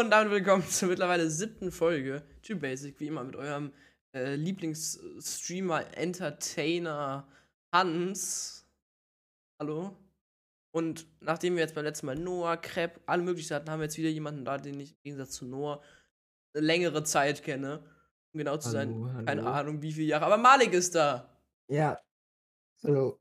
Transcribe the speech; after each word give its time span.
und 0.00 0.10
damit 0.10 0.32
willkommen 0.32 0.68
zur 0.68 0.88
mittlerweile 0.88 1.30
siebten 1.30 1.70
Folge 1.70 2.22
Too 2.42 2.56
Basic, 2.56 2.98
wie 2.98 3.06
immer 3.06 3.22
mit 3.22 3.36
eurem 3.36 3.72
äh, 4.12 4.34
Lieblingsstreamer, 4.34 5.96
Entertainer 5.96 7.28
Hans. 7.72 8.66
Hallo. 9.60 9.96
Und 10.72 11.06
nachdem 11.20 11.54
wir 11.54 11.62
jetzt 11.62 11.76
beim 11.76 11.84
letzten 11.84 12.06
Mal 12.06 12.16
Noah, 12.16 12.56
Crepe, 12.56 13.00
alle 13.06 13.22
möglichen 13.22 13.54
hatten, 13.54 13.70
haben 13.70 13.78
wir 13.78 13.84
jetzt 13.84 13.96
wieder 13.96 14.08
jemanden 14.08 14.44
da, 14.44 14.58
den 14.58 14.80
ich 14.80 14.90
im 14.90 15.02
Gegensatz 15.04 15.30
zu 15.30 15.46
Noah 15.46 15.80
eine 16.54 16.66
längere 16.66 17.04
Zeit 17.04 17.44
kenne. 17.44 17.84
Um 18.32 18.38
genau 18.38 18.56
zu 18.56 18.70
sein, 18.70 18.88
Hallo, 18.94 19.12
hallo. 19.12 19.24
keine 19.26 19.46
Ahnung 19.46 19.82
wie 19.82 19.92
viele 19.92 20.08
Jahre. 20.08 20.26
Aber 20.26 20.38
Malik 20.38 20.72
ist 20.72 20.96
da. 20.96 21.38
Ja. 21.68 22.00
Hallo. 22.82 23.20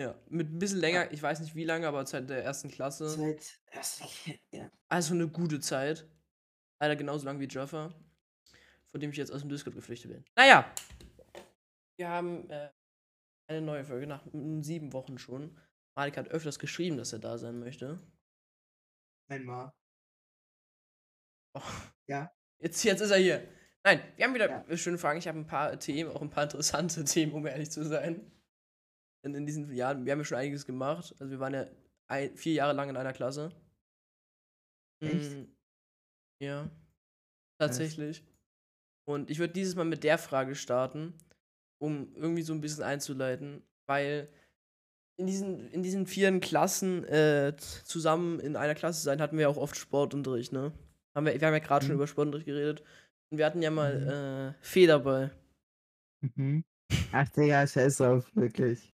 Ja, 0.00 0.18
mit 0.30 0.50
ein 0.50 0.58
bisschen 0.58 0.78
länger, 0.78 1.12
ich 1.12 1.22
weiß 1.22 1.40
nicht 1.40 1.54
wie 1.54 1.64
lange, 1.64 1.86
aber 1.86 2.06
seit 2.06 2.30
der 2.30 2.42
ersten 2.42 2.70
Klasse. 2.70 3.10
Seit 3.10 3.60
erst 3.70 4.00
ja. 4.50 4.70
Also 4.88 5.12
eine 5.12 5.28
gute 5.28 5.60
Zeit. 5.60 6.08
Leider 6.80 6.96
genauso 6.96 7.26
lang 7.26 7.38
wie 7.38 7.46
Jaffa, 7.48 7.92
von 8.90 9.00
dem 9.00 9.10
ich 9.10 9.18
jetzt 9.18 9.30
aus 9.30 9.42
dem 9.42 9.50
Discord 9.50 9.76
geflüchtet 9.76 10.10
bin. 10.10 10.24
Naja, 10.36 10.74
wir 11.98 12.08
haben 12.08 12.48
äh, 12.48 12.70
eine 13.46 13.60
neue 13.60 13.84
Folge 13.84 14.06
nach 14.06 14.24
sieben 14.62 14.94
Wochen 14.94 15.18
schon. 15.18 15.60
Malik 15.94 16.16
hat 16.16 16.28
öfters 16.28 16.58
geschrieben, 16.58 16.96
dass 16.96 17.12
er 17.12 17.18
da 17.18 17.36
sein 17.36 17.58
möchte. 17.58 18.00
Einmal. 19.28 19.70
Oh, 21.54 21.60
Ja. 22.06 22.32
jetzt, 22.58 22.82
jetzt 22.84 23.02
ist 23.02 23.10
er 23.10 23.18
hier. 23.18 23.46
Nein, 23.84 24.00
wir 24.16 24.24
haben 24.24 24.32
wieder 24.34 24.48
Ja. 24.48 24.76
schöne 24.78 24.96
Fragen. 24.96 25.18
Ich 25.18 25.28
habe 25.28 25.38
ein 25.38 25.46
paar 25.46 25.78
Themen, 25.78 26.10
auch 26.10 26.22
ein 26.22 26.30
paar 26.30 26.44
interessante 26.44 27.04
Themen, 27.04 27.32
um 27.34 27.46
ehrlich 27.46 27.70
zu 27.70 27.84
sein. 27.84 28.32
Denn 29.24 29.34
in 29.34 29.46
diesen 29.46 29.72
Jahren, 29.72 30.04
wir 30.04 30.12
haben 30.12 30.20
ja 30.20 30.24
schon 30.24 30.38
einiges 30.38 30.64
gemacht. 30.66 31.14
Also 31.18 31.30
wir 31.30 31.40
waren 31.40 31.54
ja 31.54 31.66
ein, 32.08 32.34
vier 32.36 32.54
Jahre 32.54 32.72
lang 32.72 32.88
in 32.88 32.96
einer 32.96 33.12
Klasse. 33.12 33.50
Echt? 35.02 35.32
Mm, 35.36 35.44
Ja. 36.42 36.70
Tatsächlich. 37.60 38.24
Und 39.06 39.30
ich 39.30 39.38
würde 39.38 39.52
dieses 39.52 39.74
Mal 39.74 39.84
mit 39.84 40.04
der 40.04 40.16
Frage 40.18 40.54
starten, 40.54 41.14
um 41.78 42.14
irgendwie 42.14 42.42
so 42.42 42.54
ein 42.54 42.60
bisschen 42.60 42.84
einzuleiten, 42.84 43.62
weil 43.86 44.28
in 45.18 45.26
diesen, 45.26 45.68
in 45.70 45.82
diesen 45.82 46.06
vier 46.06 46.38
Klassen 46.40 47.04
äh, 47.04 47.54
zusammen 47.84 48.40
in 48.40 48.56
einer 48.56 48.74
Klasse 48.74 49.02
sein, 49.02 49.20
hatten 49.20 49.36
wir 49.36 49.50
auch 49.50 49.58
oft 49.58 49.76
Sportunterricht, 49.76 50.52
ne? 50.52 50.72
Haben 51.14 51.26
wir, 51.26 51.38
wir 51.38 51.46
haben 51.46 51.52
ja 51.54 51.58
gerade 51.60 51.84
schon 51.84 51.92
Mhm. 51.94 51.98
über 51.98 52.06
Sportunterricht 52.06 52.46
geredet. 52.46 52.82
Und 53.30 53.36
wir 53.38 53.44
hatten 53.44 53.60
ja 53.60 53.70
mal 53.70 54.00
Mhm. 54.00 54.08
äh, 54.08 54.54
Federball. 54.64 55.36
Mhm. 56.22 56.64
Ach, 57.12 57.28
Digga, 57.30 57.66
scheiß 57.66 57.98
drauf, 57.98 58.34
wirklich. 58.34 58.94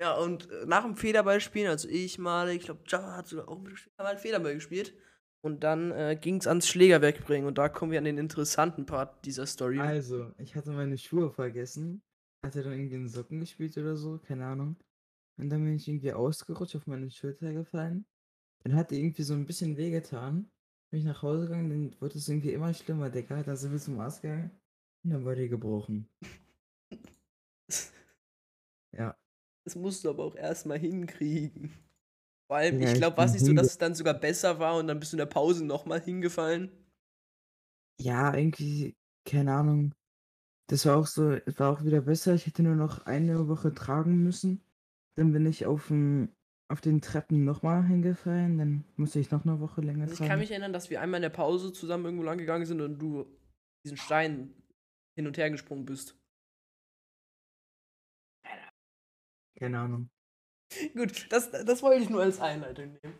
Ja, 0.00 0.14
und 0.14 0.50
äh, 0.50 0.64
nach 0.66 0.84
dem 0.84 0.96
Federballspielen, 0.96 1.68
also 1.68 1.86
ich 1.88 2.18
mal, 2.18 2.48
ich 2.50 2.62
glaube, 2.62 2.80
Java 2.86 3.16
hat 3.16 3.26
sogar 3.26 3.48
auch 3.48 3.60
halt 3.98 4.18
Federball 4.18 4.54
gespielt. 4.54 4.94
Und 5.42 5.62
dann 5.64 5.90
äh, 5.92 6.18
ging 6.20 6.36
es 6.36 6.46
ans 6.46 6.68
Schläger 6.68 7.00
wegbringen. 7.00 7.46
Und 7.46 7.58
da 7.58 7.68
kommen 7.68 7.92
wir 7.92 7.98
an 7.98 8.04
den 8.04 8.18
interessanten 8.18 8.86
Part 8.86 9.24
dieser 9.24 9.46
Story. 9.46 9.78
Also, 9.78 10.32
ich 10.38 10.54
hatte 10.54 10.70
meine 10.72 10.98
Schuhe 10.98 11.30
vergessen. 11.30 12.02
Hatte 12.44 12.62
dann 12.62 12.72
irgendwie 12.72 12.96
in 12.96 13.08
Socken 13.08 13.40
gespielt 13.40 13.76
oder 13.76 13.96
so, 13.96 14.18
keine 14.18 14.46
Ahnung. 14.46 14.76
Und 15.38 15.50
dann 15.50 15.64
bin 15.64 15.74
ich 15.74 15.88
irgendwie 15.88 16.12
ausgerutscht, 16.12 16.76
auf 16.76 16.86
meine 16.86 17.10
Schulter 17.10 17.52
gefallen. 17.52 18.06
Dann 18.64 18.74
hat 18.74 18.90
die 18.90 19.00
irgendwie 19.00 19.22
so 19.22 19.34
ein 19.34 19.46
bisschen 19.46 19.76
wehgetan. 19.76 20.50
Bin 20.90 21.00
ich 21.00 21.06
nach 21.06 21.22
Hause 21.22 21.46
gegangen, 21.46 21.70
dann 21.70 22.00
wurde 22.00 22.18
es 22.18 22.28
irgendwie 22.28 22.52
immer 22.52 22.72
schlimmer, 22.74 23.08
Digga. 23.10 23.42
Dann 23.42 23.56
sind 23.56 23.72
wir 23.72 23.78
zum 23.78 24.00
Arzt 24.00 24.22
gegangen. 24.22 24.50
Und 25.04 25.10
dann 25.10 25.24
war 25.24 25.34
die 25.34 25.48
gebrochen. 25.48 26.08
Ja. 28.92 29.16
Das 29.70 29.76
musst 29.76 30.04
du 30.04 30.10
aber 30.10 30.24
auch 30.24 30.34
erstmal 30.34 30.80
hinkriegen. 30.80 31.72
Vor 32.48 32.56
allem, 32.56 32.80
Ja, 32.80 32.88
ich 32.88 32.94
glaube, 32.94 33.16
war 33.16 33.26
es 33.26 33.34
nicht 33.34 33.44
so, 33.44 33.52
dass 33.52 33.68
es 33.68 33.78
dann 33.78 33.94
sogar 33.94 34.14
besser 34.14 34.58
war 34.58 34.76
und 34.76 34.88
dann 34.88 34.98
bist 34.98 35.12
du 35.12 35.16
in 35.16 35.18
der 35.18 35.26
Pause 35.26 35.64
nochmal 35.64 36.00
hingefallen. 36.00 36.72
Ja, 38.00 38.34
irgendwie, 38.34 38.96
keine 39.24 39.54
Ahnung. 39.54 39.94
Das 40.66 40.86
war 40.86 40.96
auch 40.96 41.06
so, 41.06 41.30
es 41.30 41.60
war 41.60 41.70
auch 41.70 41.84
wieder 41.84 42.00
besser. 42.00 42.34
Ich 42.34 42.46
hätte 42.46 42.64
nur 42.64 42.74
noch 42.74 43.06
eine 43.06 43.46
Woche 43.46 43.72
tragen 43.72 44.24
müssen. 44.24 44.60
Dann 45.14 45.32
bin 45.32 45.46
ich 45.46 45.66
auf, 45.66 45.86
dem, 45.86 46.34
auf 46.68 46.80
den 46.80 47.00
Treppen 47.00 47.44
nochmal 47.44 47.86
hingefallen. 47.86 48.58
Dann 48.58 48.84
musste 48.96 49.20
ich 49.20 49.30
noch 49.30 49.44
eine 49.44 49.60
Woche 49.60 49.82
länger 49.82 50.08
Also 50.08 50.24
ich 50.24 50.28
kann 50.28 50.40
mich 50.40 50.50
erinnern, 50.50 50.72
dass 50.72 50.90
wir 50.90 51.00
einmal 51.00 51.18
in 51.18 51.22
der 51.22 51.28
Pause 51.30 51.72
zusammen 51.72 52.06
irgendwo 52.06 52.24
lang 52.24 52.38
gegangen 52.38 52.66
sind 52.66 52.80
und 52.80 52.98
du 52.98 53.26
diesen 53.84 53.96
Stein 53.96 54.52
hin 55.14 55.28
und 55.28 55.38
her 55.38 55.48
gesprungen 55.48 55.84
bist. 55.84 56.19
Keine 59.60 59.78
Ahnung. 59.78 60.10
Gut, 60.94 61.26
das, 61.30 61.50
das 61.50 61.82
wollte 61.82 62.02
ich 62.02 62.10
nur 62.10 62.22
als 62.22 62.40
Einleitung 62.40 62.98
nehmen. 63.02 63.14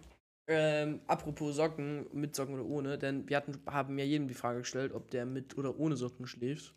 Ähm, 0.49 1.01
apropos 1.07 1.57
Socken, 1.57 2.07
mit 2.13 2.35
Socken 2.35 2.55
oder 2.55 2.65
ohne, 2.65 2.99
denn 2.99 3.29
wir 3.29 3.37
hatten, 3.37 3.61
haben 3.67 3.99
ja 3.99 4.05
jedem 4.05 4.29
die 4.29 4.35
Frage 4.35 4.61
gestellt, 4.61 4.93
ob 4.93 5.11
der 5.11 5.27
mit 5.27 5.57
oder 5.59 5.79
ohne 5.79 5.97
Socken 5.97 6.27
schläft. 6.27 6.75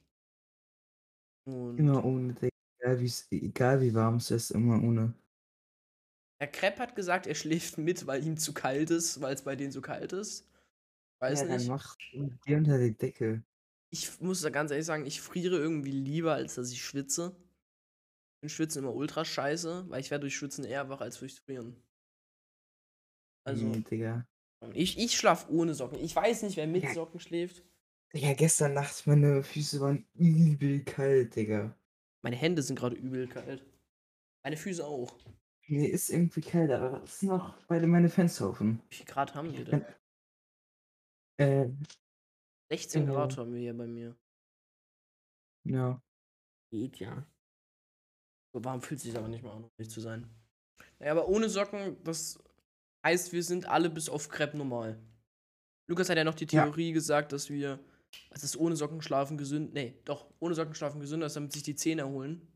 Und 1.46 1.78
Immer 1.78 2.04
ohne. 2.04 2.36
Egal, 2.80 3.00
wie's, 3.00 3.28
egal 3.32 3.82
wie 3.82 3.94
warm 3.94 4.16
es 4.18 4.32
ist, 4.32 4.52
immer 4.52 4.82
ohne. 4.84 5.14
Herr 6.40 6.48
Krepp 6.48 6.80
hat 6.80 6.96
gesagt, 6.96 7.26
er 7.26 7.36
schläft 7.36 7.78
mit, 7.78 8.06
weil 8.06 8.26
ihm 8.26 8.38
zu 8.38 8.54
kalt 8.54 8.92
ist, 8.92 9.22
weil 9.22 9.34
es 9.34 9.44
bei 9.44 9.56
denen 9.56 9.72
so 9.72 9.82
kalt 9.82 10.14
ist. 10.14 10.50
Weiß 11.20 11.42
ja, 11.42 11.48
dann 11.48 11.58
nicht. 11.58 11.70
mach 11.70 11.96
dir 12.46 12.58
unter 12.58 12.78
die 12.78 12.96
Decke. 12.98 13.44
Ich 13.92 14.20
muss 14.20 14.42
da 14.42 14.50
ganz 14.50 14.72
ehrlich 14.72 14.86
sagen, 14.86 15.06
ich 15.06 15.22
friere 15.22 15.58
irgendwie 15.58 15.92
lieber, 15.92 16.34
als 16.34 16.56
dass 16.56 16.72
ich 16.72 16.84
schwitze. 16.84 17.36
Ich 18.44 18.52
finde 18.52 18.56
Schwitzen 18.56 18.84
immer 18.84 18.94
ultra 18.94 19.24
scheiße, 19.24 19.86
weil 19.90 20.02
ich 20.02 20.12
werde 20.12 20.24
durch 20.24 20.36
Schwitzen 20.36 20.66
eher 20.66 20.90
wach 20.90 21.00
als 21.00 21.18
durch 21.20 21.40
Frieren. 21.40 21.82
Also, 23.46 23.66
Nee, 23.66 23.80
Digga. 23.80 24.28
ich, 24.74 24.98
ich 24.98 25.18
schlaf 25.18 25.48
ohne 25.50 25.74
Socken. 25.74 25.98
Ich 26.00 26.14
weiß 26.14 26.44
nicht, 26.44 26.58
wer 26.58 26.68
mit 26.68 26.84
Ja. 26.84 26.94
Socken 26.94 27.22
schläft. 27.22 27.64
Digga, 28.14 28.34
gestern 28.34 28.74
Nacht, 28.74 29.08
meine 29.08 29.44
Füße 29.44 29.80
waren 29.80 30.06
übel 30.16 30.84
kalt, 30.84 31.38
Digga. 31.38 31.74
Meine 32.22 32.36
Hände 32.36 32.62
sind 32.62 32.78
gerade 32.78 32.98
übel 32.98 33.28
kalt. 33.28 33.66
Meine 34.44 34.58
Füße 34.58 34.86
auch. 34.86 35.18
Mir 35.68 35.90
ist 35.90 36.10
irgendwie 36.10 36.42
kalt, 36.42 36.72
aber 36.72 37.02
es 37.04 37.14
ist 37.14 37.24
noch 37.24 37.56
beide 37.68 37.88
meine 37.88 38.10
Fenster 38.10 38.50
offen. 38.50 38.82
Wie 38.90 38.96
viel 38.96 39.06
Grad 39.06 39.36
haben 39.36 39.54
wir 39.54 39.64
denn? 39.64 39.86
Äh, 41.38 41.70
16 42.70 43.04
äh, 43.04 43.06
Grad 43.06 43.38
haben 43.38 43.54
wir 43.54 43.62
hier 43.62 43.78
bei 43.78 43.88
mir. 43.88 44.18
ja. 45.64 46.02
Geht 46.72 47.00
ja. 47.00 47.26
So 48.54 48.64
warm 48.64 48.82
fühlt 48.82 49.00
sich 49.00 49.18
aber 49.18 49.28
nicht 49.28 49.44
mal 49.44 49.52
an, 49.52 49.64
um 49.64 49.70
ehrlich 49.78 49.92
zu 49.92 50.00
sein. 50.02 50.30
Naja, 51.00 51.12
aber 51.12 51.28
ohne 51.28 51.50
Socken, 51.50 51.98
das 52.04 52.38
heißt, 53.06 53.34
wir 53.34 53.44
sind 53.44 53.68
alle 53.68 53.90
bis 53.90 54.10
auf 54.10 54.30
Crepe 54.30 54.58
normal. 54.58 55.00
Lukas 55.90 56.10
hat 56.10 56.18
ja 56.18 56.24
noch 56.24 56.36
die 56.36 56.46
Ja. 56.46 56.64
Theorie 56.64 56.94
gesagt, 56.94 57.34
dass 57.34 57.50
wir, 57.50 57.80
dass 58.30 58.44
es 58.44 58.58
ohne 58.58 58.76
Socken 58.76 59.02
schlafen 59.02 59.38
gesünd, 59.38 59.74
nee, 59.74 59.96
doch, 60.06 60.28
ohne 60.40 60.54
Socken 60.56 60.76
schlafen 60.76 61.02
gesünder 61.02 61.28
ist, 61.28 61.36
damit 61.36 61.52
sich 61.52 61.64
die 61.64 61.76
Zähne 61.76 62.04
erholen. 62.04 62.48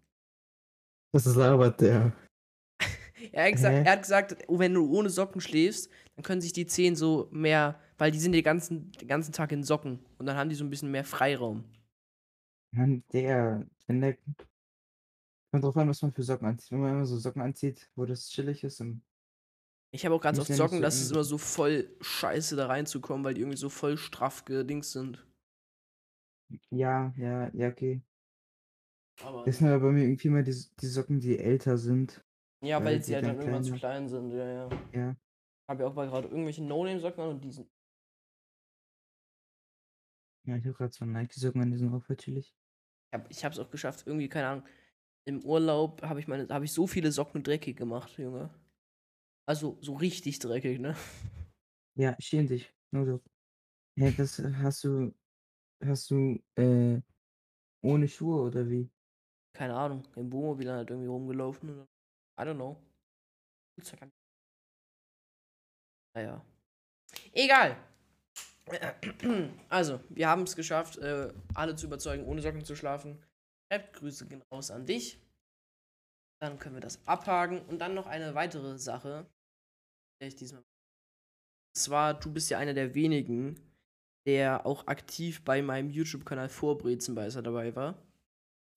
Das 1.14 1.26
ist 1.26 1.36
labert 1.36 1.82
der. 1.82 2.14
Er 3.32 3.46
hat, 3.46 3.54
gesagt, 3.54 3.74
Hä? 3.76 3.84
er 3.84 3.92
hat 3.94 4.02
gesagt, 4.04 4.38
oh, 4.48 4.60
wenn 4.60 4.76
du 4.76 4.96
ohne 4.96 5.10
Socken 5.10 5.42
schläfst, 5.42 5.90
dann 6.16 6.24
können 6.24 6.40
sich 6.40 6.54
die 6.54 6.68
Zähne 6.68 6.96
so 6.96 7.28
mehr, 7.32 7.82
weil 7.98 8.12
die 8.12 8.20
sind 8.20 8.32
den 8.34 8.44
ganzen, 8.44 8.92
den 8.92 9.08
ganzen 9.08 9.32
Tag 9.34 9.52
in 9.52 9.64
Socken 9.64 10.06
und 10.20 10.28
dann 10.28 10.38
haben 10.38 10.50
die 10.50 10.56
so 10.56 10.64
ein 10.64 10.70
bisschen 10.70 10.92
mehr 10.92 11.04
Freiraum. 11.04 11.64
Der, 13.12 13.66
wenn 13.88 14.02
der. 14.02 14.18
Kommt 15.62 15.76
drauf 15.76 15.82
an, 15.82 15.90
was 15.90 16.02
man 16.02 16.12
für 16.14 16.24
Socken 16.24 16.48
anzieht. 16.48 16.72
Wenn 16.72 16.82
man 16.82 16.92
immer 16.94 17.06
so 17.06 17.18
Socken 17.18 17.42
anzieht, 17.42 17.90
wo 17.96 18.06
das 18.06 18.30
chillig 18.30 18.64
ist, 18.64 18.80
dann. 18.80 19.02
Ich 19.92 20.06
habe 20.06 20.16
auch 20.16 20.22
ganz 20.22 20.38
oft 20.40 20.54
Socken, 20.54 20.78
so 20.78 20.82
dass 20.82 21.02
es 21.02 21.12
immer 21.12 21.24
so 21.24 21.38
voll 21.38 21.90
scheiße 22.02 22.56
da 22.56 22.68
reinzukommen, 22.68 23.24
weil 23.24 23.34
die 23.34 23.42
irgendwie 23.42 23.58
so 23.58 23.70
voll 23.70 23.98
straff 23.98 24.46
gedings 24.46 24.92
sind. 24.92 25.26
Ja, 26.70 27.14
ja, 27.18 27.50
ja, 27.54 27.70
okay. 27.70 28.02
Aber 29.24 29.44
Das 29.44 29.58
sind 29.58 29.68
aber 29.68 29.88
bei 29.88 29.92
mir 29.92 30.04
irgendwie 30.04 30.28
immer 30.28 30.44
die, 30.44 30.56
die 30.80 30.86
Socken, 30.86 31.20
die 31.20 31.40
älter 31.40 31.78
sind. 31.78 32.24
ja, 32.62 32.78
weil 32.80 32.86
weil 32.86 33.02
sie 33.02 33.16
halt 33.16 33.26
dann 33.26 33.38
dann 33.38 33.42
irgendwann 33.42 33.64
zu 33.64 33.74
klein 33.74 34.08
sind, 34.08 34.32
ja, 34.32 34.46
ja. 34.48 34.70
Ja. 34.94 35.16
Habe 35.68 35.84
ja 35.84 35.90
auch 35.90 35.96
mal 35.96 36.08
gerade 36.08 36.28
irgendwelche 36.28 36.64
No-Name-Socken 36.64 37.24
an 37.24 37.30
und 37.32 37.44
die 37.44 37.52
sind. 37.52 37.68
Ja, 40.46 40.56
ich 40.56 40.66
habe 40.66 40.76
gerade 40.76 40.94
so 40.94 41.04
Nike-Socken 41.06 41.62
an, 41.62 41.72
die 41.72 41.78
sind 41.78 41.94
auch 41.94 42.06
chillig. 42.16 42.56
Ich 43.10 43.14
habe 43.14 43.26
ich 43.30 43.46
hab's 43.46 43.60
auch 43.60 43.70
geschafft, 43.70 44.06
irgendwie, 44.06 44.30
keine 44.30 44.48
Ahnung. 44.48 44.66
Im 45.28 45.44
Urlaub 45.44 46.02
habe 46.04 46.22
ich 46.22 46.28
meine, 46.30 46.48
habe 46.48 46.64
ich 46.64 46.72
so 46.72 46.88
viele 46.88 47.12
Socken 47.12 47.44
dreckig 47.44 47.76
gemacht, 47.76 48.18
Junge. 48.18 48.50
Also 49.46 49.78
so 49.82 49.96
richtig 49.96 50.40
dreckig, 50.40 50.80
ne? 50.80 50.96
Ja, 51.98 52.16
schäm 52.20 52.48
dich. 52.48 52.74
Nur 52.92 53.06
so. 53.06 53.22
Hä, 53.98 54.14
das 54.18 54.40
hast 54.40 54.86
du. 54.86 55.14
Hast 55.84 56.10
du, 56.12 56.42
äh, 56.56 57.02
ohne 57.84 58.08
Schuhe 58.08 58.42
oder 58.44 58.70
wie? 58.70 58.90
Keine 59.54 59.76
Ahnung. 59.76 60.08
Im 60.16 60.32
Wohnmobil 60.32 60.72
halt 60.72 60.90
irgendwie 60.90 61.10
rumgelaufen 61.10 61.70
oder. 61.70 61.88
I 62.40 62.44
don't 62.44 62.56
know. 62.56 62.78
Ja. 63.78 64.08
Naja. 66.16 66.46
Egal. 67.34 67.78
Also, 69.70 70.00
wir 70.10 70.28
haben 70.30 70.44
es 70.44 70.56
geschafft, 70.56 70.98
äh, 70.98 71.34
alle 71.54 71.76
zu 71.76 71.88
überzeugen, 71.88 72.26
ohne 72.26 72.42
Socken 72.42 72.66
zu 72.66 72.76
schlafen. 72.76 73.18
Schreibt 73.68 73.94
Grüße 73.94 74.28
gehen 74.28 74.44
raus 74.52 74.72
an 74.72 74.86
dich. 74.86 75.20
Dann 76.42 76.60
können 76.60 76.76
wir 76.76 76.82
das 76.82 77.06
abhaken. 77.08 77.62
Und 77.62 77.80
dann 77.80 77.94
noch 77.94 78.08
eine 78.08 78.36
weitere 78.36 78.78
Sache, 78.78 79.26
der 80.22 80.28
ich 80.28 80.36
diesmal 80.36 80.64
zwar, 81.78 82.20
du 82.20 82.32
bist 82.32 82.50
ja 82.50 82.58
einer 82.58 82.74
der 82.74 82.96
wenigen, 82.96 83.56
der 84.26 84.66
auch 84.66 84.88
aktiv 84.88 85.44
bei 85.44 85.62
meinem 85.62 85.90
YouTube-Kanal 85.90 86.50
vor 86.50 86.78
Brezenbeißer 86.78 87.42
dabei 87.42 87.76
war. 87.76 88.04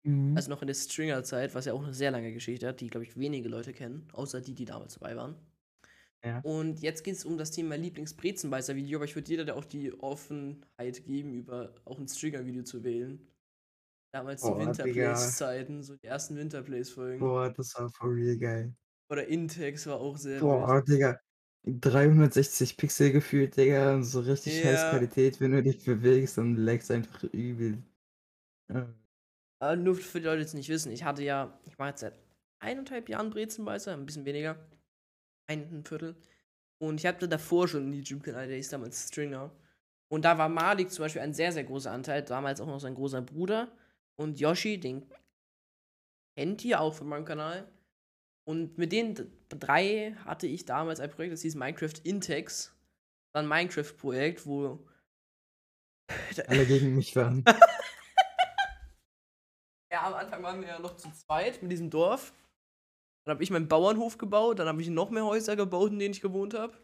Mhm. 0.05 0.37
Also 0.37 0.51
noch 0.51 0.63
in 0.63 0.69
der 0.69 0.75
Stringer-Zeit, 0.75 1.55
was 1.55 1.65
ja 1.65 1.73
auch 1.73 1.83
eine 1.83 1.95
sehr 1.95 2.11
lange 2.11 2.33
Geschichte 2.33 2.69
hat, 2.69 2.81
die, 2.81 2.89
glaube 2.89 3.05
ich, 3.05 3.17
wenige 3.17 3.49
Leute 3.49 3.73
kennen, 3.73 4.07
außer 4.13 4.41
die, 4.41 4.55
die 4.55 4.65
damals 4.65 4.95
dabei 4.95 5.17
waren. 5.17 5.37
Ja. 6.25 6.41
Und 6.41 6.81
jetzt 6.81 7.03
geht 7.03 7.15
es 7.15 7.25
um 7.25 7.39
das 7.39 7.51
Thema 7.51 7.77
Lieblings-Brezenbeißer-Video, 7.77 8.99
aber 8.99 9.07
ich 9.07 9.15
würde 9.15 9.31
jeder 9.31 9.45
da 9.45 9.55
auch 9.55 9.65
die 9.65 9.93
Offenheit 10.01 11.05
geben, 11.05 11.35
über 11.35 11.75
auch 11.85 11.99
ein 11.99 12.09
Stringer-Video 12.09 12.63
zu 12.63 12.85
wählen. 12.85 13.27
Damals 14.13 14.41
zu 14.43 14.49
Boah, 14.49 14.59
Digga. 14.59 14.67
Winterplays-Zeiten, 14.87 15.83
so 15.83 15.97
die 15.97 16.07
ersten 16.07 16.37
Winterplays-Folgen. 16.37 17.21
Boah, 17.21 17.51
das 17.53 17.75
war 17.79 17.89
for 17.91 18.11
real 18.15 18.37
geil. 18.39 18.75
Oder 19.09 19.27
Intex 19.27 19.87
war 19.87 20.01
auch 20.01 20.17
sehr 20.17 20.35
wild. 20.35 20.41
Boah, 20.43 20.83
Digga. 20.83 21.19
360 21.65 22.77
Pixel 22.77 23.13
gefühlt, 23.13 23.57
Digga. 23.57 23.95
und 23.95 24.05
So 24.05 24.21
richtig 24.21 24.63
scheiß 24.63 24.81
Ja. 24.83 24.91
Qualität, 24.91 25.41
wenn 25.41 25.53
du 25.53 25.63
dich 25.63 25.85
bewegst 25.85 26.39
und 26.39 26.57
lagst 26.57 26.91
einfach 26.91 27.23
übel. 27.25 27.83
Ja. 28.73 28.89
Aber 29.61 29.77
nur 29.77 29.95
für 29.95 30.21
die 30.21 30.27
Leute, 30.27 30.39
die 30.39 30.45
es 30.47 30.55
nicht 30.55 30.69
wissen, 30.71 30.91
ich 30.91 31.05
hatte 31.05 31.23
ja, 31.23 31.59
ich 31.67 31.77
mache 31.79 31.91
jetzt 31.91 32.01
seit 32.01 32.15
eineinhalb 32.61 33.09
Jahren 33.09 33.31
Brezenbeißer, 33.31 33.93
ein 33.93 34.07
bisschen 34.07 34.25
weniger, 34.25 34.57
ein 35.49 35.85
Viertel. 35.85 36.17
Und 36.79 37.01
ich 37.01 37.07
hatte 37.07 37.29
davor 37.29 37.69
schon 37.69 37.83
einen 37.85 37.93
YouTube-Kanal, 37.93 38.49
der 38.49 38.57
hieß 38.57 38.71
damals 38.71 39.09
Stringer. 39.09 39.51
Und 40.09 40.25
da 40.25 40.39
war 40.39 40.49
Malik 40.49 40.91
zum 40.91 41.05
Beispiel 41.05 41.23
ein 41.23 41.35
sehr, 41.35 41.53
sehr 41.53 41.65
großer 41.65 41.93
Anteil, 41.93 42.23
damals 42.23 42.61
auch 42.61 42.67
noch 42.67 42.81
sein 42.81 42.95
großer 42.95 43.21
Bruder. 43.23 43.71
Und 44.21 44.39
Yoshi, 44.39 44.79
den 44.79 45.11
kennt 46.37 46.63
ihr 46.67 46.83
auch 46.83 46.93
von 46.93 47.09
meinem 47.09 47.25
Kanal. 47.25 47.73
Und 48.47 48.77
mit 48.77 48.93
den 48.93 49.15
drei 49.49 50.15
hatte 50.27 50.47
ich 50.47 50.67
damals 50.67 51.01
ein 51.01 51.11
Projekt, 51.11 51.33
das 51.33 51.41
hieß 51.41 51.55
Minecraft 51.55 51.95
Intex. 52.05 52.77
Ein 53.33 53.49
Minecraft-Projekt, 53.49 54.45
wo 54.45 54.87
Alle 56.49 56.67
gegen 56.67 56.95
mich 56.95 57.17
waren. 57.17 57.45
Ja, 59.93 60.07
am 60.07 60.15
Anfang 60.15 60.41
waren 60.45 60.61
wir 60.61 60.69
ja 60.69 60.79
noch 60.79 60.95
zu 60.95 61.11
zweit 61.11 61.63
mit 61.63 61.73
diesem 61.73 61.91
Dorf. 61.91 62.33
Dann 63.25 63.35
habe 63.35 63.43
ich 63.43 63.51
meinen 63.51 63.67
Bauernhof 63.67 64.19
gebaut, 64.19 64.61
dann 64.61 64.69
habe 64.69 64.81
ich 64.81 64.89
noch 64.89 65.11
mehr 65.11 65.25
Häuser 65.25 65.57
gebaut, 65.57 65.91
in 65.91 65.99
denen 65.99 66.15
ich 66.15 66.21
gewohnt 66.21 66.55
habe. 66.55 66.79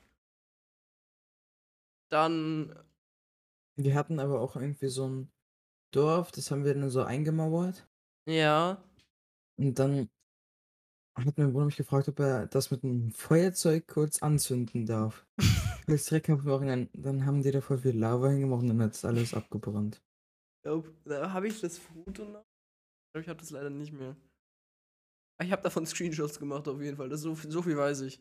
Dann, 2.10 2.76
Wir 3.76 3.94
hatten 3.94 4.18
aber 4.18 4.40
auch 4.40 4.56
irgendwie 4.56 4.88
so 4.88 5.08
ein 5.08 5.35
Dorf, 5.92 6.30
das 6.32 6.50
haben 6.50 6.64
wir 6.64 6.74
dann 6.74 6.90
so 6.90 7.02
eingemauert. 7.02 7.86
ja, 8.26 8.82
Und 9.58 9.78
dann 9.78 10.10
hat 11.16 11.38
mein 11.38 11.52
Bruder 11.52 11.66
mich 11.66 11.76
gefragt, 11.76 12.08
ob 12.08 12.18
er 12.20 12.46
das 12.46 12.70
mit 12.70 12.84
einem 12.84 13.10
Feuerzeug 13.10 13.86
kurz 13.88 14.20
anzünden 14.22 14.84
darf. 14.84 15.26
Direkt 15.88 16.26
Vorhinein, 16.26 16.90
dann 16.92 17.24
haben 17.24 17.42
die 17.42 17.50
da 17.50 17.60
voll 17.60 17.78
viel 17.78 17.96
Lava 17.96 18.28
hingemacht 18.28 18.62
und 18.62 18.68
dann 18.68 18.82
hat 18.82 18.94
es 18.94 19.04
alles 19.04 19.32
abgebrannt. 19.32 20.02
habe 21.32 21.48
ich 21.48 21.60
das 21.60 21.78
Foto 21.78 22.24
noch. 22.24 22.40
Ich 22.42 23.12
glaube, 23.12 23.22
ich 23.22 23.28
habe 23.28 23.38
das 23.40 23.50
leider 23.50 23.70
nicht 23.70 23.92
mehr. 23.92 24.16
Ich 25.42 25.52
habe 25.52 25.62
davon 25.62 25.86
Screenshots 25.86 26.38
gemacht, 26.38 26.66
auf 26.68 26.80
jeden 26.80 26.96
Fall. 26.96 27.08
Das 27.08 27.20
so, 27.20 27.34
viel- 27.34 27.50
so 27.50 27.62
viel 27.62 27.76
weiß 27.76 28.00
ich. 28.02 28.20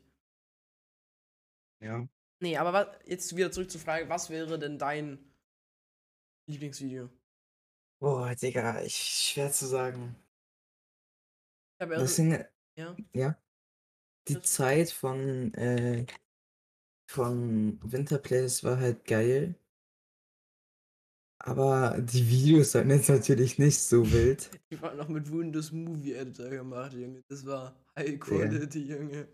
Ja. 1.82 2.08
Nee, 2.42 2.58
aber 2.58 2.74
wa- 2.74 3.00
jetzt 3.06 3.36
wieder 3.36 3.52
zurück 3.52 3.72
zur 3.72 3.82
Frage, 3.82 4.08
was 4.10 4.30
wäre 4.30 4.60
denn 4.60 4.78
dein 4.78 5.18
Lieblingsvideo? 6.50 7.10
Boah, 8.02 8.36
Digga, 8.36 8.82
ich, 8.84 8.96
schwer 8.96 9.52
zu 9.52 9.66
sagen. 9.68 10.16
Ich 11.78 11.82
habe 11.84 11.94
ja 11.94 12.00
Das 12.00 12.12
so, 12.12 12.16
sind, 12.24 12.46
ja. 12.78 12.96
ja. 13.14 13.38
Die 14.28 14.34
Das- 14.36 14.54
Zeit 14.54 14.92
von, 14.92 15.54
äh, 15.54 16.06
von 17.10 17.80
Winterplays 17.84 18.64
war 18.64 18.80
halt 18.80 19.06
geil. 19.06 19.56
Aber 21.40 22.02
die 22.02 22.28
Videos 22.28 22.74
waren 22.74 22.90
jetzt 22.90 23.10
natürlich 23.10 23.60
nicht 23.60 23.80
so 23.80 24.10
wild. 24.12 24.50
Ich 24.70 24.82
war 24.82 24.94
noch 24.96 25.08
mit 25.10 25.32
Windows 25.32 25.72
Movie 25.72 26.14
Editor 26.14 26.50
gemacht, 26.50 26.94
Junge. 26.94 27.24
Das 27.30 27.46
war 27.46 27.76
High 27.96 28.20
Quality, 28.20 28.80
Junge. 28.88 29.28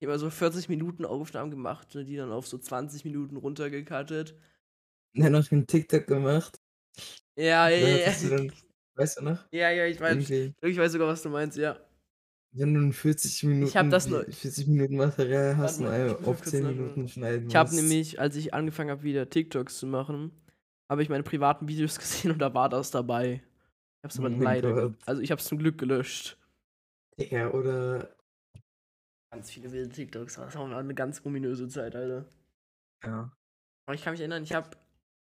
Ich 0.00 0.08
habe 0.08 0.18
so 0.18 0.30
40 0.30 0.68
Minuten 0.68 1.04
Aufnahmen 1.04 1.50
gemacht 1.50 1.94
und 1.94 2.06
die 2.06 2.16
dann 2.16 2.32
auf 2.32 2.46
so 2.46 2.58
20 2.58 3.04
Minuten 3.04 3.36
runtergecuttet. 3.36 4.34
Dann 5.14 5.32
noch 5.32 5.50
einen 5.52 5.66
TikTok 5.66 6.06
gemacht. 6.06 6.60
Ja, 7.36 7.68
ja, 7.68 7.88
ja. 7.88 8.12
du 8.12 8.50
weißt 8.96 9.18
du 9.18 9.24
noch? 9.24 9.38
Ja, 9.52 9.70
ja, 9.70 9.86
ich 9.86 10.00
weiß. 10.00 10.12
Irgendwie, 10.30 10.54
Ich 10.62 10.76
weiß 10.78 10.92
sogar, 10.92 11.08
was 11.08 11.22
du 11.22 11.28
meinst, 11.30 11.56
ja. 11.58 11.76
wenn 12.52 12.74
du 12.74 12.80
in 12.80 12.92
40 12.92 13.42
Minuten, 13.44 13.66
Ich 13.66 13.76
hab 13.76 13.90
das 13.90 14.06
nur- 14.08 14.24
40 14.24 14.66
Minuten 14.68 14.96
Material 14.96 15.56
hast 15.56 15.80
und 15.80 15.86
auf 15.88 16.22
kurz 16.22 16.50
10 16.50 16.62
nachschauen. 16.62 16.76
Minuten 16.78 17.08
schneiden 17.08 17.48
Ich 17.48 17.56
habe 17.56 17.74
nämlich, 17.74 18.20
als 18.20 18.36
ich 18.36 18.54
angefangen 18.54 18.90
habe, 18.90 19.02
wieder 19.02 19.28
TikToks 19.28 19.78
zu 19.78 19.86
machen, 19.86 20.30
habe 20.88 21.02
ich 21.02 21.08
meine 21.08 21.24
privaten 21.24 21.66
Videos 21.66 21.98
gesehen 21.98 22.30
und 22.30 22.38
da 22.38 22.54
war 22.54 22.68
das 22.68 22.90
dabei. 22.92 23.42
Ich 23.98 24.04
hab's 24.04 24.18
aber 24.18 24.28
Oh 24.28 24.40
leider. 24.42 24.72
Gott. 24.72 24.94
Also 25.06 25.22
ich 25.22 25.32
hab's 25.32 25.46
zum 25.46 25.58
Glück 25.58 25.78
gelöscht. 25.78 26.38
Digga, 27.18 27.50
oder. 27.50 28.14
Ganz 29.32 29.50
viele 29.50 29.72
wilde 29.72 29.88
TikToks. 29.88 30.36
Das 30.36 30.54
war 30.54 30.76
eine 30.78 30.94
ganz 30.94 31.24
ominöse 31.24 31.66
Zeit, 31.68 31.96
Alter. 31.96 32.24
Ja. 33.02 33.32
Aber 33.86 33.94
ich 33.94 34.02
kann 34.04 34.12
mich 34.12 34.20
erinnern, 34.20 34.44
ich 34.44 34.52
habe 34.52 34.70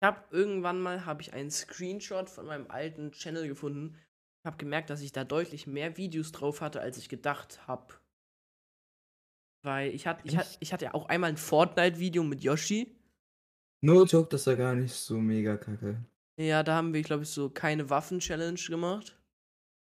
ich 0.06 0.08
hab 0.08 0.32
irgendwann 0.32 0.82
mal 0.82 1.06
habe 1.08 1.24
ich 1.24 1.34
einen 1.34 1.50
Screenshot 1.50 2.30
von 2.30 2.46
meinem 2.46 2.70
alten 2.70 3.12
Channel 3.12 3.48
gefunden. 3.48 3.98
Ich 4.44 4.46
habe 4.46 4.58
gemerkt, 4.58 4.92
dass 4.92 5.02
ich 5.02 5.12
da 5.12 5.24
deutlich 5.24 5.66
mehr 5.66 5.98
Videos 5.98 6.32
drauf 6.32 6.62
hatte, 6.62 6.80
als 6.80 7.00
ich 7.00 7.10
gedacht 7.10 7.68
habe. 7.68 7.96
Weil 9.64 9.90
ich 9.96 10.06
hatte 10.06 10.22
ich, 10.26 10.38
ich 10.60 10.74
hatte 10.74 10.86
ja 10.86 10.94
auch 10.94 11.08
einmal 11.10 11.32
ein 11.32 11.38
Fortnite 11.38 11.98
Video 11.98 12.24
mit 12.24 12.44
Yoshi. 12.44 12.96
No 13.82 14.04
joke, 14.04 14.28
das 14.30 14.48
war 14.48 14.58
gar 14.58 14.76
nicht 14.76 14.94
so 14.94 15.18
mega 15.18 15.56
kacke. 15.58 16.06
Ja, 16.38 16.64
da 16.64 16.76
haben 16.76 16.94
wir 16.94 17.02
glaube 17.02 17.24
ich 17.24 17.30
so 17.30 17.50
keine 17.50 17.90
Waffen 17.90 18.20
Challenge 18.20 18.60
gemacht. 18.70 19.18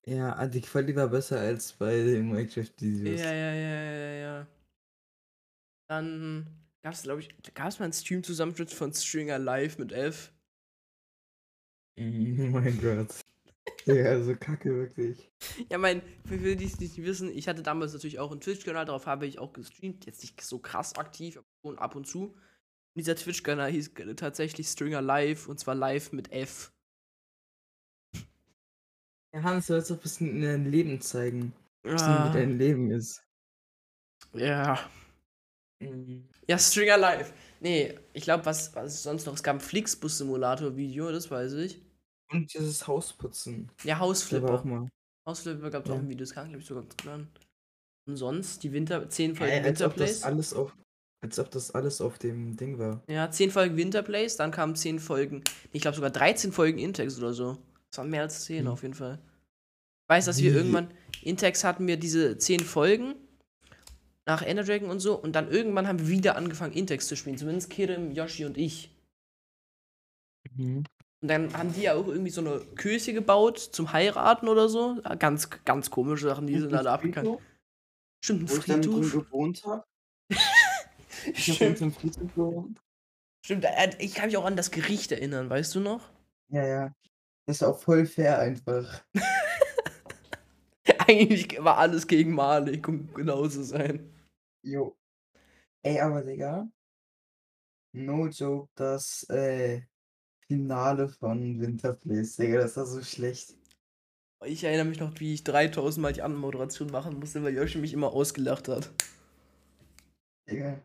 Ja, 0.05 0.35
ah, 0.35 0.47
die 0.47 0.61
Quali 0.61 0.95
war 0.95 1.07
besser 1.09 1.39
als 1.39 1.73
bei 1.73 1.95
den 1.95 2.29
Ja, 3.03 3.15
Minecraft-Videos. 3.15 3.21
ja, 3.33 3.53
ja, 3.53 3.53
ja, 3.53 4.11
ja. 4.13 4.47
Dann 5.87 6.60
gab 6.83 6.94
es 6.94 7.04
glaube 7.04 7.22
ich 7.22 7.30
gab 7.54 7.68
es 7.68 7.80
mal 7.80 7.86
einen 7.86 7.94
Stream 7.94 8.24
Zusammenschnitt 8.24 8.72
von 8.72 8.94
Stringer 8.94 9.39
Live 9.39 9.78
mit 9.78 9.92
F. 9.92 10.31
Oh 11.97 12.02
mein 12.04 12.80
Gott. 12.81 13.14
Digga, 13.85 14.23
so 14.23 14.35
kacke 14.35 14.73
wirklich. 14.76 15.31
Ja, 15.69 15.78
mein, 15.78 16.02
für 16.26 16.40
für 16.40 16.56
die 16.56 16.66
es 16.66 16.80
nicht 16.80 16.97
wissen, 17.04 17.30
ich 17.35 17.47
hatte 17.47 17.61
damals 17.64 17.94
natürlich 17.94 18.19
auch 18.19 18.31
einen 18.31 18.42
Twitch-Kanal, 18.42 18.85
darauf 18.85 19.06
habe 19.06 19.26
ich 19.28 19.40
auch 19.40 19.54
gestreamt. 19.54 20.06
Jetzt 20.06 20.21
nicht 20.21 20.42
so 20.42 20.59
krass 20.59 20.95
aktiv, 20.95 21.38
aber 21.38 21.45
schon 21.64 21.78
ab 21.80 21.95
und 21.95 22.07
zu. 22.07 22.33
Und 22.33 22.40
dieser 22.95 23.16
Twitch-Kanal 23.16 23.71
hieß 23.71 23.92
tatsächlich 24.18 24.68
Stringer 24.68 25.02
Live 25.02 25.47
und 25.47 25.59
zwar 25.59 25.76
live 25.76 26.11
mit 26.11 26.31
F. 26.31 26.73
Ja, 29.33 29.44
Hans, 29.44 29.68
du 29.68 29.73
sollst 29.73 29.92
doch 29.92 29.95
ein 29.97 30.02
bisschen 30.02 30.30
in 30.31 30.42
dein 30.42 30.66
Leben 30.66 31.00
zeigen. 31.02 31.54
Ein 31.83 31.92
bisschen, 31.94 32.07
Ah, 32.09 32.30
wie 32.33 32.38
dein 32.38 32.57
Leben 32.57 32.92
ist. 32.92 33.23
ja. 34.33 34.90
Mhm. 35.81 36.26
Ja, 36.47 36.57
Stringer 36.57 36.97
Live. 36.97 37.33
Nee, 37.59 37.95
ich 38.14 38.23
glaube, 38.23 38.45
was, 38.45 38.73
was 38.76 39.04
sonst 39.04 39.26
noch? 39.26 39.33
Es 39.33 39.44
gab 39.44 39.56
ein 39.57 39.59
Flixbus-Simulator-Video, 39.59 41.11
das 41.11 41.30
weiß 41.30 41.54
ich. 41.54 41.81
Und 42.31 42.54
dieses 42.54 42.88
Hausputzen. 42.88 43.69
Ja, 43.83 43.95
war 43.95 44.02
auch 44.04 44.09
Hausflipper. 44.09 44.64
mal. 44.66 44.88
Hausflipper 45.28 45.69
gab 45.69 45.83
es 45.83 45.90
Ja. 45.90 45.95
auch 45.95 46.00
ein 46.00 46.09
Video, 46.09 46.19
das 46.26 46.33
kam, 46.33 46.47
glaube 46.47 46.61
ich, 46.61 46.68
sogar 46.68 46.83
gut 46.83 47.07
an. 47.07 47.28
Und 48.07 48.16
sonst 48.18 48.64
die 48.64 48.71
Winter, 48.71 49.07
10 49.09 49.35
Folgen 49.35 49.54
Ey, 49.54 49.59
als 49.64 49.81
ob 49.81 49.95
das 49.95 50.00
Winterplays. 50.00 50.23
alles 50.23 50.54
auf. 50.54 50.76
Als 51.23 51.38
ob 51.38 51.52
das 51.52 51.69
alles 51.71 52.02
auf 52.02 52.18
dem 52.18 52.57
Ding 52.57 52.80
war. 52.80 53.04
Ja, 53.07 53.30
10 53.30 53.52
Folgen 53.52 53.78
Winterplays, 53.78 54.38
dann 54.38 54.50
kamen 54.50 54.76
10 54.76 54.97
Folgen, 55.00 55.44
ich 55.71 55.81
glaube 55.81 55.95
sogar 55.95 56.09
13 56.09 56.52
Folgen 56.52 56.80
Intex 56.80 57.19
oder 57.19 57.33
so. 57.33 57.57
Das 57.92 58.00
waren 58.00 58.09
mehr 58.09 58.21
als 58.23 58.45
10 58.45 58.61
Hm. 58.66 58.68
auf 58.71 58.81
jeden 58.81 58.95
Fall. 58.95 59.19
Ich 60.06 60.09
weiß, 60.16 60.26
dass 60.26 60.40
wir 60.42 60.52
irgendwann, 60.56 60.88
Intex 61.21 61.64
hatten 61.64 61.85
wir 61.85 61.97
diese 61.97 62.38
10 62.40 62.59
Folgen 62.61 63.14
nach 64.31 64.42
Ender 64.42 64.64
Dragon 64.64 64.90
und 64.90 65.00
so 65.02 65.16
und 65.16 65.33
dann 65.33 65.50
irgendwann 65.52 65.88
haben 65.88 66.00
wir 66.00 66.07
wieder 66.07 66.38
angefangen 66.38 66.73
Intex 66.73 67.07
zu 67.07 67.16
spielen, 67.18 67.38
zumindest 67.38 67.69
Kirim, 67.69 68.11
Yoshi 68.11 68.45
und 68.45 68.57
ich. 68.57 68.90
Mhm. 70.56 70.85
Und 71.21 71.28
dann 71.28 71.54
haben 71.56 71.73
die 71.73 71.81
ja 71.83 71.94
auch 71.95 72.07
irgendwie 72.07 72.31
so 72.31 72.42
eine 72.42 72.61
Kirche 72.76 73.14
gebaut 73.14 73.59
zum 73.59 73.92
Heiraten 73.94 74.47
oder 74.47 74.69
so. 74.69 75.00
Ja, 75.04 75.16
Ganz, 75.16 75.50
ganz 75.66 75.92
komische 75.92 76.28
Sachen, 76.28 76.47
die 76.47 76.57
sind 76.57 76.73
alle 76.73 76.90
abgegangen. 76.92 77.38
Stimmt, 78.23 78.44
ein 78.44 78.50
Wo 78.50 78.57
ich 78.57 78.66
dann 78.66 78.81
drin 78.81 79.04
Friedhof. 79.04 79.11
gewohnt 79.11 79.64
habe. 79.66 79.83
Ich 81.35 81.54
Stimmt, 81.54 81.81
im 81.81 81.94
Friedhof 81.94 82.33
gewohnt. 82.33 82.80
stimmt, 83.45 83.68
ich 84.00 84.16
kann 84.16 84.26
mich 84.28 84.38
auch 84.38 84.45
an 84.45 84.56
das 84.56 84.71
Gericht 84.71 85.11
erinnern, 85.11 85.52
weißt 85.52 85.76
du 85.76 85.80
noch? 85.81 86.09
Ja, 86.50 86.66
ja. 86.66 86.94
Das 87.45 87.57
ist 87.57 87.64
auch 87.64 87.78
voll 87.80 88.07
fair 88.07 88.40
einfach. 88.40 89.04
Eigentlich 91.07 91.64
war 91.64 91.78
alles 91.78 92.07
gegen 92.07 92.33
Malik, 92.33 92.88
um 92.88 93.14
genau 93.14 93.47
zu 93.47 93.64
sein. 93.64 94.10
Jo. 94.63 94.97
Ey, 95.83 95.99
aber 96.01 96.23
Digga. 96.23 96.69
No 97.94 98.27
joke, 98.27 98.69
das 98.75 99.23
äh, 99.30 99.81
Finale 100.47 101.09
von 101.09 101.59
Winterplace, 101.59 102.37
Digga, 102.37 102.59
das 102.61 102.77
war 102.77 102.85
so 102.85 103.01
schlecht. 103.03 103.56
Ich 104.45 104.63
erinnere 104.63 104.85
mich 104.85 104.99
noch, 104.99 105.19
wie 105.19 105.33
ich 105.33 105.44
3000 105.44 106.01
Mal 106.03 106.13
die 106.13 106.21
Anmoderation 106.21 106.91
machen 106.91 107.19
musste, 107.19 107.44
weil 107.44 107.56
Yoshi 107.56 107.80
mich 107.80 107.94
immer 107.94 108.13
ausgelacht 108.13 108.68
hat. 108.68 108.91
Digga. 110.47 110.83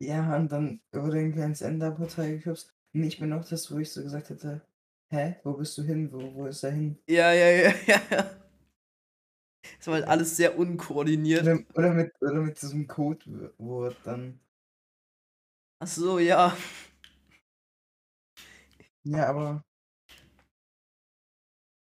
Ja, 0.00 0.36
und 0.36 0.50
dann 0.52 0.80
wurde 0.92 1.18
irgendwie 1.18 1.42
ans 1.42 1.60
Enderportal 1.60 2.36
geschubst. 2.36 2.72
Und 2.94 3.04
ich 3.04 3.18
bin 3.18 3.32
auch 3.32 3.44
das, 3.48 3.70
wo 3.72 3.78
ich 3.78 3.92
so 3.92 4.02
gesagt 4.02 4.30
hätte: 4.30 4.62
„Hä, 5.10 5.36
wo 5.44 5.52
bist 5.54 5.76
du 5.78 5.82
hin? 5.82 6.12
Wo 6.12 6.34
wo 6.34 6.46
ist 6.46 6.62
er 6.64 6.72
hin?“ 6.72 6.98
Ja, 7.08 7.32
ja, 7.32 7.48
ja, 7.50 7.74
ja, 7.86 8.00
ja. 8.10 8.47
Es 9.88 9.92
war 9.92 10.00
halt 10.00 10.08
alles 10.08 10.36
sehr 10.36 10.58
unkoordiniert. 10.58 11.44
Oder 11.44 11.60
oder 11.74 11.94
mit 11.94 12.12
oder 12.20 12.42
mit 12.42 12.60
diesem 12.60 12.86
Codewort 12.86 13.96
dann. 14.04 14.38
Ach 15.80 15.86
so, 15.86 16.18
ja. 16.18 16.54
Ja, 19.04 19.30
aber 19.30 19.64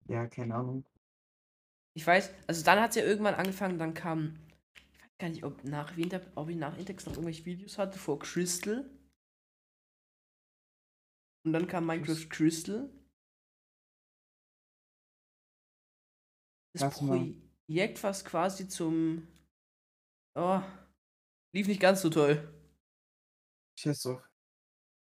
ja, 0.10 0.26
keine 0.26 0.56
Ahnung. 0.56 0.84
Ich 1.94 2.08
weiß, 2.08 2.32
also 2.48 2.66
dann 2.66 2.80
hat's 2.80 2.96
ja 2.96 3.04
irgendwann 3.04 3.36
angefangen, 3.36 3.78
dann 3.78 3.94
kam 3.94 4.40
ich 4.74 5.04
weiß 5.04 5.18
gar 5.20 5.30
nicht, 5.30 5.44
ob 5.44 5.64
nach 5.64 5.96
Winter 5.96 6.22
ob 6.34 6.50
ich 6.50 6.56
nach 6.56 6.76
Intex 6.80 7.06
noch 7.06 7.14
irgendwelche 7.14 7.46
Videos 7.46 7.78
hatte 7.78 8.00
vor 8.00 8.18
Crystal. 8.18 8.90
Und 11.46 11.54
dann 11.54 11.68
kam 11.68 11.86
Minecraft 11.86 12.30
Crystal. 12.30 12.90
Das 16.74 17.00
mal. 17.04 17.51
Projekt, 17.72 18.04
was 18.04 18.26
quasi 18.26 18.68
zum 18.68 19.26
oh, 20.36 20.62
lief 21.56 21.68
nicht 21.68 21.80
ganz 21.80 22.02
so 22.02 22.10
toll. 22.10 22.54
Ich 23.78 23.88
weiß 23.88 24.04
doch. 24.04 24.22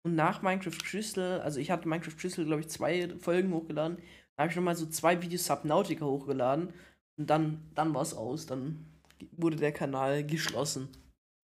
Und 0.04 0.16
nach 0.16 0.42
Minecraft 0.42 0.76
Crystal, 0.84 1.40
also 1.40 1.58
ich 1.60 1.70
hatte 1.70 1.88
Minecraft 1.88 2.14
Crystal, 2.14 2.44
glaube 2.44 2.60
ich, 2.60 2.68
2 2.68 3.18
Folgen 3.20 3.54
hochgeladen. 3.54 3.96
Da 4.36 4.42
habe 4.42 4.50
ich 4.50 4.56
noch 4.56 4.64
mal 4.64 4.76
so 4.76 4.84
2 4.84 5.22
Videos 5.22 5.46
Subnautica 5.46 6.04
hochgeladen 6.04 6.74
und 7.16 7.30
dann 7.30 7.70
dann 7.74 7.94
war's 7.94 8.12
aus. 8.12 8.44
Dann 8.44 8.84
wurde 9.30 9.56
der 9.56 9.72
Kanal 9.72 10.22
geschlossen. 10.26 10.90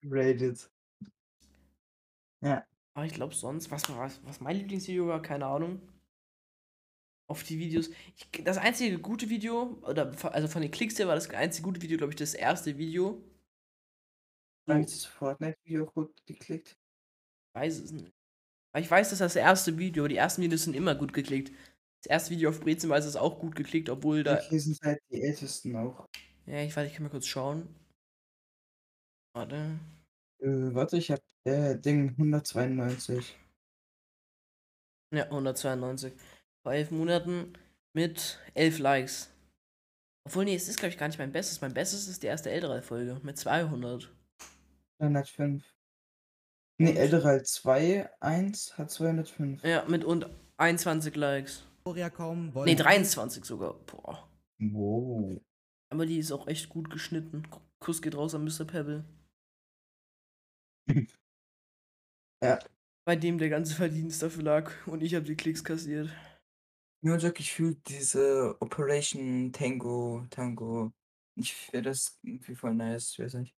Rated. 0.05 0.71
Ja. 2.45 2.67
Aber 2.95 3.07
ich 3.07 3.15
glaube 3.15 3.35
sonst, 3.35 3.71
was 3.71 3.89
war 3.89 4.11
was 4.25 4.41
mein 4.43 4.57
Lieblingsvideo 4.57 5.07
war, 5.07 5.23
keine 5.23 5.47
Ahnung. 5.47 5.81
Auf 7.31 7.43
die 7.43 7.59
Videos 7.59 7.91
ich 8.17 8.45
das 8.45 8.57
einzige 8.57 8.99
gute 8.99 9.29
Video 9.29 9.79
oder 9.83 10.13
also 10.33 10.49
von 10.49 10.63
den 10.63 10.71
Klicks 10.71 10.99
her 10.99 11.09
war 11.09 11.15
das 11.15 11.29
einzige 11.29 11.65
gute 11.65 11.83
Video, 11.83 11.99
glaube 11.99 12.13
ich, 12.13 12.17
das 12.17 12.33
erste 12.35 12.79
Video. 12.79 13.23
So 14.67 14.75
nicht 14.75 14.91
das 14.91 15.05
Fortnite-Video 15.05 15.87
gut 15.87 16.15
geklickt? 16.27 16.79
Weiß 17.55 17.81
es 17.81 17.93
nicht. 17.93 18.13
Aber 18.73 18.83
ich 18.83 18.91
weiß, 18.91 19.11
dass 19.11 19.19
das 19.19 19.37
erste 19.37 19.79
Video 19.79 20.09
die 20.09 20.17
ersten 20.17 20.43
Videos 20.43 20.65
sind 20.65 20.77
immer 20.77 20.95
gut 20.95 21.13
geklickt. 21.13 21.53
Das 22.03 22.11
erste 22.11 22.31
Video 22.31 22.51
auf 22.51 22.61
Brezenweise 22.61 23.09
ist 23.09 23.17
auch 23.17 23.41
gut 23.41 23.57
geklickt, 23.57 23.91
obwohl 23.91 24.25
da 24.25 24.37
Okay, 24.37 24.59
sind 24.59 24.79
halt 24.83 25.01
die 25.11 25.23
ältesten 25.23 25.77
auch. 25.77 26.07
Ja, 26.47 26.63
ich 26.63 26.75
warte, 26.77 26.89
ich 26.89 26.95
kann 26.95 27.05
mal 27.05 27.11
kurz 27.11 27.27
schauen. 27.27 27.69
Warte. 29.35 29.79
Äh, 30.41 30.75
warte, 30.75 30.97
ich 30.99 31.11
habe, 31.13 31.23
äh, 31.45 31.77
Ding 31.79 32.17
192. 32.17 33.37
Ja, 35.13 35.31
192. 35.31 36.13
Vor 36.69 36.75
11 36.75 36.91
Monaten 36.91 37.55
mit 37.95 38.39
11 38.53 38.79
Likes. 38.79 39.35
Obwohl, 40.27 40.45
ne, 40.45 40.55
es 40.55 40.69
ist, 40.69 40.79
glaube 40.79 40.93
ich, 40.93 40.99
gar 40.99 41.09
nicht 41.09 41.19
mein 41.19 41.33
Bestes. 41.33 41.63
Mein 41.63 41.73
Bestes 41.73 42.09
ist 42.09 42.23
die 42.23 42.27
erste 42.27 42.51
Elderal-Folge 42.51 43.19
mit 43.23 43.39
200. 43.39 44.15
205. 45.01 45.65
Ne, 46.79 46.91
Und 46.91 46.97
Elderal 46.99 47.43
2, 47.43 48.11
1 48.21 48.77
hat 48.77 48.91
205. 48.91 49.65
Ja, 49.65 49.87
mit 49.89 50.05
und 50.05 50.29
21 50.59 51.17
Likes. 51.17 51.67
kaum 52.11 52.49
Ne, 52.49 52.55
wollen 52.55 52.77
23 52.77 53.47
sogar. 53.47 53.73
Boah. 53.87 54.29
Wow. 54.59 55.41
Aber 55.91 56.05
die 56.05 56.19
ist 56.19 56.33
auch 56.33 56.49
echt 56.49 56.69
gut 56.69 56.91
geschnitten. 56.91 57.49
Kuss 57.81 58.03
geht 58.03 58.15
raus 58.15 58.35
an 58.35 58.45
Mr. 58.45 58.67
Pebble. 58.67 59.07
Ja. 62.45 62.59
Bei 63.07 63.17
dem 63.17 63.39
der 63.39 63.49
ganze 63.49 63.75
Verdienst 63.75 64.23
dafür 64.23 64.43
lag 64.43 64.71
und 64.87 65.03
ich 65.03 65.15
habe 65.15 65.25
die 65.25 65.35
Klicks 65.35 65.65
kassiert. 65.65 66.11
Nur 67.01 67.17
Joke, 67.19 67.41
ich 67.41 67.53
fühle 67.53 67.77
diese 67.87 68.57
Operation 68.61 69.53
Tango 69.53 70.27
Tango. 70.31 70.93
Ich 71.37 71.55
finde 71.55 71.91
das 71.91 72.19
irgendwie 72.23 72.55
voll 72.57 72.75
nice, 72.75 73.13
ich 73.13 73.19
weiß 73.21 73.35
nicht. 73.35 73.55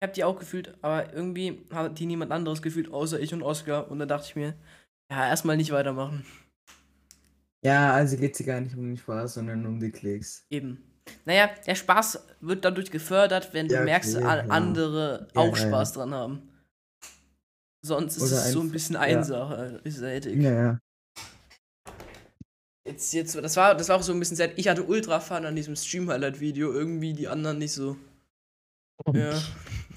Ich 0.00 0.06
habe 0.06 0.12
die 0.12 0.24
auch 0.24 0.38
gefühlt, 0.38 0.78
aber 0.82 1.12
irgendwie 1.12 1.66
hat 1.72 1.98
die 1.98 2.06
niemand 2.06 2.32
anderes 2.32 2.62
gefühlt, 2.62 2.92
außer 2.92 3.18
ich 3.20 3.34
und 3.34 3.42
Oscar. 3.42 3.90
Und 3.90 3.98
dann 3.98 4.08
dachte 4.08 4.26
ich 4.28 4.36
mir, 4.36 4.54
ja, 5.10 5.28
erstmal 5.28 5.56
nicht 5.56 5.72
weitermachen. 5.72 6.24
Ja, 7.64 7.92
also 7.92 8.16
geht's 8.16 8.38
hier 8.38 8.46
gar 8.46 8.60
nicht 8.60 8.76
um 8.76 8.84
den 8.84 8.96
Spaß, 8.96 9.34
sondern 9.34 9.66
um 9.66 9.80
die 9.80 9.90
Klicks. 9.90 10.46
Eben. 10.50 10.84
Naja, 11.24 11.50
der 11.66 11.74
Spaß 11.74 12.26
wird 12.40 12.64
dadurch 12.64 12.90
gefördert, 12.90 13.52
wenn 13.54 13.66
du 13.68 13.74
Ja, 13.74 13.84
merkst, 13.84 14.16
okay, 14.16 14.24
ja. 14.24 14.40
andere 14.50 15.28
Ja, 15.34 15.40
auch. 15.42 15.56
Spaß 15.56 15.92
dran 15.94 16.14
haben. 16.14 16.48
Sonst 17.82 18.16
ist 18.16 18.22
Oder 18.24 18.32
es 18.32 18.52
so 18.52 18.60
ein 18.60 18.70
bisschen 18.70 18.94
ja. 18.96 19.00
einseitig. 19.00 20.36
Ja, 20.42 20.50
ja. 20.52 20.78
Jetzt, 22.88 23.12
jetzt, 23.12 23.34
das 23.36 23.56
war, 23.56 23.74
das 23.74 23.90
war 23.90 23.96
auch 23.96 24.02
so 24.02 24.12
ein 24.12 24.18
bisschen 24.18 24.36
sad. 24.38 24.52
Ich 24.56 24.66
hatte 24.66 24.82
ultra 24.82 25.20
Fun 25.20 25.44
an 25.44 25.54
diesem 25.54 25.76
Stream-Highlight-Video, 25.76 26.72
irgendwie 26.72 27.12
die 27.12 27.28
anderen 27.28 27.58
nicht 27.58 27.72
so. 27.72 27.96
Ja. 29.12 29.38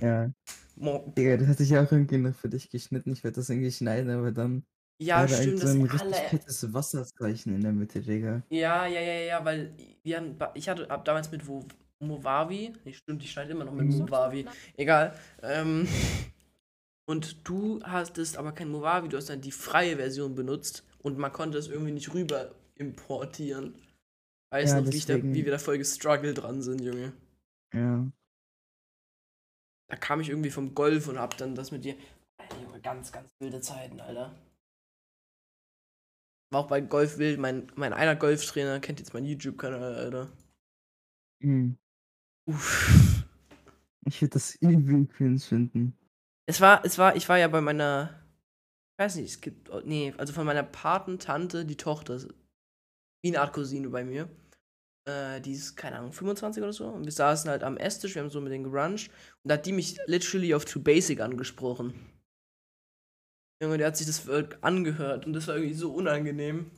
Ja. 0.01 0.31
Mo- 0.75 1.13
Digga, 1.17 1.37
das 1.37 1.47
hatte 1.47 1.63
ich 1.63 1.69
ja 1.69 1.83
auch 1.83 1.91
irgendwie 1.91 2.17
noch 2.17 2.35
für 2.35 2.49
dich 2.49 2.69
geschnitten. 2.69 3.13
Ich 3.13 3.23
werde 3.23 3.35
das 3.35 3.49
irgendwie 3.49 3.71
schneiden, 3.71 4.09
aber 4.11 4.31
dann 4.31 4.63
Ja, 4.99 5.25
stimmt. 5.27 5.59
so 5.59 5.65
Das 5.65 5.75
ein 5.75 5.81
richtig 5.83 6.01
alle, 6.01 6.29
fettes 6.29 6.73
Wasserzeichen 6.73 7.55
in 7.55 7.61
der 7.61 7.71
Mitte, 7.71 8.01
Digga. 8.01 8.41
ja, 8.49 8.85
ja, 8.87 8.99
ja, 8.99 9.13
ja, 9.21 9.45
weil 9.45 9.73
wir 10.03 10.17
haben, 10.17 10.35
ich 10.55 10.67
hatte 10.67 10.87
hab 10.89 11.05
damals 11.05 11.31
mit 11.31 11.47
Wo- 11.47 11.65
Movavi, 11.99 12.73
nee, 12.83 12.93
stimmt, 12.93 13.23
ich 13.23 13.31
schneide 13.31 13.51
immer 13.51 13.63
noch 13.63 13.73
mit 13.73 13.87
Mhm. 13.87 13.99
Movavi, 13.99 14.45
egal. 14.75 15.13
Ähm, 15.43 15.87
und 17.05 17.47
du 17.47 17.79
hattest 17.83 18.37
aber 18.37 18.51
kein 18.51 18.69
Movavi, 18.69 19.07
du 19.09 19.17
hast 19.17 19.29
dann 19.29 19.41
die 19.41 19.51
freie 19.51 19.95
Version 19.97 20.35
benutzt 20.35 20.83
und 20.99 21.17
man 21.17 21.31
konnte 21.31 21.57
es 21.57 21.67
irgendwie 21.67 21.91
nicht 21.91 22.13
rüber 22.13 22.51
importieren. 22.81 23.75
Weißt 24.51 24.73
Ja, 24.73 24.81
noch, 24.81 24.91
wie, 24.91 24.97
ich 24.97 25.05
da, 25.05 25.15
wie 25.15 25.45
wir 25.45 25.51
da 25.51 25.57
voll 25.57 25.77
gestruggelt 25.77 26.37
dran 26.37 26.61
sind, 26.61 26.81
Junge. 26.81 27.13
Ja. 27.73 28.11
Da 29.89 29.95
kam 29.95 30.19
ich 30.19 30.29
irgendwie 30.29 30.51
vom 30.51 30.75
Golf 30.75 31.07
und 31.07 31.19
hab 31.19 31.37
dann 31.37 31.55
das 31.55 31.71
mit 31.71 31.85
dir. 31.85 31.95
Alter, 32.37 32.61
Junge, 32.61 32.81
ganz, 32.81 33.11
ganz 33.11 33.29
wilde 33.39 33.61
Zeiten, 33.61 34.01
Alter. 34.01 34.35
War 36.51 36.61
auch 36.61 36.67
bei 36.67 36.81
Golf 36.81 37.17
wild. 37.17 37.39
Mein, 37.39 37.71
mein 37.75 37.93
einer 37.93 38.15
Golftrainer 38.15 38.79
kennt 38.81 38.99
jetzt 38.99 39.13
meinen 39.13 39.25
YouTube-Kanal, 39.25 39.95
Alter. 39.95 40.29
Mhm. 41.41 41.77
Uff. 42.45 43.23
Ich 44.05 44.21
würde 44.21 44.33
das 44.33 44.55
übel 44.55 45.07
cringe 45.07 45.39
finden. 45.39 45.97
Es 46.47 46.59
war, 46.59 46.83
es 46.83 46.97
war, 46.97 47.15
ich 47.15 47.29
war 47.29 47.37
ja 47.37 47.47
bei 47.47 47.61
meiner. 47.61 48.19
Ich 48.93 49.03
weiß 49.03 49.15
nicht, 49.15 49.29
es 49.29 49.41
gibt. 49.41 49.69
oh, 49.69 49.81
Nee, 49.85 50.13
also 50.17 50.33
von 50.33 50.45
meiner 50.45 50.63
Patentante, 50.63 51.65
die 51.65 51.77
Tochter. 51.77 52.19
Wie 53.23 53.29
eine 53.29 53.41
Art 53.41 53.53
Cousine 53.53 53.89
bei 53.89 54.03
mir. 54.03 54.29
Äh, 55.07 55.41
die 55.41 55.53
ist, 55.53 55.75
keine 55.75 55.97
Ahnung, 55.97 56.13
25 56.13 56.61
oder 56.61 56.73
so. 56.73 56.87
Und 56.87 57.05
wir 57.05 57.11
saßen 57.11 57.49
halt 57.49 57.63
am 57.63 57.77
Esstisch, 57.77 58.15
wir 58.15 58.21
haben 58.21 58.29
so 58.29 58.41
mit 58.41 58.51
denen 58.51 58.63
geruncht. 58.63 59.09
Und 59.43 59.49
da 59.49 59.55
hat 59.55 59.65
die 59.65 59.71
mich 59.71 59.97
literally 60.05 60.53
auf 60.53 60.65
Too 60.65 60.81
Basic 60.81 61.21
angesprochen. 61.21 61.93
Junge, 63.61 63.77
der 63.77 63.87
hat 63.87 63.97
sich 63.97 64.07
das 64.07 64.27
angehört 64.61 65.27
und 65.27 65.33
das 65.33 65.47
war 65.47 65.55
irgendwie 65.55 65.75
so 65.75 65.93
unangenehm. 65.93 66.71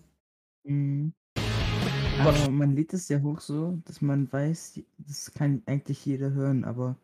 Mhm. 0.67 1.13
Gott. 1.35 2.35
Aber 2.35 2.51
man 2.51 2.75
lädt 2.75 2.93
es 2.93 3.07
ja 3.09 3.21
hoch 3.21 3.39
so, 3.39 3.81
dass 3.85 4.01
man 4.01 4.31
weiß, 4.31 4.81
das 4.97 5.33
kann 5.33 5.63
eigentlich 5.65 6.05
jeder 6.05 6.31
hören, 6.31 6.63
aber 6.63 6.97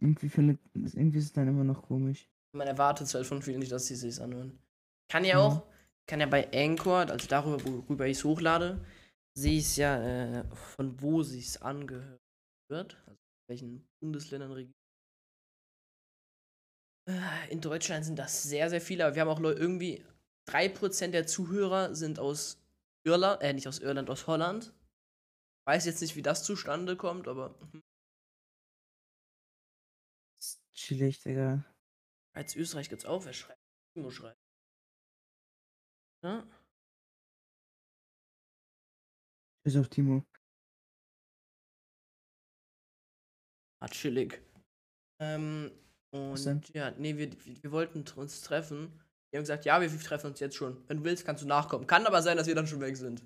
irgendwie 0.00 0.28
findet, 0.28 0.58
irgendwie 0.74 1.18
ist 1.18 1.26
es 1.26 1.32
dann 1.32 1.48
immer 1.48 1.64
noch 1.64 1.82
komisch. 1.82 2.28
Man 2.54 2.66
erwartet 2.66 3.06
es 3.06 3.14
halt 3.14 3.26
von 3.26 3.40
vielen 3.40 3.60
nicht, 3.60 3.72
dass 3.72 3.86
sie 3.86 3.94
sich 3.94 4.20
anhören. 4.20 4.58
Kann 5.10 5.24
ja 5.24 5.36
Mhm. 5.36 5.40
auch, 5.42 5.62
kann 6.08 6.20
ja 6.20 6.26
bei 6.26 6.50
Anchor, 6.52 7.08
also 7.10 7.26
darüber, 7.28 7.64
worüber 7.64 8.06
ich 8.06 8.18
es 8.18 8.24
hochlade, 8.24 8.84
sehe 9.34 9.58
ich 9.58 9.64
es 9.66 9.76
ja, 9.76 10.40
äh, 10.40 10.56
von 10.56 11.00
wo 11.00 11.22
sich 11.22 11.46
es 11.48 11.62
angehört 11.62 12.20
wird. 12.70 12.94
Also 13.06 13.20
in 13.20 13.48
welchen 13.48 13.88
Bundesländern 14.00 14.52
regiert. 14.52 14.76
Äh, 17.08 17.50
In 17.50 17.60
Deutschland 17.60 18.04
sind 18.04 18.18
das 18.18 18.42
sehr, 18.42 18.70
sehr 18.70 18.80
viele, 18.80 19.06
aber 19.06 19.14
wir 19.14 19.22
haben 19.22 19.28
auch 19.28 19.40
Leute, 19.40 19.60
irgendwie 19.60 20.04
3% 20.48 21.12
der 21.12 21.26
Zuhörer 21.26 21.94
sind 21.94 22.18
aus 22.18 22.58
Irland, 23.04 23.42
äh, 23.42 23.52
nicht 23.52 23.68
aus 23.68 23.78
Irland, 23.78 24.10
aus 24.10 24.26
Holland. 24.26 24.74
Weiß 25.66 25.86
jetzt 25.86 26.00
nicht, 26.02 26.16
wie 26.16 26.22
das 26.22 26.44
zustande 26.44 26.96
kommt, 26.96 27.28
aber. 27.28 27.54
Ist 30.40 30.60
chillig, 30.74 31.20
Digga. 31.20 31.64
als 32.34 32.56
Österreich 32.56 32.88
gibt's 32.88 33.04
auch, 33.04 33.24
wer 33.24 33.32
schreibt? 33.32 33.60
Timo 33.94 34.10
schreibt. 34.10 34.41
Ja? 36.22 36.46
Bis 39.64 39.76
auf 39.76 39.88
Timo. 39.88 40.24
Ah, 43.80 43.88
chillig. 43.88 44.40
Ähm, 45.20 45.72
und 46.12 46.68
ja, 46.74 46.90
nee, 46.92 47.16
wir, 47.16 47.30
wir, 47.62 47.72
wollten 47.72 48.04
uns 48.16 48.42
treffen. 48.42 48.92
Die 49.32 49.36
haben 49.36 49.42
gesagt, 49.42 49.64
ja, 49.64 49.80
wir 49.80 49.88
treffen 50.00 50.28
uns 50.28 50.40
jetzt 50.40 50.56
schon. 50.56 50.86
Wenn 50.88 50.98
du 50.98 51.04
willst, 51.04 51.24
kannst 51.24 51.42
du 51.42 51.48
nachkommen. 51.48 51.86
Kann 51.86 52.06
aber 52.06 52.22
sein, 52.22 52.36
dass 52.36 52.46
wir 52.46 52.54
dann 52.54 52.66
schon 52.66 52.80
weg 52.80 52.96
sind. 52.96 53.24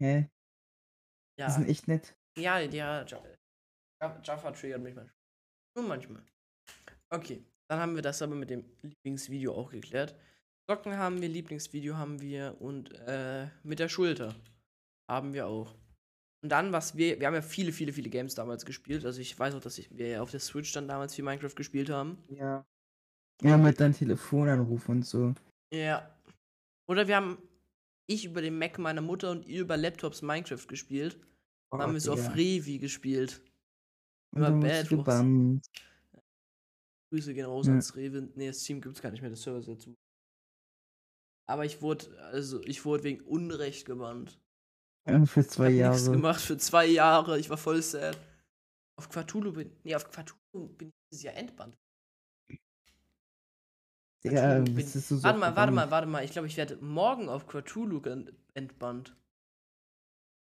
Hä? 0.00 0.30
Die 1.36 1.40
Ja, 1.42 1.50
sind 1.50 1.68
echt 1.68 1.88
nett. 1.88 2.16
ja, 2.38 2.58
ja, 2.60 3.04
Ja- 3.04 3.24
Ja- 4.00 4.20
Jaffa 4.22 4.50
triggert 4.52 4.82
mich 4.82 4.94
manchmal. 4.94 5.16
Nur 5.76 5.88
manchmal. 5.88 6.24
Okay. 7.10 7.44
Dann 7.68 7.80
haben 7.80 7.94
wir 7.94 8.02
das 8.02 8.20
aber 8.22 8.34
mit 8.34 8.50
dem 8.50 8.64
Lieblingsvideo 8.82 9.54
auch 9.54 9.70
geklärt. 9.70 10.14
Socken 10.68 10.96
haben 10.96 11.20
wir, 11.20 11.28
Lieblingsvideo 11.28 11.96
haben 11.96 12.20
wir 12.20 12.56
und 12.60 12.92
äh, 13.06 13.48
mit 13.62 13.78
der 13.78 13.88
Schulter 13.88 14.34
haben 15.10 15.34
wir 15.34 15.46
auch. 15.46 15.74
Und 16.42 16.50
dann, 16.50 16.72
was 16.72 16.96
wir, 16.96 17.20
wir 17.20 17.26
haben 17.26 17.34
ja 17.34 17.42
viele, 17.42 17.72
viele, 17.72 17.92
viele 17.92 18.10
Games 18.10 18.34
damals 18.34 18.64
gespielt. 18.64 19.04
Also 19.04 19.20
ich 19.20 19.38
weiß 19.38 19.54
auch, 19.54 19.60
dass 19.60 19.78
ich, 19.78 19.96
wir 19.96 20.08
ja 20.08 20.22
auf 20.22 20.30
der 20.30 20.40
Switch 20.40 20.72
dann 20.72 20.88
damals 20.88 21.14
viel 21.14 21.24
Minecraft 21.24 21.54
gespielt 21.54 21.90
haben. 21.90 22.18
Ja. 22.28 22.66
Ja, 23.42 23.56
mit 23.56 23.80
deinem 23.80 23.94
Telefonanruf 23.94 24.88
und 24.88 25.04
so. 25.04 25.34
Ja. 25.72 26.14
Oder 26.86 27.08
wir 27.08 27.16
haben, 27.16 27.38
ich 28.06 28.24
über 28.26 28.42
den 28.42 28.58
Mac 28.58 28.78
meiner 28.78 29.00
Mutter 29.00 29.30
und 29.30 29.46
ihr 29.46 29.62
über 29.62 29.76
Laptops 29.76 30.22
Minecraft 30.22 30.66
gespielt. 30.68 31.18
Dann 31.70 31.80
haben 31.80 31.94
wir 31.94 32.00
so 32.00 32.12
auf 32.12 32.34
Revi 32.34 32.78
gespielt. 32.78 33.42
Und 34.34 34.42
über 34.42 34.50
Bad. 34.52 34.88
Grüße 37.10 37.34
gehen 37.34 37.46
raus 37.46 37.66
Ja. 37.66 37.72
ans 37.72 37.94
Rewe. 37.96 38.28
Nee, 38.34 38.48
das 38.48 38.62
Team 38.62 38.80
gibt's 38.80 39.00
gar 39.00 39.10
nicht 39.10 39.20
mehr, 39.20 39.30
das 39.30 39.42
Server 39.42 39.60
ist 39.60 39.68
ja 39.68 39.78
zu. 39.78 39.94
Aber 41.46 41.64
ich 41.64 41.82
wurde, 41.82 42.18
also 42.32 42.62
ich 42.62 42.84
wurde 42.84 43.04
wegen 43.04 43.20
Unrecht 43.24 43.84
gebannt. 43.86 44.40
Ja, 45.06 45.24
für 45.26 45.46
zwei 45.46 45.70
Ich 45.70 45.82
hab 45.82 45.90
nichts 45.92 46.06
Jahre. 46.06 46.16
gemacht 46.16 46.40
für 46.40 46.56
zwei 46.56 46.86
Jahre. 46.86 47.38
Ich 47.38 47.50
war 47.50 47.58
voll 47.58 47.82
sad. 47.82 48.18
Auf 48.96 49.08
Quatulu 49.10 49.52
bin, 49.52 49.70
nee, 49.82 49.94
auf 49.94 50.10
Quatulu 50.10 50.68
bin 50.68 50.88
ich 50.88 50.94
dieses 51.10 51.24
Jahr 51.24 51.34
entbannt. 51.34 51.76
Ja, 54.22 54.60
bin- 54.60 54.74
bist 54.74 54.94
du 54.94 55.00
so 55.00 55.22
Warte 55.22 55.38
mal, 55.38 55.54
warte 55.54 55.72
mal, 55.72 55.90
warte 55.90 56.06
mal. 56.06 56.24
Ich 56.24 56.30
glaube, 56.30 56.46
ich 56.48 56.56
werde 56.56 56.76
morgen 56.76 57.28
auf 57.28 57.46
Quatulu 57.46 58.00
entbannt. 58.54 59.14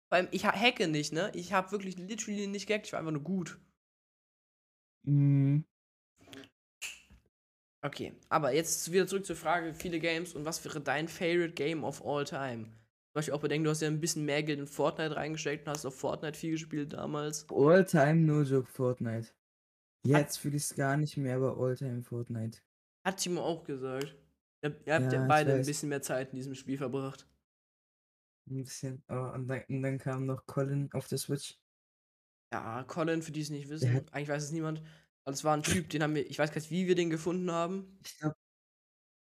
Vor 0.09 0.17
allem, 0.19 0.29
ich 0.33 0.45
ha- 0.45 0.53
hacke 0.53 0.87
nicht, 0.89 1.13
ne? 1.15 1.31
Ich 1.35 1.53
habe 1.55 1.71
wirklich 1.73 1.97
literally 1.97 2.47
nicht 2.47 2.67
gehackt. 2.67 2.87
Ich 2.87 2.93
war 2.93 2.99
einfach 2.99 3.13
nur 3.13 3.23
gut. 3.23 3.59
Mhm. 5.05 5.65
Okay, 7.83 8.13
aber 8.29 8.53
jetzt 8.53 8.93
wieder 8.93 9.07
zurück 9.07 9.25
zur 9.25 9.37
Frage, 9.37 9.73
viele 9.73 9.99
Games 10.01 10.35
und 10.35 10.45
was 10.45 10.63
wäre 10.65 10.81
dein 10.81 11.09
favorite 11.09 11.55
Game 11.55 11.83
of 11.85 12.05
all 12.05 12.25
time? 12.25 12.65
Zum 12.65 13.15
Beispiel 13.15 13.35
auch 13.35 13.41
bedenken, 13.41 13.65
du 13.65 13.71
hast 13.71 13.81
ja 13.81 13.89
ein 13.89 14.01
bisschen 14.01 14.25
mehr 14.25 14.43
Geld 14.43 14.61
in 14.61 14.67
Fortnite 14.67 15.17
reingesteckt 15.17 15.67
und 15.67 15.73
hast 15.73 15.87
auf 15.87 15.99
Fortnite 15.99 16.39
viel 16.39 16.53
gespielt 16.53 16.93
damals. 16.93 17.47
All-time 17.51 18.17
no 18.21 18.43
joke 18.43 18.71
Fortnite. 18.71 19.29
Jetzt 20.07 20.37
fühle 20.39 20.57
ich 20.57 20.65
es 20.65 20.77
gar 20.77 20.97
nicht 20.97 21.17
mehr, 21.17 21.37
aber 21.37 21.57
All-time 21.59 22.03
Fortnite. 22.03 22.61
Hat 23.05 23.17
Timo 23.19 23.41
auch 23.43 23.65
gesagt. 23.65 24.15
Ihr, 24.63 24.71
habt- 24.71 24.87
ihr 24.87 24.95
habt 24.95 25.13
ja, 25.13 25.21
Ja, 25.23 25.27
beide 25.27 25.55
ein 25.55 25.65
bisschen 25.65 25.89
mehr 25.89 26.03
Zeit 26.03 26.31
in 26.31 26.37
diesem 26.37 26.55
Spiel 26.55 26.77
verbracht. 26.79 27.27
Ein 28.49 28.63
bisschen. 28.63 29.03
Oh, 29.09 29.15
und, 29.35 29.49
dann, 29.49 29.63
und 29.69 29.83
dann 29.83 29.99
kam 29.99 30.27
noch 30.27 30.47
Colin 30.47 30.91
auf 30.93 31.09
der 31.09 31.19
Switch. 31.19 31.59
Ja, 32.53 32.85
Colin, 32.85 33.23
für 33.23 33.33
die 33.33 33.41
es 33.41 33.51
nicht 33.51 33.69
wissen, 33.71 33.93
hat- 33.95 34.13
eigentlich 34.13 34.29
weiß 34.29 34.45
es 34.45 34.53
niemand. 34.53 34.83
Aber 35.25 35.35
es 35.35 35.45
war 35.45 35.57
ein 35.57 35.63
Typ, 35.63 35.91
den 35.91 36.03
haben 36.03 36.15
wir, 36.15 36.29
ich 36.29 36.39
weiß 36.39 36.51
gar 36.51 36.61
nicht, 36.61 36.71
wie 36.71 36.87
wir 36.87 36.95
den 36.95 37.11
gefunden 37.11 37.51
haben. 37.51 37.99
Ich 38.05 38.19
glaube, 38.19 38.35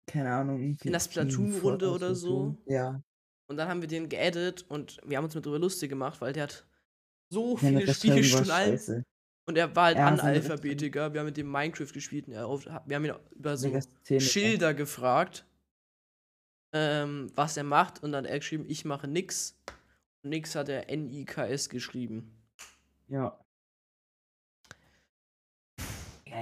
keine 0.07 0.33
Ahnung. 0.33 0.77
In 0.83 0.93
der 0.93 1.01
Splatoon-Runde 1.01 1.91
oder 1.91 2.15
so? 2.15 2.57
Ja. 2.67 3.03
Und 3.49 3.57
dann 3.57 3.69
haben 3.69 3.81
wir 3.81 3.89
den 3.89 4.09
geaddet 4.09 4.65
und 4.69 5.01
wir 5.05 5.17
haben 5.17 5.25
uns 5.25 5.35
mit 5.35 5.45
drüber 5.45 5.59
lustig 5.59 5.89
gemacht, 5.89 6.21
weil 6.21 6.33
der 6.33 6.45
hat 6.45 6.67
so 7.31 7.57
Seine 7.57 7.81
viele 7.81 8.23
Spielstunden. 8.23 9.05
Und 9.47 9.57
er 9.57 9.75
war 9.75 9.87
halt 9.87 9.97
Ja, 9.97 10.07
Analphabetiker. 10.07 11.13
Wir 11.13 11.21
haben 11.21 11.27
mit 11.27 11.37
dem 11.37 11.51
Minecraft 11.51 11.93
gespielt 11.93 12.29
und 12.29 12.35
er 12.35 12.47
auf, 12.47 12.67
wir 12.67 12.97
haben 12.97 13.05
ihn 13.05 13.15
über 13.33 13.57
so. 13.57 13.81
Schilder 14.19 14.75
gefragt, 14.75 15.45
ähm, 16.73 17.33
was 17.35 17.57
er 17.57 17.65
macht. 17.65 18.03
Und 18.03 18.13
dann 18.13 18.25
hat 18.25 18.31
er 18.31 18.39
geschrieben, 18.39 18.65
ich 18.69 18.85
mache 18.85 19.09
nix. 19.09 19.59
Und 20.23 20.31
nix 20.31 20.55
hat 20.55 20.69
er 20.69 20.89
N-I-K-S 20.89 21.69
geschrieben. 21.69 22.31
Ja. 23.09 23.40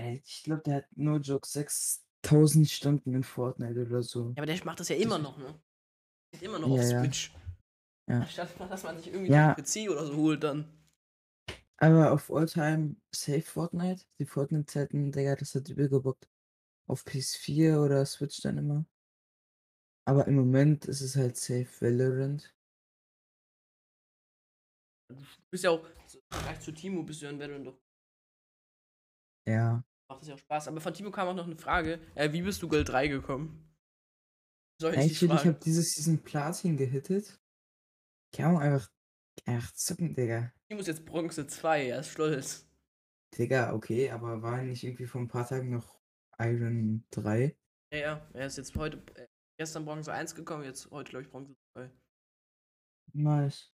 Der- 0.01 0.15
ich 0.15 0.43
glaube, 0.45 0.63
der 0.63 0.75
hat 0.77 0.87
no 0.97 1.17
joke 1.17 1.47
6000 1.47 2.69
Stunden 2.69 3.15
in 3.15 3.23
Fortnite 3.23 3.87
oder 3.87 4.03
so. 4.03 4.31
Ja, 4.31 4.35
aber 4.39 4.47
der 4.47 4.65
macht 4.65 4.81
das 4.81 4.89
ja 4.89 4.97
immer 4.97 5.19
noch, 5.19 5.39
ne? 5.39 5.61
Geht 6.33 6.43
immer 6.43 6.59
noch 6.59 6.69
Ja, 6.69 6.83
auf 6.83 6.91
ja. 6.91 7.01
Switch. 7.03 7.33
Ja. 8.09 8.27
Statt 8.27 8.51
dass 8.59 8.83
man 8.83 8.97
sich 8.99 9.09
irgendwie 9.09 9.31
Ja. 9.33 9.55
PC 9.55 9.89
oder 9.91 10.07
so 10.07 10.17
holt 10.17 10.43
dann. 10.43 10.73
Aber 11.81 12.13
auf 12.13 12.31
Alltime 12.31 12.97
Safe 13.15 13.43
Fortnite, 13.43 14.05
die 14.19 14.27
Fortnite-Zeiten, 14.27 15.13
Digga, 15.13 15.37
das 15.37 15.55
hat 15.55 15.69
übel 15.69 15.89
gebockt. 15.89 16.29
Auf 16.89 17.05
PS4 17.05 17.85
oder 17.85 18.05
Switch 18.07 18.41
dann 18.41 18.59
immer. 18.59 18.85
Aber 20.07 20.27
im 20.27 20.35
Moment 20.37 20.87
ist 20.87 21.03
es 21.03 21.17
halt 21.17 21.37
Safe 21.37 21.69
Valorant. 21.81 22.55
Du 25.11 25.17
bist 25.51 25.65
ja 25.65 25.71
auch, 25.71 25.85
im 25.85 26.21
Vergleich 26.33 26.61
zu 26.61 26.73
Timo 26.73 27.03
bist 27.03 27.21
du 27.21 27.27
ja 27.27 27.31
ein 27.31 27.39
Veteran 27.39 27.65
doch. 27.65 27.79
Ja. 29.47 29.85
Macht 30.09 30.23
das 30.23 30.29
ja 30.29 30.35
auch 30.35 30.39
Spaß. 30.39 30.69
Aber 30.69 30.81
von 30.81 30.95
Timo 30.95 31.11
kam 31.11 31.29
auch 31.29 31.35
noch 31.35 31.47
eine 31.47 31.57
Frage. 31.57 32.01
Äh, 32.15 32.33
wie 32.33 32.43
bist 32.43 32.63
du 32.63 32.69
Gold 32.69 32.89
3 32.89 33.09
gekommen? 33.09 33.65
Soll 34.81 34.95
ich 34.95 35.01
Echt, 35.01 35.23
ich 35.23 35.31
habe 35.31 35.59
dieses 35.65 35.95
Season 35.95 36.23
Platin 36.23 36.77
gehittet. 36.77 37.41
Kann 38.33 38.55
man 38.55 38.63
einfach, 38.63 38.91
einfach 39.45 39.73
zocken, 39.73 40.15
Digga. 40.15 40.53
Timo 40.69 40.81
ist 40.81 40.87
jetzt 40.87 41.05
Bronze 41.05 41.47
2, 41.47 41.89
er 41.89 42.01
ist 42.01 42.11
stolz. 42.11 42.67
Digga, 43.37 43.73
okay, 43.75 44.11
aber 44.11 44.43
war 44.43 44.63
nicht 44.63 44.85
irgendwie 44.85 45.07
vor 45.07 45.21
ein 45.21 45.29
paar 45.29 45.47
Tagen 45.47 45.71
noch 45.71 46.01
Iron 46.39 47.05
3? 47.11 47.57
Ja, 47.93 47.99
ja, 47.99 48.29
er 48.33 48.47
ist 48.47 48.57
jetzt 48.57 48.75
heute, 48.77 49.03
äh, 49.15 49.27
gestern 49.59 49.85
Bronze 49.85 50.13
1 50.13 50.35
gekommen, 50.35 50.65
jetzt 50.65 50.91
heute, 50.91 51.11
glaube 51.11 51.25
ich, 51.25 51.31
Bronze 51.31 51.55
2. 51.75 51.91
Nice. 53.15 53.75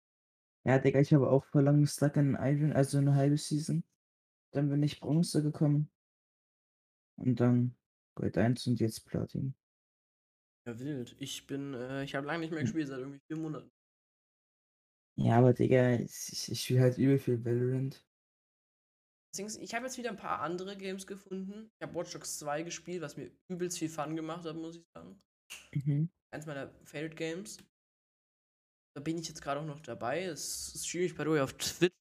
Ja, 0.65 0.79
Digga, 0.79 1.01
ich 1.01 1.13
habe 1.13 1.29
auch 1.29 1.45
vor 1.47 1.63
langem 1.63 1.87
Stuck 1.87 2.17
in 2.17 2.37
Iron, 2.41 2.73
also 2.73 2.99
eine 2.99 3.15
halbe 3.15 3.37
Season. 3.37 3.83
Dann 4.53 4.69
bin 4.69 4.83
ich 4.83 5.01
Bronze 5.01 5.43
gekommen. 5.43 5.91
Und 7.23 7.41
dann 7.41 7.75
Gold 8.15 8.37
1 8.37 8.67
und 8.67 8.81
jetzt 8.81 9.07
Platin. 9.07 9.55
Ja, 10.67 10.79
wild. 10.79 11.17
Ich 11.19 11.47
bin, 11.47 11.75
äh, 11.75 12.05
ich 12.05 12.15
habe 12.15 12.27
lange 12.27 12.41
nicht 12.41 12.51
mehr 12.51 12.61
Hm. 12.61 12.67
gespielt, 12.67 12.89
seit 12.89 12.99
irgendwie 12.99 13.21
vier 13.29 13.37
Monaten. 13.37 13.71
Ja, 15.17 15.39
aber 15.39 15.53
Digga, 15.55 15.95
ich, 16.01 16.51
ich 16.51 16.63
spiele 16.63 16.81
halt 16.83 16.99
übel 16.99 17.19
viel 17.19 17.45
Valorant. 17.45 18.05
Ich 19.35 19.75
habe 19.75 19.87
jetzt 19.87 19.97
wieder 19.97 20.11
ein 20.11 20.17
paar 20.17 20.41
andere 20.41 20.77
Games 20.77 21.07
gefunden. 21.07 21.71
Ich 21.79 21.83
habe 21.87 21.95
Watch 21.95 22.13
Dogs 22.13 22.39
2 22.39 22.63
gespielt, 22.63 23.01
was 23.01 23.17
mir 23.17 23.31
übelst 23.49 23.79
viel 23.79 23.89
Fun 23.89 24.15
gemacht 24.15 24.45
hat, 24.45 24.57
muss 24.57 24.77
ich 24.77 24.85
sagen. 24.95 25.23
Mhm. 25.75 26.09
Eins 26.35 26.47
meiner 26.47 26.71
Favorite 26.85 27.15
Games. 27.17 27.59
Da 28.95 29.01
bin 29.01 29.17
ich 29.19 29.29
jetzt 29.29 29.41
gerade 29.41 29.61
auch 29.61 29.65
noch 29.67 29.81
dabei. 29.81 30.25
Es 30.25 30.75
ist 30.75 30.87
schwierig 30.87 31.15
bei 31.17 31.25
dir 31.25 31.45
auf 31.45 31.55
Twitch, 31.55 31.95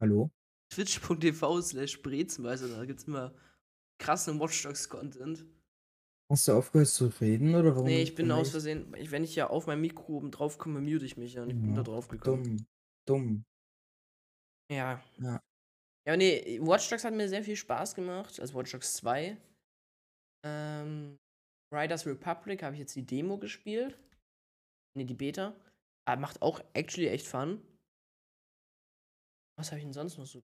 Hallo? 0.00 0.30
twitch.tv 0.74 1.62
slash 1.62 2.02
brezenweise. 2.02 2.68
Da 2.68 2.84
gibt 2.84 3.00
es 3.00 3.06
immer 3.06 3.34
krassen 3.98 4.40
Watch 4.40 4.62
Dogs 4.62 4.88
Content. 4.88 5.44
Hast 6.30 6.48
du 6.48 6.52
aufgehört 6.52 6.88
zu 6.88 7.06
reden 7.20 7.54
oder 7.54 7.74
warum? 7.74 7.86
Nee, 7.86 8.02
ich 8.02 8.14
bin 8.14 8.30
aus? 8.30 8.50
Versehen, 8.50 8.94
ich, 8.96 9.10
wenn 9.10 9.24
ich 9.24 9.34
ja 9.34 9.50
auf 9.50 9.66
mein 9.66 9.80
Mikro 9.80 10.14
oben 10.14 10.30
drauf 10.30 10.58
komme, 10.58 10.80
mute 10.80 11.04
ich 11.04 11.16
mich 11.16 11.34
ja 11.34 11.42
und 11.42 11.50
ich 11.50 11.56
bin 11.56 11.70
Ja, 11.70 11.76
da 11.76 11.82
drauf 11.82 12.08
gekommen. 12.08 12.44
Dumm. 12.44 12.66
Dumm. 13.06 13.44
Ja. 14.72 15.02
Ja. 15.18 15.40
Ja, 16.06 16.16
nee, 16.16 16.58
Watch 16.60 16.88
Dogs 16.88 17.04
hat 17.04 17.14
mir 17.14 17.28
sehr 17.28 17.44
viel 17.44 17.56
Spaß 17.56 17.94
gemacht. 17.94 18.40
Also 18.40 18.54
Watch 18.54 18.72
Dogs 18.72 18.94
2. 18.94 19.36
Ähm, 20.46 21.18
Riders 21.72 22.06
Republic 22.06 22.62
habe 22.62 22.74
ich 22.74 22.80
jetzt 22.80 22.96
die 22.96 23.06
Demo 23.06 23.38
gespielt. 23.38 23.98
Nee, 24.96 25.04
die 25.04 25.14
Beta. 25.14 25.54
Aber 26.06 26.20
macht 26.20 26.42
auch 26.42 26.60
actually 26.74 27.08
echt 27.08 27.26
Fun. 27.26 27.62
Was 29.58 29.70
habe 29.70 29.78
ich 29.78 29.84
denn 29.84 29.92
sonst 29.92 30.18
noch 30.18 30.26
so? 30.26 30.42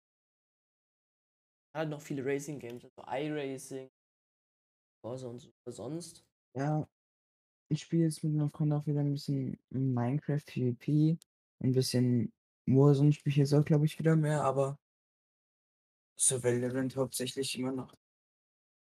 Halt 1.74 1.88
noch 1.88 2.00
viele 2.00 2.24
Racing 2.24 2.58
Games, 2.58 2.84
also 2.84 3.02
iRacing, 3.06 3.88
Forza 5.04 5.28
und 5.28 5.38
so. 5.38 5.52
Sonst. 5.66 6.24
Ja, 6.56 6.88
ich 7.70 7.82
spiele 7.82 8.04
jetzt 8.04 8.24
mit 8.24 8.34
meinem 8.34 8.50
Freund 8.50 8.72
auch 8.72 8.86
wieder 8.86 9.00
ein 9.00 9.12
bisschen 9.12 9.58
Minecraft 9.70 10.40
PvP. 10.44 11.16
Ein 11.62 11.72
bisschen 11.72 12.32
Warzone 12.66 13.12
spiele 13.12 13.30
ich 13.32 13.36
jetzt 13.36 13.54
auch, 13.54 13.64
glaube 13.64 13.86
ich, 13.86 13.98
wieder 13.98 14.16
mehr, 14.16 14.42
aber 14.42 14.76
so 16.18 16.42
Valorant 16.42 16.96
hauptsächlich 16.96 17.56
immer 17.58 17.72
noch. 17.72 17.94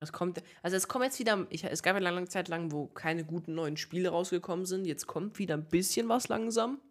Es 0.02 0.12
kommt, 0.12 0.42
also 0.62 0.76
es 0.76 0.86
kommt 0.88 1.06
jetzt 1.06 1.18
wieder, 1.18 1.46
ich, 1.50 1.64
es 1.64 1.82
gab 1.82 1.94
ja 1.94 2.00
lange, 2.00 2.16
lange 2.16 2.28
Zeit 2.28 2.48
lang, 2.48 2.70
wo 2.70 2.86
keine 2.88 3.24
guten 3.24 3.54
neuen 3.54 3.78
Spiele 3.78 4.10
rausgekommen 4.10 4.66
sind. 4.66 4.84
Jetzt 4.86 5.06
kommt 5.06 5.38
wieder 5.38 5.54
ein 5.56 5.66
bisschen 5.68 6.08
was 6.10 6.28
langsam. 6.28 6.82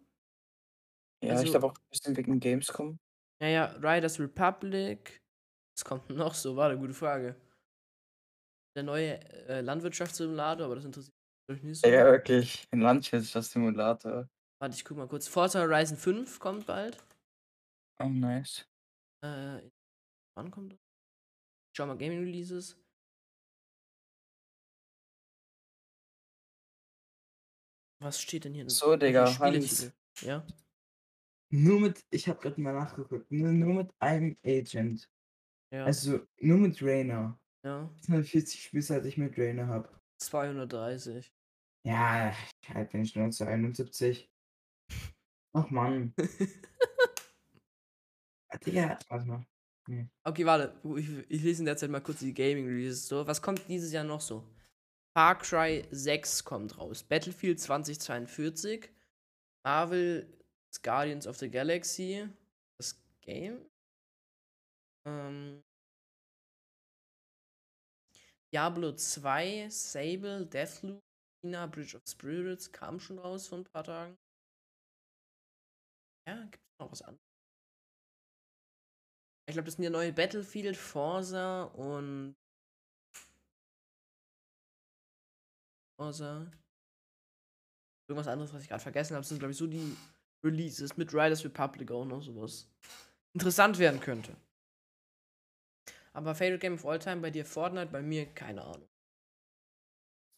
Ja, 1.22 1.32
Also- 1.32 1.44
ich 1.44 1.50
glaube 1.50 1.66
auch 1.66 1.74
ein 1.74 1.88
bisschen 1.90 2.16
wegen 2.16 2.40
Gamescom. 2.40 2.98
Naja, 3.40 3.66
Riders 3.76 4.18
Republic. 4.18 5.22
Was 5.76 5.84
kommt 5.84 6.08
noch 6.10 6.34
so? 6.34 6.56
War 6.56 6.70
eine 6.70 6.78
gute 6.78 6.94
Frage. 6.94 7.36
Der 8.74 8.82
neue 8.82 9.20
äh, 9.48 9.60
Landwirtschaftssimulator, 9.60 10.66
aber 10.66 10.76
das 10.76 10.84
interessiert 10.84 11.14
mich 11.48 11.62
nicht 11.62 11.80
so. 11.80 11.88
Ja, 11.88 12.04
wirklich. 12.04 12.66
Ein 12.70 12.80
Landwirtschaftssimulator. 12.80 14.28
Warte, 14.60 14.74
ich 14.74 14.84
guck 14.84 14.96
mal 14.96 15.08
kurz. 15.08 15.28
Forza 15.28 15.60
Horizon 15.60 15.96
5 15.96 16.38
kommt 16.38 16.66
bald. 16.66 17.02
Oh, 17.98 18.08
nice. 18.08 18.66
Äh, 19.22 19.60
wann 20.36 20.50
kommt 20.50 20.72
das? 20.72 20.78
Ich 20.78 21.76
Schau 21.76 21.86
mal 21.86 21.96
Gaming 21.96 22.24
Releases. 22.24 22.78
Was 28.02 28.20
steht 28.20 28.44
denn 28.44 28.54
hier? 28.54 28.68
So, 28.68 28.96
Digga, 28.96 29.26
Spieletitel? 29.26 29.92
Ja. 30.20 30.46
Nur 31.50 31.80
mit, 31.80 32.04
ich 32.10 32.28
habe 32.28 32.40
gerade 32.40 32.60
mal 32.60 32.74
nachgeguckt, 32.74 33.30
nur, 33.30 33.52
nur 33.52 33.74
mit 33.74 33.90
einem 34.00 34.36
Agent. 34.44 35.08
Ja. 35.70 35.84
Also 35.84 36.20
nur 36.40 36.58
mit 36.58 36.80
Rainer. 36.82 37.38
ja. 37.64 37.90
240 38.02 38.62
Spielzeit 38.62 39.04
ich 39.04 39.16
mit 39.16 39.36
Rainer 39.38 39.66
habe. 39.66 39.88
230. 40.18 41.32
Ja, 41.84 42.34
halt 42.68 42.90
bin 42.90 43.02
ich 43.02 43.16
1971. 43.16 44.30
Ach 45.52 45.70
Mann. 45.70 46.14
Digga, 48.64 48.98
warte 49.08 49.26
mal. 49.26 49.46
Nee. 49.88 50.08
Okay, 50.24 50.44
warte. 50.46 50.74
Ich, 50.96 51.08
ich 51.28 51.42
lese 51.42 51.62
in 51.62 51.66
der 51.66 51.76
Zeit 51.76 51.90
mal 51.90 52.00
kurz 52.00 52.20
die 52.20 52.34
Gaming 52.34 52.66
Releases 52.66 53.06
so. 53.06 53.26
Was 53.26 53.40
kommt 53.40 53.68
dieses 53.68 53.92
Jahr 53.92 54.04
noch 54.04 54.20
so? 54.20 54.44
Far 55.16 55.38
Cry 55.38 55.84
6 55.90 56.44
kommt 56.44 56.78
raus. 56.78 57.02
Battlefield 57.02 57.60
2042. 57.60 58.90
Marvel 59.64 60.32
Guardians 60.82 61.26
of 61.26 61.38
the 61.38 61.50
Galaxy. 61.50 62.28
Das 62.78 63.00
Game. 63.20 63.58
Ähm, 65.06 65.62
Diablo 68.52 68.92
2, 68.92 69.68
Sable, 69.70 70.46
Deathloop, 70.46 71.00
China, 71.42 71.66
Bridge 71.66 71.96
of 71.96 72.02
Spirits 72.08 72.72
kam 72.72 72.98
schon 72.98 73.18
raus 73.18 73.46
vor 73.46 73.58
ein 73.58 73.64
paar 73.64 73.84
Tagen. 73.84 74.16
Ja, 76.28 76.42
gibt 76.44 76.56
es 76.56 76.78
noch 76.80 76.90
was 76.90 77.02
anderes? 77.02 77.20
Ich 79.48 79.52
glaube, 79.52 79.66
das 79.66 79.74
sind 79.74 79.84
ja 79.84 79.90
neue 79.90 80.12
Battlefield, 80.12 80.76
Forza 80.76 81.64
und. 81.64 82.34
Forza. 85.96 86.50
Irgendwas 88.08 88.28
anderes, 88.28 88.52
was 88.52 88.62
ich 88.62 88.68
gerade 88.68 88.82
vergessen 88.82 89.14
habe, 89.14 89.24
sind, 89.24 89.38
glaube 89.38 89.52
ich, 89.52 89.58
so 89.58 89.66
die 89.66 89.96
Releases 90.44 90.96
mit 90.96 91.12
Riders 91.14 91.44
Republic 91.44 91.90
auch 91.92 92.04
noch 92.04 92.22
sowas. 92.22 92.68
Interessant 93.34 93.78
werden 93.78 94.00
könnte. 94.00 94.36
Aber 96.16 96.34
Favorite 96.34 96.60
Game 96.60 96.74
of 96.74 96.86
All 96.86 96.98
Time 96.98 97.20
bei 97.20 97.30
dir 97.30 97.44
Fortnite, 97.44 97.92
bei 97.92 98.00
mir 98.00 98.24
keine 98.32 98.64
Ahnung. 98.64 98.88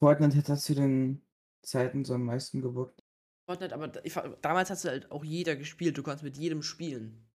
Fortnite 0.00 0.52
hat 0.52 0.58
zu 0.58 0.74
den 0.74 1.24
Zeiten 1.64 2.04
so 2.04 2.14
am 2.14 2.24
meisten 2.24 2.60
gebockt. 2.60 3.00
Fortnite, 3.48 3.72
aber 3.72 4.04
ich, 4.04 4.12
damals 4.42 4.70
hat 4.70 4.84
halt 4.84 5.10
auch 5.12 5.22
jeder 5.22 5.54
gespielt. 5.54 5.96
Du 5.96 6.02
konntest 6.02 6.24
mit 6.24 6.36
jedem 6.36 6.62
spielen. 6.62 7.30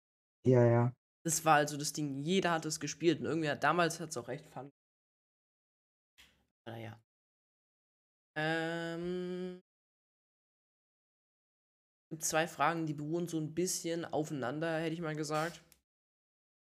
Ja, 0.44 0.66
ja. 0.66 0.92
Das 1.24 1.44
war 1.44 1.55
also 1.55 1.76
das 1.76 1.92
Ding. 1.92 2.24
Jeder 2.24 2.50
hat 2.50 2.66
es 2.66 2.81
gespielt. 2.81 3.20
Und 3.20 3.26
irgendwie 3.26 3.48
hat 3.48 3.62
damals 3.62 4.00
hat 4.00 4.11
es 4.11 4.16
auch 4.16 4.26
recht 4.26 4.48
fun. 4.48 4.72
Naja. 6.66 7.00
Ähm. 8.37 9.62
gibt 12.11 12.24
Zwei 12.24 12.48
Fragen, 12.48 12.87
die 12.87 12.94
beruhen 12.94 13.28
so 13.28 13.38
ein 13.38 13.55
bisschen 13.55 14.05
aufeinander, 14.05 14.81
hätte 14.81 14.94
ich 14.94 15.00
mal 15.00 15.14
gesagt. 15.14 15.62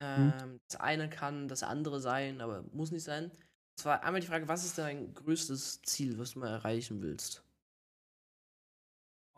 Ähm, 0.01 0.61
das 0.69 0.81
eine 0.81 1.09
kann 1.09 1.49
das 1.49 1.63
andere 1.63 2.01
sein, 2.01 2.41
aber 2.41 2.63
muss 2.73 2.91
nicht 2.91 3.05
sein. 3.05 3.31
Und 3.31 3.81
zwar 3.81 4.03
einmal 4.03 4.21
die 4.21 4.27
Frage, 4.27 4.49
was 4.49 4.65
ist 4.65 4.79
dein 4.79 5.15
größtes 5.15 5.83
Ziel, 5.83 6.19
was 6.19 6.33
du 6.33 6.41
mal 6.41 6.51
erreichen 6.51 7.03
willst? 7.03 7.45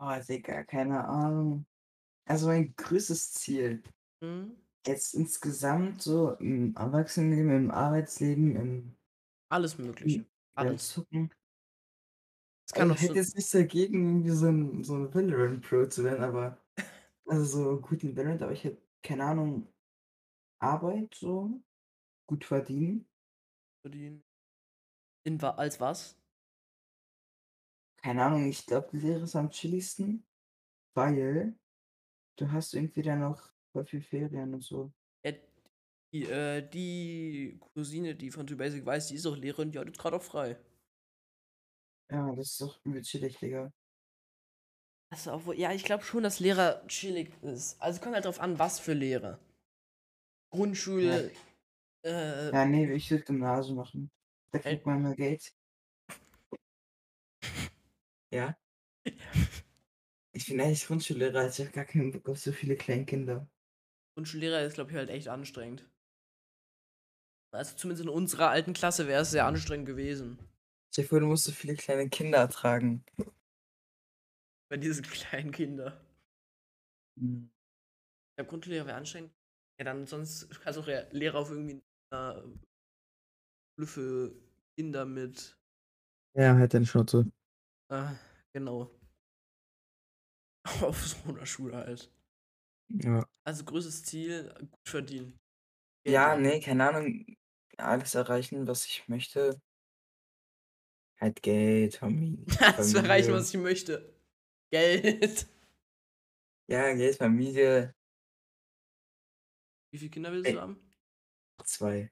Oh, 0.01 0.15
Digga, 0.27 0.63
keine 0.63 1.03
Ahnung. 1.05 1.65
Also 2.25 2.47
mein 2.47 2.73
größtes 2.75 3.33
Ziel. 3.33 3.83
Hm? 4.23 4.55
Jetzt 4.85 5.13
insgesamt 5.13 6.01
so 6.01 6.33
im 6.35 6.75
Erwachsenenleben, 6.75 7.51
im 7.51 7.71
Arbeitsleben, 7.71 8.55
im 8.55 8.95
Alles 9.49 9.77
Mögliche. 9.77 10.25
Alles. 10.55 10.93
Zocken. 10.93 11.31
Es 12.65 12.73
kann 12.73 12.91
Also, 12.91 12.93
ich 12.93 13.01
hätte 13.01 13.13
so, 13.13 13.19
jetzt 13.19 13.35
nichts 13.35 13.51
dagegen, 13.51 14.07
irgendwie 14.07 14.29
so 14.29 14.47
ein, 14.47 14.83
so 14.83 14.95
ein 14.95 15.13
Valorant 15.13 15.61
Pro 15.61 15.85
zu 15.85 16.03
werden, 16.03 16.23
aber 16.23 16.57
also 17.27 17.43
so 17.43 17.81
gut 17.81 18.03
in 18.03 18.15
Valorant, 18.15 18.41
aber 18.41 18.51
ich 18.53 18.63
hätte, 18.63 18.81
keine 19.01 19.25
Ahnung, 19.25 19.67
Arbeit 20.59 21.15
so, 21.15 21.61
gut 22.27 22.45
verdienen. 22.45 23.07
verdienen. 23.81 24.23
In, 25.23 25.41
wa- 25.41 25.55
als 25.55 25.79
was? 25.79 26.17
Keine 27.97 28.23
Ahnung, 28.25 28.49
ich 28.49 28.65
glaube, 28.65 28.97
Lehre 28.97 29.21
ist 29.23 29.35
am 29.35 29.49
chilligsten, 29.51 30.25
weil 30.95 31.55
du 32.37 32.51
hast 32.51 32.73
irgendwie 32.75 33.03
dann 33.03 33.21
noch 33.21 33.53
voll 33.73 33.85
viel 33.85 34.01
Ferien 34.01 34.53
und 34.55 34.63
so. 34.63 34.93
Ja, 35.23 35.31
die, 36.13 36.25
äh, 36.25 36.69
die 36.69 37.59
Cousine, 37.75 38.15
die 38.15 38.31
von 38.31 38.47
Two 38.47 38.57
Basic 38.57 38.85
weiß, 38.85 39.07
die 39.07 39.15
ist 39.15 39.25
auch 39.27 39.37
Lehrerin, 39.37 39.71
die 39.71 39.79
hat 39.79 39.87
jetzt 39.87 39.99
gerade 39.99 40.17
auch 40.17 40.23
frei. 40.23 40.57
Ja, 42.11 42.31
das 42.35 42.51
ist 42.51 42.61
doch 42.61 42.79
übel 42.85 43.01
chillig, 43.01 43.37
Digga. 43.39 43.71
Also, 45.11 45.33
obwohl, 45.33 45.55
ja, 45.59 45.71
ich 45.71 45.83
glaube 45.83 46.03
schon, 46.03 46.23
dass 46.23 46.39
Lehrer 46.39 46.83
chillig 46.87 47.31
ist. 47.43 47.79
Also 47.81 48.01
kommt 48.01 48.15
halt 48.15 48.25
drauf 48.25 48.39
an, 48.39 48.57
was 48.59 48.79
für 48.79 48.93
Lehrer. 48.93 49.39
Grundschule, 50.49 51.31
äh, 52.03 52.51
Ja, 52.51 52.65
nee, 52.65 52.91
ich 52.93 53.09
will 53.11 53.21
Gymnasium 53.21 53.77
machen. 53.77 54.11
Da 54.51 54.59
kriegt 54.59 54.85
man 54.85 55.01
mehr 55.03 55.15
Geld. 55.15 55.53
Ja. 58.31 58.55
Ich 60.33 60.45
bin 60.45 60.61
eigentlich 60.61 60.85
Grundschullehrer, 60.85 61.39
also 61.39 61.63
ich 61.63 61.67
habe 61.67 61.75
gar 61.75 61.85
keinen 61.85 62.11
Bock 62.11 62.29
auf 62.29 62.37
so 62.37 62.51
viele 62.51 62.75
Kleinkinder. 62.75 63.49
Grundschullehrer 64.15 64.61
ist, 64.61 64.75
glaube 64.75 64.91
ich, 64.91 64.97
halt 64.97 65.09
echt 65.09 65.29
anstrengend. 65.29 65.89
Also 67.51 67.75
zumindest 67.75 68.03
in 68.03 68.09
unserer 68.09 68.49
alten 68.49 68.73
Klasse 68.73 69.07
wäre 69.07 69.23
es 69.23 69.31
sehr 69.31 69.47
anstrengend 69.47 69.87
gewesen. 69.87 70.37
Dir 70.95 71.05
vor, 71.05 71.19
du 71.19 71.25
musst 71.25 71.45
so 71.45 71.51
viele 71.51 71.75
kleine 71.75 72.07
Kinder 72.09 72.37
ertragen. 72.37 73.03
Bei 74.69 74.77
diesen 74.77 75.03
kleinen 75.09 75.51
Kindern. 75.51 75.99
Hm. 77.17 77.49
Der 78.37 78.45
Grundschullehrer 78.45 78.85
wäre 78.85 78.97
anstrengend. 78.97 79.33
Ja, 79.79 79.85
dann 79.85 80.05
sonst 80.05 80.49
kannst 80.59 80.77
du 80.77 80.83
auch 80.83 80.87
ja 80.87 81.03
Lehrer 81.11 81.39
auf 81.39 81.51
irgendwie 81.51 81.81
einer 82.11 82.43
Schule 83.75 83.87
für 83.87 84.35
Kinder 84.77 85.05
mit. 85.05 85.57
Ja, 86.35 86.55
halt 86.55 86.73
deine 86.73 86.85
Schnauze. 86.85 87.31
Äh, 87.89 88.11
genau. 88.53 88.91
Auf 90.81 91.07
so 91.07 91.29
einer 91.29 91.45
Schule 91.45 91.77
halt. 91.77 92.11
Ja. 92.89 93.25
Also 93.47 93.63
größtes 93.63 94.03
Ziel, 94.03 94.53
gut 94.59 94.87
verdienen. 94.87 95.39
Geld 96.03 96.13
Ja, 96.13 96.35
nee, 96.35 96.59
keine 96.59 96.89
Ahnung. 96.89 97.25
Alles 97.77 98.15
erreichen, 98.15 98.67
was 98.67 98.85
ich 98.85 99.07
möchte. 99.07 99.61
Halt 101.21 101.41
Geld, 101.41 101.95
Familie. 101.95 102.45
Zu 102.81 102.97
erreichen, 102.97 103.31
was 103.31 103.53
ich 103.53 103.59
möchte. 103.59 104.13
Geld. 104.71 105.47
Ja, 106.67 106.93
Geld, 106.93 107.15
Familie. 107.15 107.93
Wie 109.91 109.97
viele 109.97 110.11
Kinder 110.11 110.31
willst 110.31 110.47
Ey. 110.47 110.53
du 110.53 110.61
haben? 110.61 110.79
Zwei. 111.63 112.11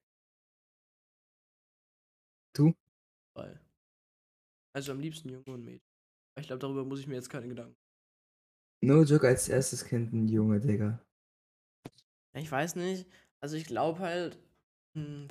Du? 2.53 2.73
Zwei. 3.33 3.59
Also 4.75 4.91
am 4.91 4.99
liebsten 4.99 5.29
Junge 5.29 5.45
und 5.45 5.63
Mädchen. 5.63 5.87
Ich 6.39 6.47
glaube, 6.47 6.59
darüber 6.59 6.85
muss 6.85 6.99
ich 6.99 7.07
mir 7.07 7.15
jetzt 7.15 7.29
keine 7.29 7.47
Gedanken. 7.47 7.75
No 8.81 9.03
joke 9.03 9.27
als 9.27 9.49
erstes 9.49 9.85
Kind 9.85 10.13
ein 10.13 10.27
Junge, 10.27 10.59
Digga. 10.59 11.03
Ich 12.33 12.51
weiß 12.51 12.75
nicht. 12.75 13.09
Also 13.39 13.55
ich 13.55 13.65
glaube 13.65 13.99
halt. 13.99 14.37
Hm, 14.95 15.29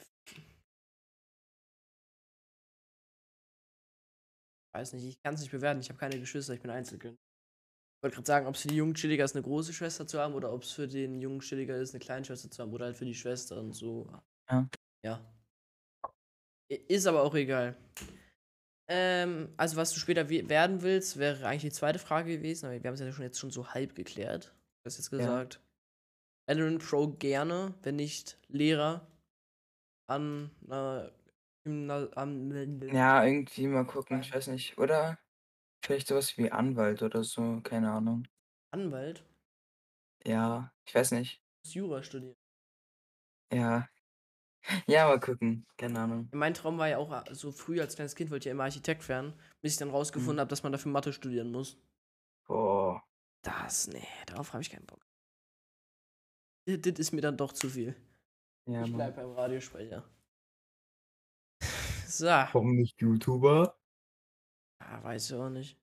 weiß 4.77 4.93
nicht, 4.93 5.05
ich 5.05 5.23
kann 5.23 5.35
es 5.35 5.41
nicht 5.41 5.51
bewerten. 5.51 5.81
Ich 5.81 5.89
habe 5.89 5.99
keine 5.99 6.19
Geschwister, 6.21 6.55
ich 6.55 6.61
bin 6.61 6.71
Einzelkind. 6.71 7.19
Ich 7.99 8.03
wollte 8.03 8.17
gerade 8.17 8.27
sagen, 8.27 8.47
ob 8.47 8.55
es 8.55 8.63
für 8.63 8.69
die 8.69 8.77
Jungen 8.77 8.95
chilliger 8.95 9.25
ist, 9.25 9.35
eine 9.35 9.43
große 9.43 9.73
Schwester 9.73 10.07
zu 10.07 10.21
haben 10.21 10.35
oder 10.35 10.53
ob 10.53 10.63
es 10.63 10.73
für 10.73 10.87
den 10.87 11.21
Jungen 11.21 11.41
chilliger 11.41 11.77
ist, 11.77 11.95
eine 11.95 12.01
kleine 12.05 12.25
Schwester 12.25 12.51
zu 12.51 12.63
haben 12.63 12.73
oder 12.73 12.87
halt 12.87 12.97
für 12.97 13.07
die 13.07 13.15
Schwester 13.15 13.59
und 13.59 13.73
so. 13.73 14.07
Ja. 14.51 14.69
Ja. 15.03 15.21
Ist 16.69 17.07
aber 17.07 17.23
auch 17.23 17.35
egal. 17.35 17.77
Ähm, 18.89 19.53
also 19.57 19.77
was 19.77 19.93
du 19.93 19.99
später 19.99 20.29
we- 20.31 20.49
werden 20.49 20.83
willst, 20.83 21.17
wäre 21.17 21.47
eigentlich 21.47 21.63
die 21.63 21.77
zweite 21.77 21.99
Frage 21.99 22.37
gewesen, 22.37 22.67
aber 22.67 22.83
wir 22.83 22.89
haben 22.89 22.95
es 22.95 23.01
ja 23.01 23.11
schon 23.13 23.25
jetzt 23.25 23.39
schon 23.39 23.51
so 23.51 23.69
halb 23.73 23.95
geklärt. 23.95 24.55
Du 24.83 24.89
hast 24.89 24.99
jetzt 24.99 25.11
Ja. 25.11 25.19
gesagt. 25.19 25.61
Valorant 26.49 26.79
Pro 26.85 27.09
gerne, 27.09 27.75
wenn 27.83 27.97
nicht 27.97 28.39
Lehrer 28.49 29.07
an 30.09 30.51
einer 30.67 31.13
an, 32.15 32.81
Ja, 32.93 33.25
irgendwie 33.25 33.67
mal 33.67 33.85
gucken, 33.85 34.21
ich 34.21 34.33
weiß 34.33 34.47
nicht. 34.49 34.79
Oder 34.79 35.19
vielleicht 35.87 36.09
sowas 36.09 36.37
wie 36.37 36.53
Anwalt 36.53 37.03
oder 37.03 37.25
so, 37.25 37.61
keine 37.62 37.90
Ahnung. 37.92 38.29
Anwalt. 38.70 39.25
Ja, 40.27 40.72
ich 40.85 40.94
weiß 40.94 41.12
nicht. 41.12 41.42
Du 41.62 41.68
musst 41.68 41.75
Jura 41.75 42.03
studieren. 42.03 42.37
Ja. 43.53 43.88
Ja, 44.88 45.09
mal 45.09 45.20
gucken, 45.20 45.66
keine 45.79 46.01
Ahnung. 46.01 46.33
Mein 46.33 46.55
Traum 46.55 46.79
war 46.79 46.87
ja 46.88 46.99
auch 46.99 47.11
äh, 47.11 47.35
so 47.35 47.51
früh 47.51 47.81
als 47.81 47.96
kleines 47.96 48.14
Kind 48.14 48.31
wollte 48.31 48.42
ich 48.44 48.46
ja 48.46 48.53
immer 48.53 48.62
Architekt 48.62 49.09
werden, 49.09 49.35
bis 49.61 49.72
ich 49.72 49.79
dann 49.79 49.90
rausgefunden 49.90 50.37
Mhm. 50.37 50.40
habe, 50.40 50.49
dass 50.51 50.62
man 50.62 50.70
dafür 50.70 50.92
Mathe 50.92 51.12
studieren 51.12 51.51
muss. 51.51 51.79
Boah. 52.49 53.03
Das, 53.42 53.87
nee, 53.88 54.07
darauf 54.27 54.53
habe 54.53 54.62
ich 54.62 54.68
keinen 54.70 54.85
Bock. 54.87 55.07
Das 56.66 56.81
das 56.83 56.99
ist 57.01 57.12
mir 57.12 57.22
dann 57.22 57.37
doch 57.37 57.53
zu 57.53 57.68
viel. 57.68 57.96
Ja, 58.66 58.85
ich 58.85 58.92
Mann. 58.92 58.94
bleib 58.94 59.16
beim 59.16 59.31
Radiosprecher. 59.33 60.05
So, 62.09 62.46
Warum 62.51 62.75
nicht 62.75 63.01
YouTuber? 63.01 63.79
Ah, 64.87 65.03
weiß 65.03 65.31
ich 65.31 65.37
auch 65.37 65.49
nicht. 65.51 65.79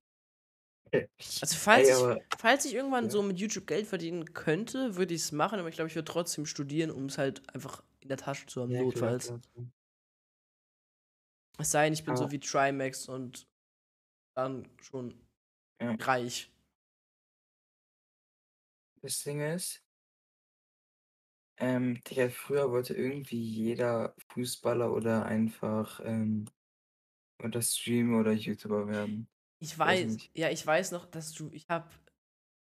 Ey, 0.91 1.09
Also 1.41 1.55
falls, 1.57 1.87
ich, 1.89 1.95
aber 1.95 2.21
falls 2.37 2.65
ich 2.65 2.73
irgendwann 2.75 3.05
Ja. 3.05 3.09
so 3.09 3.23
mit 3.23 3.39
YouTube 3.39 3.65
Geld 3.67 3.87
verdienen 3.87 4.33
könnte, 4.33 4.95
würde 4.95 5.13
ich 5.13 5.21
es 5.21 5.31
machen, 5.31 5.59
aber 5.59 5.69
ich 5.69 5.75
glaube, 5.75 5.89
ich 5.89 5.95
würde 5.95 6.11
trotzdem 6.11 6.45
studieren, 6.45 6.91
um 6.91 7.05
es 7.05 7.17
halt 7.17 7.47
einfach 7.53 7.83
in 8.01 8.09
der 8.09 8.17
Tasche 8.17 8.45
zu 8.45 8.61
haben, 8.61 8.71
Ja, 8.71 8.81
notfalls. 8.81 9.27
klar, 9.27 9.39
klar. 9.53 9.65
Es 11.59 11.71
sei 11.71 11.85
denn, 11.85 11.93
ich 11.93 12.03
bin 12.03 12.15
so 12.15 12.23
Aber- 12.23 12.31
wie 12.31 12.39
Trimax 12.39 13.07
und 13.09 13.47
dann 14.35 14.67
schon 14.81 15.19
Ja. 15.81 15.95
reich. 15.99 16.51
Das 19.01 19.21
Ding 19.23 19.41
ist, 19.41 19.83
ähm, 21.57 22.01
Digga, 22.03 22.29
früher 22.29 22.71
wollte 22.71 22.93
irgendwie 22.95 23.39
jeder 23.41 24.15
Fußballer 24.29 24.91
oder 24.93 25.25
einfach, 25.25 25.99
ähm, 26.03 26.45
oder 27.43 27.61
Streamer 27.61 28.19
oder 28.21 28.31
YouTuber 28.33 28.87
werden. 28.87 29.27
Ich 29.59 29.77
Weiß 29.79 30.17
weiß, 30.17 30.29
ja, 30.33 30.49
ich 30.49 30.65
weiß 30.65 30.91
noch, 30.91 31.05
dass 31.05 31.33
du, 31.33 31.49
ich 31.53 31.67
habe 31.69 31.87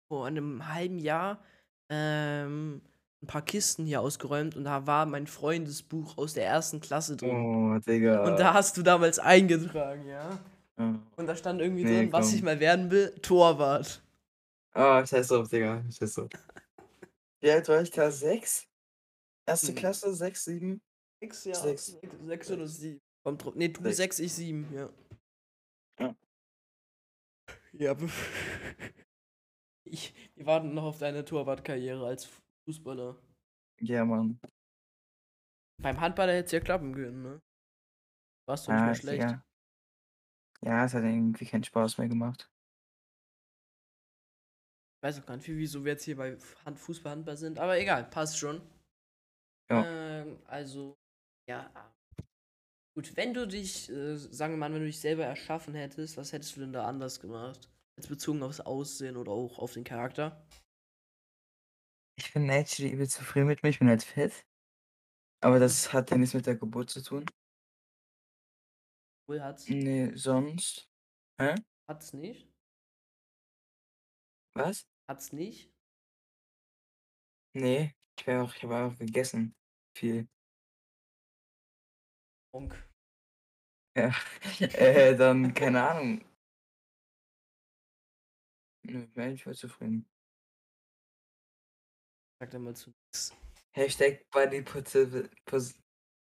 vor 0.08 0.26
einem 0.26 0.68
halben 0.72 0.98
Jahr 0.98 1.42
ähm, 1.88 2.82
ein 3.22 3.26
paar 3.26 3.42
Kisten 3.44 3.86
hier 3.86 4.00
ausgeräumt 4.00 4.56
und 4.56 4.64
da 4.64 4.86
war 4.86 5.06
mein 5.06 5.26
Freundesbuch 5.26 6.18
aus 6.18 6.34
der 6.34 6.46
ersten 6.46 6.80
Klasse 6.80 7.16
drin. 7.16 7.30
Oh, 7.30 7.78
Digga. 7.78 8.24
Und 8.24 8.38
da 8.38 8.54
hast 8.54 8.76
du 8.76 8.82
damals 8.82 9.18
eingetragen, 9.18 10.06
ja. 10.08 10.38
Ja. 10.78 11.00
Und 11.16 11.26
da 11.26 11.36
stand 11.36 11.60
irgendwie 11.60 11.84
Nee, 11.84 11.90
drin, 12.02 12.12
was 12.12 12.32
ich 12.32 12.40
komm. 12.40 12.46
mal 12.46 12.60
werden 12.60 12.90
will, 12.90 13.14
Torwart. 13.22 14.02
Ah, 14.72 15.04
scheiß 15.06 15.28
drauf, 15.28 15.48
Digga. 15.48 15.84
Scheiß 15.90 16.14
drauf. 16.14 16.28
Wie 17.40 17.50
alt 17.50 17.68
war 17.68 17.82
ich 17.82 17.90
da? 17.90 18.10
Sechs? 18.10 18.66
Erste 19.46 19.68
Hm. 19.68 19.74
Klasse? 19.74 20.14
Sechs, 20.14 20.44
sieben? 20.44 20.82
Sechs, 21.20 21.44
ja. 21.44 21.54
Sechs, 21.54 21.96
sechs 22.26 22.50
oder 22.50 22.66
sieben. 22.66 23.00
Kommt 23.24 23.42
drauf. 23.44 23.54
Nee, 23.54 23.68
du 23.68 23.82
Sechs. 23.82 23.96
sechs, 23.96 24.18
ich 24.18 24.32
sieben, 24.34 24.72
ja. 24.72 24.90
Ja. 25.98 26.14
Ja. 27.72 27.96
Ich, 29.86 30.14
wir 30.34 30.46
warten 30.46 30.72
noch 30.74 30.84
auf 30.84 30.98
deine 30.98 31.24
Torwartkarriere 31.26 32.06
als 32.06 32.24
Fußballer. 32.66 33.16
Ja, 33.80 34.04
Mann. 34.04 34.40
Beim 35.80 36.00
Handballer 36.00 36.32
hätte 36.32 36.46
es 36.46 36.52
ja 36.52 36.60
klappen 36.60 36.94
können, 36.94 37.22
ne? 37.22 37.42
Warst 38.48 38.66
du 38.66 38.72
nicht 38.72 38.80
Ah, 38.80 38.86
mehr 38.86 38.94
schlecht. 38.94 39.22
Digga. 39.22 39.44
Ja, 40.62 40.84
es 40.86 40.94
hat 40.94 41.04
irgendwie 41.04 41.44
keinen 41.44 41.64
Spaß 41.64 41.98
mehr 41.98 42.08
gemacht. 42.08 42.50
Ich 44.96 45.02
weiß 45.06 45.20
auch 45.20 45.26
gar 45.26 45.36
nicht, 45.36 45.46
wieso 45.48 45.84
wir 45.84 45.92
jetzt 45.92 46.04
hier 46.04 46.16
bei 46.16 46.38
Hand, 46.64 46.78
Fußball, 46.80 47.12
Handball 47.12 47.36
sind, 47.36 47.58
aber 47.58 47.78
egal, 47.78 48.08
passt 48.08 48.38
schon. 48.38 48.62
Ja. 49.70 49.84
Ähm, 49.86 50.42
also, 50.46 50.96
ja. 51.46 51.70
Gut, 52.96 53.16
wenn 53.16 53.34
du 53.34 53.46
dich, 53.48 53.90
äh, 53.90 54.16
sagen 54.16 54.52
wir 54.54 54.58
mal, 54.58 54.72
wenn 54.72 54.80
du 54.80 54.86
dich 54.86 55.00
selber 55.00 55.24
erschaffen 55.24 55.74
hättest, 55.74 56.16
was 56.16 56.32
hättest 56.32 56.54
du 56.56 56.60
denn 56.60 56.72
da 56.72 56.86
anders 56.86 57.18
gemacht? 57.18 57.68
Jetzt 57.96 58.08
bezogen 58.08 58.42
aufs 58.44 58.60
Aussehen 58.60 59.16
oder 59.16 59.32
auch 59.32 59.58
auf 59.58 59.72
den 59.72 59.82
Charakter? 59.82 60.46
Ich 62.16 62.32
bin 62.32 62.46
naturally 62.46 62.92
übel 62.92 63.08
zufrieden 63.08 63.48
mit 63.48 63.62
mir. 63.62 63.70
Ich 63.70 63.80
bin 63.80 63.88
halt 63.88 64.04
fett. 64.04 64.46
Aber 65.42 65.58
das 65.58 65.92
hat 65.92 66.10
ja 66.10 66.16
nichts 66.16 66.34
mit 66.34 66.46
der 66.46 66.56
Geburt 66.56 66.90
zu 66.90 67.02
tun. 67.02 67.26
Wohl 69.26 69.42
hat's, 69.42 69.68
Nee, 69.68 70.12
sonst. 70.14 70.88
Hä? 71.40 71.54
hat's 71.88 72.12
nicht? 72.12 72.48
Was? 74.54 74.86
Hat's 75.08 75.32
nicht? 75.32 75.72
Nee, 77.56 77.94
ich 78.18 78.26
habe 78.28 78.42
auch, 78.42 78.54
ich 78.54 78.62
habe 78.62 78.76
auch 78.76 78.98
gegessen. 78.98 79.54
Viel. 79.96 80.28
Ja. 83.96 84.12
äh, 84.60 85.16
dann, 85.16 85.52
keine 85.54 85.88
Ahnung. 85.88 86.24
Nö, 88.84 89.06
bin 89.08 89.34
ich 89.34 89.42
voll 89.42 89.54
zufrieden. 89.54 90.06
Sag 92.38 92.50
da 92.50 92.58
mal 92.58 92.76
zu 92.76 92.90
nix. 92.90 93.34
Hashtag 93.72 94.28
Body, 94.30 94.62
Positiv 94.62 95.28
Pos 95.46 95.74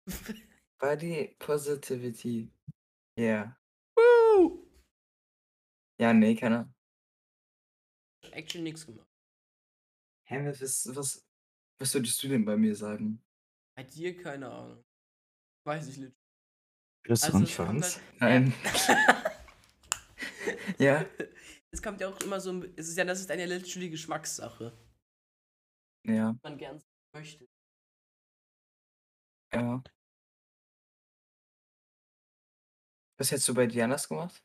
Body 0.81 1.37
Positivity. 1.39 2.51
Ja. 3.17 3.57
Woo! 3.97 4.67
Ja, 6.01 6.13
nee, 6.13 6.35
keine 6.35 6.61
Ahnung. 6.61 6.75
Action 8.33 8.63
nix 8.63 8.87
gemacht. 8.87 9.09
Hä, 10.27 10.45
was, 10.47 10.61
was, 10.95 11.25
was 11.79 11.95
würdest 11.95 12.23
du 12.23 12.29
denn 12.29 12.45
bei 12.45 12.57
mir 12.57 12.75
sagen? 12.75 13.23
Bei 13.77 13.85
dir 13.85 14.17
keine 14.17 14.51
Ahnung. 14.51 14.88
Weiß 15.69 15.87
ich 15.89 15.99
nicht. 15.99 16.17
Größeren 17.05 17.43
es 17.45 17.57
kommt 17.57 17.83
Schwanz? 17.83 18.01
halt- 18.21 18.55
Nein. 18.55 18.55
Ja? 20.79 21.05
Es 21.71 21.83
kommt 21.83 22.01
ja 22.01 22.09
auch 22.09 22.19
immer 22.23 22.41
so, 22.41 22.51
ein- 22.53 22.73
es 22.79 22.89
ist 22.89 22.97
ja, 22.97 23.05
das 23.05 23.21
ist 23.21 23.31
eine 23.31 23.45
literally 23.45 23.91
Geschmackssache. 23.91 24.73
Ja, 26.07 26.35
Man 26.43 26.57
gern 26.57 26.83
möchte. 27.15 27.47
ja. 29.53 29.83
Was 33.19 33.31
hättest 33.31 33.49
du 33.49 33.55
bei 33.55 33.67
dir 33.67 33.85
anders 33.85 34.09
gemacht? 34.09 34.43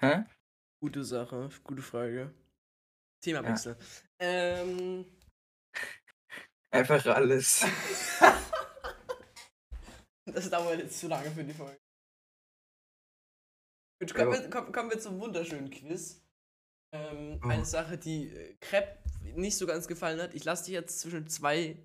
Hä? 0.00 0.24
Gute 0.82 1.04
Sache, 1.04 1.48
gute 1.62 1.82
Frage. 1.82 2.34
Themawechsel. 3.22 3.76
Ähm. 4.18 5.04
Einfach 6.72 7.06
alles. 7.06 7.64
Das 10.32 10.50
dauert 10.50 10.78
jetzt 10.78 10.98
zu 10.98 11.08
lange 11.08 11.30
für 11.30 11.44
die 11.44 11.54
Folge. 11.54 11.78
Gut, 14.00 14.14
kommen, 14.14 14.32
wir, 14.32 14.50
kommen, 14.50 14.72
kommen 14.72 14.90
wir 14.90 14.98
zum 14.98 15.20
wunderschönen 15.20 15.70
Quiz. 15.70 16.22
Ähm, 16.92 17.40
Oh. 17.42 17.48
Eine 17.48 17.64
Sache, 17.64 17.98
die 17.98 18.28
äh, 18.28 18.54
Crepe 18.60 18.98
nicht 19.36 19.56
so 19.56 19.66
ganz 19.66 19.86
gefallen 19.86 20.20
hat. 20.20 20.34
Ich 20.34 20.44
lasse 20.44 20.64
dich 20.64 20.74
jetzt 20.74 21.00
zwischen 21.00 21.28
zwei 21.28 21.76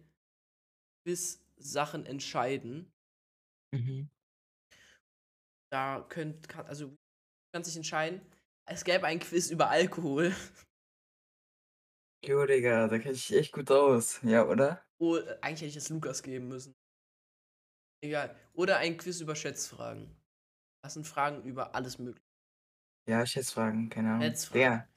Quiz-Sachen 1.04 2.06
entscheiden. 2.06 2.92
Mhm. 3.74 4.10
Da 5.72 6.06
könnt, 6.10 6.48
kann, 6.50 6.66
also 6.66 6.88
du 6.88 6.96
kannst 7.54 7.70
dich 7.70 7.78
entscheiden. 7.78 8.22
Es 8.68 8.84
gäbe 8.84 9.06
ein 9.06 9.20
Quiz 9.20 9.52
über 9.52 9.70
Alkohol. 9.70 10.34
Jo, 12.26 12.46
Digga, 12.46 12.88
da 12.88 12.98
kenn 12.98 13.14
ich 13.14 13.32
echt 13.34 13.54
gut 13.54 13.70
aus. 13.70 14.20
Ja, 14.24 14.48
oder? 14.48 14.84
Oh, 15.00 15.18
eigentlich 15.42 15.62
hätte 15.62 15.66
ich 15.66 15.76
es 15.76 15.90
Lukas 15.90 16.24
geben 16.24 16.48
müssen. 16.48 16.74
Egal. 18.02 18.36
Oder 18.54 18.78
ein 18.78 18.98
Quiz 18.98 19.20
über 19.20 19.36
Schätzfragen. 19.36 20.16
Das 20.84 20.94
sind 20.94 21.08
Fragen 21.08 21.44
über 21.44 21.74
alles 21.76 21.98
mögliche. 21.98 22.26
Ja, 23.08 23.26
Schätzfragen, 23.26 23.90
keine 23.90 24.10
Ahnung. 24.10 24.22
Schätzfragen. 24.22 24.62
Digga, 24.62 24.88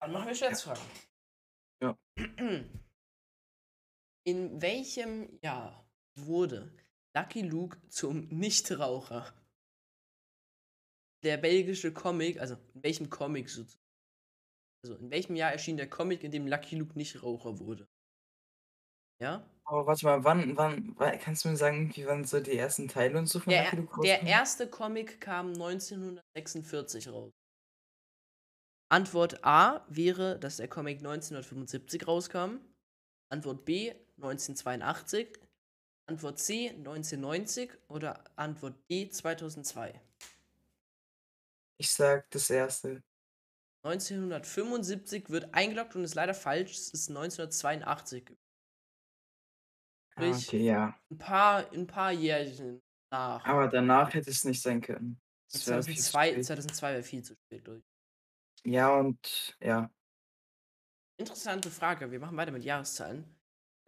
Dann 0.00 0.12
machen 0.12 0.26
wir 0.26 0.34
Schätzfragen. 0.34 0.82
Ja. 1.82 1.96
In 4.26 4.60
welchem 4.60 5.38
Jahr 5.42 5.88
wurde 6.14 6.72
Lucky 7.16 7.42
Luke 7.42 7.80
zum 7.88 8.28
Nichtraucher? 8.28 9.34
Der 11.22 11.36
belgische 11.36 11.92
Comic, 11.92 12.40
also 12.40 12.54
in 12.74 12.82
welchem 12.82 13.10
Comic 13.10 13.48
sozusagen? 13.50 13.84
Also 14.82 14.96
in 14.96 15.10
welchem 15.10 15.36
Jahr 15.36 15.52
erschien 15.52 15.76
der 15.76 15.90
Comic, 15.90 16.22
in 16.22 16.30
dem 16.30 16.46
Lucky 16.46 16.76
Luke 16.76 16.96
Nichtraucher 16.96 17.58
wurde? 17.58 17.88
Ja? 19.20 19.46
Aber 19.70 19.86
warte 19.86 20.04
mal, 20.06 20.24
wann, 20.24 20.56
wann, 20.56 20.98
wa- 20.98 21.16
kannst 21.16 21.44
du 21.44 21.48
mir 21.48 21.56
sagen, 21.56 21.90
wie 21.94 22.06
wann 22.06 22.24
so 22.24 22.40
die 22.40 22.56
ersten 22.56 22.88
Teile 22.88 23.18
und 23.18 23.26
so 23.26 23.40
von 23.40 23.54
Der, 23.54 23.62
Lucky 23.64 23.76
Luke 23.76 23.96
der 24.02 24.22
rauskamen? 24.22 24.26
erste 24.26 24.68
Comic 24.68 25.20
kam 25.20 25.52
1946 25.54 27.08
raus. 27.08 27.32
Antwort 28.90 29.44
A 29.44 29.84
wäre, 29.88 30.38
dass 30.38 30.56
der 30.56 30.68
Comic 30.68 30.98
1975 30.98 32.06
rauskam. 32.06 32.56
Antwort 33.30 33.64
B 33.64 33.92
1982. 34.16 35.38
Antwort 36.08 36.38
C 36.40 36.70
1990 36.70 37.70
oder 37.88 38.24
Antwort 38.36 38.74
D 38.90 39.08
2002. 39.08 40.00
Ich 41.78 41.90
sag 41.90 42.28
das 42.30 42.50
erste. 42.50 43.02
1975 43.84 45.30
wird 45.30 45.54
eingeloggt 45.54 45.94
und 45.96 46.04
ist 46.04 46.14
leider 46.14 46.34
falsch. 46.34 46.72
Es 46.72 46.90
ist 46.92 47.08
1982. 47.10 48.24
Ah, 48.30 48.36
Sprich, 50.20 50.48
okay, 50.48 50.64
ja. 50.64 50.98
ein 51.10 51.18
paar, 51.18 51.72
ein 51.72 51.86
paar 51.86 52.12
Jährchen 52.12 52.80
nach. 53.10 53.44
Aber 53.44 53.68
danach 53.68 54.12
hätte 54.14 54.30
es 54.30 54.44
nicht 54.44 54.62
sein 54.62 54.80
können. 54.80 55.20
Das 55.52 55.66
wär 55.66 55.82
viel 55.82 55.96
zu 55.96 56.10
2002, 56.10 56.30
spät. 56.32 56.44
2002 56.46 56.92
wäre 56.92 57.02
viel 57.02 57.22
zu 57.24 57.34
spät, 57.34 57.68
ich. 57.68 57.82
Ja, 58.72 58.94
und 58.94 59.56
ja. 59.62 59.90
Interessante 61.18 61.70
Frage. 61.70 62.10
Wir 62.10 62.20
machen 62.20 62.36
weiter 62.36 62.52
mit 62.52 62.64
Jahreszahlen. 62.64 63.24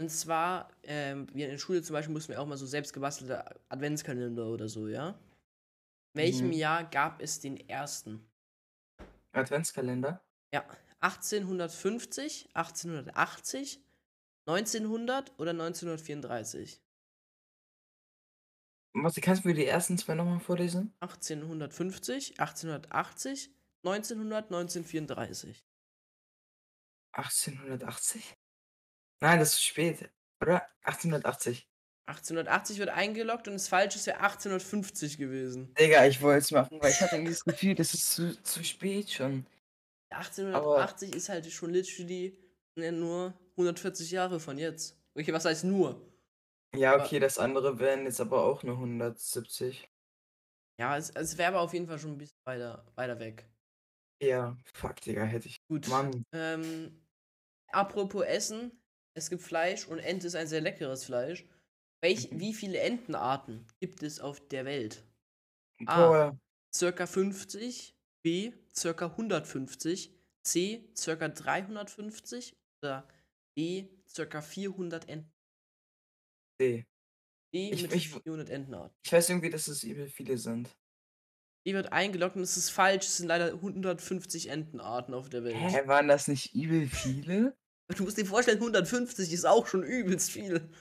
Und 0.01 0.11
zwar, 0.11 0.71
ähm, 0.83 1.27
wir 1.33 1.47
in 1.47 1.53
der 1.53 1.59
Schule 1.59 1.83
zum 1.83 1.95
Beispiel 1.95 2.13
mussten 2.13 2.33
wir 2.33 2.41
auch 2.41 2.47
mal 2.47 2.57
so 2.57 2.67
selbst 2.67 2.93
gebastelte 2.93 3.45
Adventskalender 3.69 4.47
oder 4.47 4.69
so, 4.69 4.89
ja? 4.89 5.11
In 6.15 6.21
welchem 6.23 6.47
Mhm. 6.49 6.53
Jahr 6.55 6.85
gab 6.85 7.23
es 7.23 7.41
den 7.41 7.57
ersten? 7.69 8.27
Adventskalender? 9.33 10.23
Ja, 10.53 10.65
1850, 11.01 12.51
1880, 12.55 13.81
1900 14.47 15.39
oder 15.39 15.51
1934? 15.53 16.83
Warte, 18.95 19.21
kannst 19.21 19.45
du 19.45 19.49
mir 19.49 19.55
die 19.55 19.67
ersten 19.67 19.97
zwei 19.97 20.15
nochmal 20.15 20.41
vorlesen? 20.41 20.95
1850, 21.01 22.41
1880, 22.41 23.51
1900, 23.85 24.45
1934. 24.47 25.65
1880? 27.13 28.37
Nein, 29.21 29.39
das 29.39 29.51
ist 29.51 29.57
zu 29.57 29.63
spät. 29.63 30.11
Oder? 30.41 30.67
1880. 30.83 31.69
1880 32.07 32.79
wird 32.79 32.89
eingeloggt 32.91 33.47
und 33.47 33.55
das 33.55 33.69
Falsche 33.69 33.97
ist 33.97 34.07
ja 34.07 34.15
1850 34.15 35.19
gewesen. 35.19 35.73
Digga, 35.75 36.05
ich 36.07 36.21
wollte 36.21 36.39
es 36.39 36.51
machen, 36.51 36.79
weil 36.81 36.91
ich 36.91 37.01
hatte 37.01 37.15
irgendwie 37.15 37.33
das 37.33 37.45
Gefühl, 37.45 37.75
das 37.75 37.95
ist 37.95 38.11
zu, 38.11 38.43
zu 38.43 38.65
spät 38.65 39.11
schon. 39.11 39.47
1880 40.11 41.15
ist 41.15 41.29
halt 41.29 41.51
schon 41.51 41.71
literally 41.71 42.37
ne, 42.75 42.93
nur 42.93 43.35
140 43.63 44.11
Jahre 44.11 44.41
von 44.41 44.59
jetzt. 44.59 44.99
Okay, 45.15 45.33
was 45.33 45.45
heißt 45.45 45.65
nur? 45.65 46.01
Ja, 46.75 47.03
okay, 47.03 47.19
das 47.19 47.39
andere 47.39 47.79
wären 47.79 48.05
jetzt 48.05 48.21
aber 48.21 48.45
auch 48.45 48.63
nur 48.63 48.77
170. 48.77 49.89
Ja, 50.81 50.97
es, 50.97 51.11
es 51.11 51.37
wäre 51.37 51.49
aber 51.49 51.61
auf 51.61 51.75
jeden 51.75 51.87
Fall 51.87 51.99
schon 51.99 52.13
ein 52.13 52.19
bisschen 52.19 52.39
weiter, 52.45 52.85
weiter 52.95 53.19
weg. 53.19 53.49
Ja, 54.23 54.57
fuck, 54.75 55.01
Digga, 55.01 55.25
hätte 55.25 55.49
ich. 55.49 55.57
Gut. 55.69 55.89
Mann. 55.89 56.25
Ähm, 56.33 57.05
apropos 57.73 58.25
Essen, 58.25 58.73
es 59.15 59.29
gibt 59.29 59.43
Fleisch 59.43 59.87
und 59.87 59.99
Ente 59.99 60.29
ist 60.29 60.37
ein 60.37 60.47
sehr 60.47 60.61
leckeres 60.61 61.05
Fleisch. 61.05 61.45
Welch, 62.03 62.31
Mhm. 62.31 62.41
Wie 62.41 62.55
viele 62.55 62.79
Entenarten 62.79 63.67
gibt 63.81 64.03
es 64.03 64.21
auf 64.21 64.41
der 64.49 64.65
Welt? 64.65 65.05
Ah. 65.87 66.07
Boah, 66.09 66.39
Circa 66.75 67.07
50, 67.07 67.95
B, 68.25 68.53
circa 68.75 69.07
150, 69.07 70.11
C, 70.43 70.91
circa 70.97 71.29
350 71.29 72.57
oder 72.83 73.07
D, 73.57 73.91
circa 74.09 74.41
400 74.41 75.09
Enten. 75.09 75.33
nee. 76.61 76.87
D 77.55 77.71
Ich- 77.71 77.83
mit 77.83 77.93
ich- 77.95 78.09
400 78.09 78.49
Entenarten. 78.51 78.97
Ich 79.05 79.13
weiß 79.13 79.29
irgendwie, 79.29 79.51
dass 79.51 79.69
es 79.69 79.83
übel 79.85 80.09
viele 80.09 80.39
sind. 80.39 80.75
Die 81.67 81.75
wird 81.75 81.93
eingeloggt 81.93 82.35
und 82.37 82.43
es 82.43 82.57
ist 82.57 82.71
falsch. 82.71 83.07
Es 83.07 83.19
sind 83.19 83.29
leider 83.29 83.53
150 83.61 84.49
Entenarten 84.49 85.13
auf 85.15 85.29
der 85.29 85.45
Welt. 85.45 85.55
Hä, 85.57 85.87
waren 85.87 86.09
das 86.09 86.29
nicht 86.29 86.55
übel 86.55 86.89
viele? 86.89 87.57
Du 87.95 88.05
musst 88.05 88.17
dir 88.17 88.25
vorstellen, 88.27 88.59
150 88.59 89.31
ist 89.33 89.45
auch 89.45 89.67
schon 89.67 89.83
übelst 89.83 90.31
viel. 90.31 90.73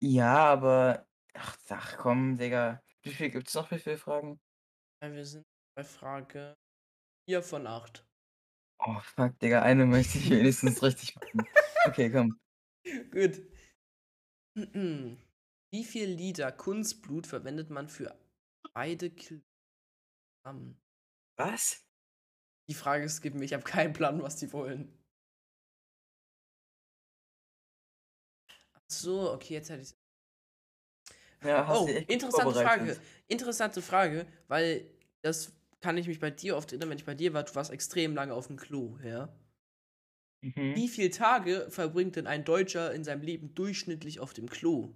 Ja, 0.00 0.44
aber. 0.52 1.06
Ach, 1.34 1.56
ach 1.70 1.96
komm, 1.98 2.36
Digga. 2.38 2.80
Wie 3.02 3.12
viel 3.12 3.30
gibt's 3.30 3.54
noch? 3.54 3.70
Wie 3.70 3.78
viele 3.78 3.96
Fragen? 3.98 4.40
Ja, 5.02 5.12
Wir 5.12 5.24
sind 5.26 5.44
bei 5.76 5.82
Frage 5.84 6.54
4 7.28 7.42
von 7.42 7.66
8. 7.66 8.06
Oh, 8.84 8.98
fuck, 9.00 9.38
Digga, 9.38 9.62
eine 9.62 9.86
möchte 9.86 10.18
ich 10.18 10.28
wenigstens 10.30 10.82
richtig 10.82 11.14
machen. 11.14 11.46
Okay, 11.86 12.10
komm. 12.10 12.38
Gut. 13.12 13.40
Wie 14.54 15.84
viel 15.84 16.08
Liter 16.08 16.50
Kunstblut 16.52 17.26
verwendet 17.26 17.70
man 17.70 17.88
für 17.88 18.14
beide 18.74 19.10
Kilogramm? 19.10 20.76
Was? 21.36 21.86
Die 22.68 22.74
Frage 22.74 23.04
ist, 23.04 23.22
gib 23.22 23.34
mir, 23.34 23.44
ich 23.44 23.54
habe 23.54 23.62
keinen 23.62 23.92
Plan, 23.92 24.22
was 24.22 24.36
die 24.36 24.52
wollen. 24.52 24.92
Ach 28.74 28.82
so, 28.88 29.32
okay, 29.32 29.54
jetzt 29.54 29.70
hätte 29.70 29.82
ich 29.82 29.94
Ja, 31.44 31.66
hast 31.66 31.82
Oh, 31.82 31.88
interessante. 32.08 32.52
Frage. 32.52 33.00
Interessante 33.28 33.82
Frage, 33.82 34.26
weil 34.48 34.90
das 35.22 35.52
kann 35.82 35.98
ich 35.98 36.06
mich 36.08 36.20
bei 36.20 36.30
dir 36.30 36.56
oft 36.56 36.72
erinnern, 36.72 36.90
wenn 36.90 36.98
ich 36.98 37.04
bei 37.04 37.14
dir 37.14 37.32
war, 37.34 37.42
du 37.44 37.54
warst 37.54 37.70
extrem 37.72 38.14
lange 38.14 38.34
auf 38.34 38.46
dem 38.46 38.56
Klo, 38.56 38.98
ja? 39.04 39.34
Mhm. 40.42 40.74
Wie 40.74 40.88
viele 40.88 41.08
Tage 41.08 41.68
verbringt 41.70 42.16
denn 42.16 42.26
ein 42.26 42.44
Deutscher 42.44 42.92
in 42.92 43.04
seinem 43.04 43.22
Leben 43.22 43.54
durchschnittlich 43.54 44.20
auf 44.20 44.34
dem 44.34 44.50
Klo? 44.50 44.92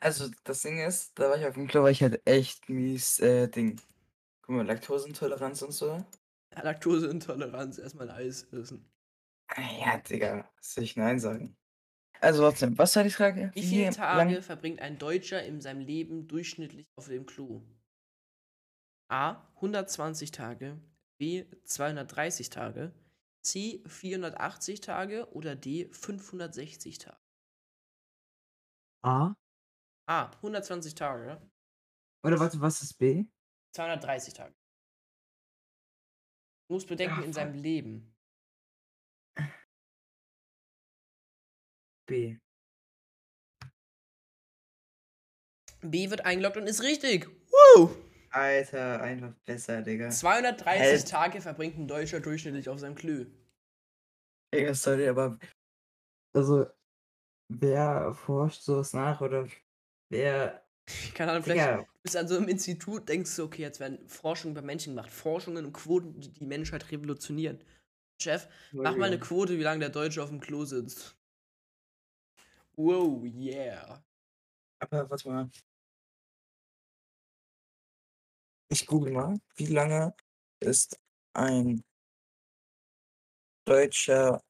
Also, 0.00 0.28
das 0.44 0.62
Ding 0.62 0.78
ist, 0.80 1.18
da 1.18 1.30
war 1.30 1.38
ich 1.38 1.46
auf 1.46 1.54
dem 1.54 1.66
Klo, 1.68 1.82
weil 1.82 1.92
ich 1.92 2.02
halt 2.02 2.20
echt 2.26 2.68
mies, 2.68 3.18
äh, 3.20 3.48
Ding. 3.48 3.80
Guck 4.42 4.56
mal, 4.56 4.66
Laktoseintoleranz 4.66 5.62
und 5.62 5.72
so. 5.72 6.04
Ja, 6.54 6.62
Laktoseintoleranz, 6.62 7.78
erstmal 7.78 8.10
Eis 8.10 8.42
essen. 8.52 8.92
Ah 9.48 9.70
Ja, 9.80 9.98
Digga, 9.98 10.50
was 10.56 10.74
soll 10.74 10.84
ich 10.84 10.96
Nein 10.96 11.18
sagen? 11.20 11.56
Also, 12.20 12.42
warte, 12.44 12.76
was 12.78 12.96
war 12.96 13.04
die 13.04 13.10
Frage? 13.10 13.52
Wie 13.52 13.62
viele 13.62 13.90
Tage 13.90 14.40
verbringt 14.40 14.80
ein 14.80 14.96
Deutscher 14.96 15.42
in 15.44 15.60
seinem 15.60 15.80
Leben 15.82 16.28
durchschnittlich 16.28 16.86
auf 16.96 17.08
dem 17.08 17.26
Klo? 17.26 17.60
A. 19.10 19.42
120 19.56 20.30
Tage, 20.32 20.80
B. 21.18 21.44
230 21.64 22.50
Tage, 22.50 22.92
C. 23.42 23.82
480 23.86 24.80
Tage 24.80 25.32
oder 25.32 25.56
D. 25.56 25.88
560 25.92 26.98
Tage? 26.98 27.18
A? 29.02 29.34
A. 30.06 30.30
120 30.42 30.94
Tage, 30.94 31.40
Oder 32.24 32.38
warte, 32.40 32.60
was 32.60 32.82
ist 32.82 32.98
B? 32.98 33.26
230 33.74 34.34
Tage. 34.34 34.54
Du 36.68 36.74
musst 36.74 36.88
bedenken, 36.88 37.20
Ah, 37.20 37.24
in 37.24 37.32
seinem 37.32 37.54
Leben. 37.54 38.14
B. 42.06 42.38
B 45.82 46.10
wird 46.10 46.24
eingeloggt 46.24 46.56
und 46.56 46.66
ist 46.66 46.82
richtig. 46.82 47.28
Woo! 47.76 47.94
Alter, 48.30 49.00
einfach 49.00 49.32
besser, 49.44 49.82
Digga. 49.82 50.10
230 50.10 51.02
Hä? 51.02 51.08
Tage 51.08 51.40
verbringt 51.40 51.78
ein 51.78 51.88
Deutscher 51.88 52.20
durchschnittlich 52.20 52.68
auf 52.68 52.78
seinem 52.78 52.94
Klo. 52.94 53.26
Digga, 54.54 54.74
sorry, 54.74 55.08
aber. 55.08 55.38
Also, 56.34 56.66
wer 57.48 58.14
forscht 58.14 58.62
sowas 58.62 58.92
nach 58.92 59.20
oder 59.20 59.48
wer. 60.10 60.64
Keine 61.14 61.32
Ahnung, 61.32 61.42
vielleicht 61.42 61.60
Digga, 61.60 61.86
bist 62.02 62.14
du 62.14 62.18
an 62.20 62.28
so 62.28 62.36
einem 62.36 62.48
Institut, 62.48 63.08
denkst 63.08 63.36
du, 63.36 63.44
okay, 63.44 63.62
jetzt 63.62 63.80
werden 63.80 64.06
Forschungen 64.08 64.54
bei 64.54 64.62
Menschen 64.62 64.94
gemacht. 64.94 65.10
Forschungen 65.10 65.66
und 65.66 65.72
Quoten, 65.72 66.20
die 66.20 66.30
die 66.30 66.44
Menschheit 66.44 66.90
revolutionieren. 66.90 67.62
Chef, 68.20 68.48
mach 68.72 68.96
mal 68.96 69.06
eine 69.06 69.18
Quote, 69.18 69.58
wie 69.58 69.62
lange 69.62 69.80
der 69.80 69.90
Deutsche 69.90 70.22
auf 70.22 70.30
dem 70.30 70.40
Klo 70.40 70.64
sitzt. 70.64 71.16
Wow, 72.74 73.24
yeah. 73.24 74.02
Aber 74.80 75.10
warte 75.10 75.28
mal. 75.28 75.50
Ich 78.70 78.86
google 78.86 79.12
mal, 79.12 79.40
wie 79.56 79.66
lange 79.66 80.14
ist 80.60 81.00
ein 81.32 81.82
deutscher 83.64 84.42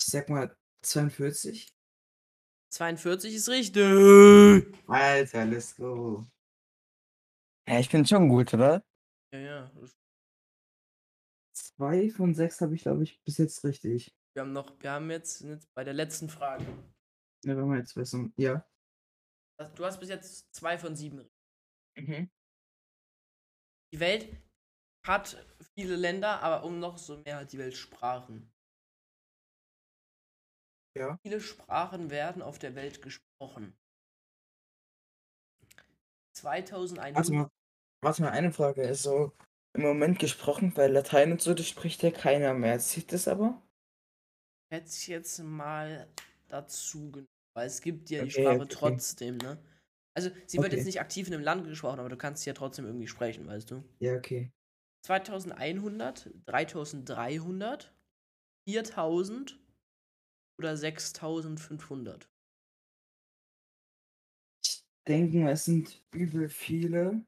Ich 0.00 0.06
sag 0.06 0.28
mal 0.28 0.52
42. 0.84 1.72
42 2.70 3.34
ist 3.36 3.48
richtig. 3.48 3.84
Alter, 4.88 5.44
let's 5.44 5.76
go. 5.76 6.26
Ja, 7.68 7.78
ich 7.78 7.90
bin 7.90 8.04
schon 8.06 8.28
gut, 8.28 8.52
oder? 8.54 8.84
Ja, 9.32 9.38
ja. 9.38 9.72
Zwei 11.54 12.10
von 12.10 12.34
sechs 12.34 12.60
habe 12.60 12.74
ich, 12.74 12.82
glaube 12.82 13.04
ich, 13.04 13.22
bis 13.24 13.38
jetzt 13.38 13.64
richtig. 13.64 14.14
Wir 14.34 14.42
haben 14.42 14.52
noch, 14.52 14.80
wir 14.80 14.90
haben 14.92 15.10
jetzt, 15.10 15.38
sind 15.38 15.50
jetzt 15.50 15.72
bei 15.74 15.84
der 15.84 15.94
letzten 15.94 16.28
Frage. 16.28 16.64
Ja, 17.44 17.56
wenn 17.56 17.68
wir 17.70 17.78
jetzt 17.78 17.96
wissen. 17.96 18.32
Ja. 18.36 18.66
Du 19.74 19.84
hast 19.84 20.00
bis 20.00 20.08
jetzt 20.08 20.54
zwei 20.54 20.78
von 20.78 20.96
sieben. 20.96 21.18
richtig. 21.18 21.32
Mhm. 21.96 22.30
Die 23.92 24.00
Welt 24.00 24.42
hat 25.06 25.46
viele 25.74 25.96
Länder, 25.96 26.40
aber 26.40 26.64
um 26.64 26.78
noch 26.78 26.98
so 26.98 27.18
mehr 27.18 27.38
hat 27.38 27.52
die 27.52 27.58
Welt 27.58 27.76
Sprachen. 27.76 28.50
Ja. 30.96 31.18
Viele 31.22 31.40
Sprachen 31.40 32.10
werden 32.10 32.42
auf 32.42 32.58
der 32.58 32.74
Welt 32.74 33.02
gesprochen. 33.02 33.76
Warte 37.14 37.32
2100. 37.32 37.32
mal, 37.32 37.48
warte 38.02 38.22
mal, 38.22 38.30
eine 38.32 38.52
Frage 38.52 38.82
ist 38.82 39.02
so 39.04 39.32
im 39.74 39.82
Moment 39.82 40.18
gesprochen, 40.18 40.72
weil 40.76 40.92
Latein 40.92 41.32
und 41.32 41.42
so, 41.42 41.54
das 41.54 41.68
spricht 41.68 42.02
ja 42.02 42.10
keiner 42.10 42.54
mehr. 42.54 42.78
Zieht 42.80 43.12
das 43.12 43.28
aber? 43.28 43.62
Hätte 44.70 44.88
ich 44.88 45.06
jetzt 45.06 45.38
mal 45.42 46.08
dazu 46.48 47.10
genommen, 47.10 47.26
weil 47.54 47.66
es 47.66 47.80
gibt 47.80 48.10
ja 48.10 48.22
die 48.22 48.30
Okay, 48.30 48.30
Sprache 48.30 48.66
okay. 48.66 48.68
trotzdem, 48.68 49.36
ne? 49.38 49.62
Also, 50.14 50.30
sie 50.46 50.60
wird 50.60 50.72
jetzt 50.72 50.84
Okay. 50.84 50.86
nicht 50.86 51.00
aktiv 51.00 51.28
in 51.28 51.34
einem 51.34 51.44
Land 51.44 51.66
gesprochen, 51.66 52.00
aber 52.00 52.08
du 52.08 52.16
kannst 52.16 52.42
sie 52.42 52.50
ja 52.50 52.54
trotzdem 52.54 52.84
irgendwie 52.86 53.06
sprechen, 53.08 53.46
weißt 53.46 53.70
du? 53.70 53.84
Ja, 54.00 54.16
okay. 54.16 54.52
2100, 55.04 56.30
3300, 56.46 57.94
4000 58.68 59.60
oder 60.58 60.76
6500? 60.76 62.31
Ich 65.02 65.06
denke 65.06 65.38
mal, 65.38 65.50
es 65.50 65.64
sind 65.64 66.00
übel 66.12 66.48
viele. 66.48 67.26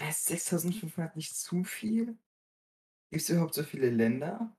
Ist 0.00 0.30
6.500 0.30 1.14
nicht 1.14 1.36
zu 1.36 1.62
viel? 1.62 2.16
Gibt's 3.10 3.28
überhaupt 3.28 3.52
so 3.52 3.62
viele 3.62 3.90
Länder? 3.90 4.56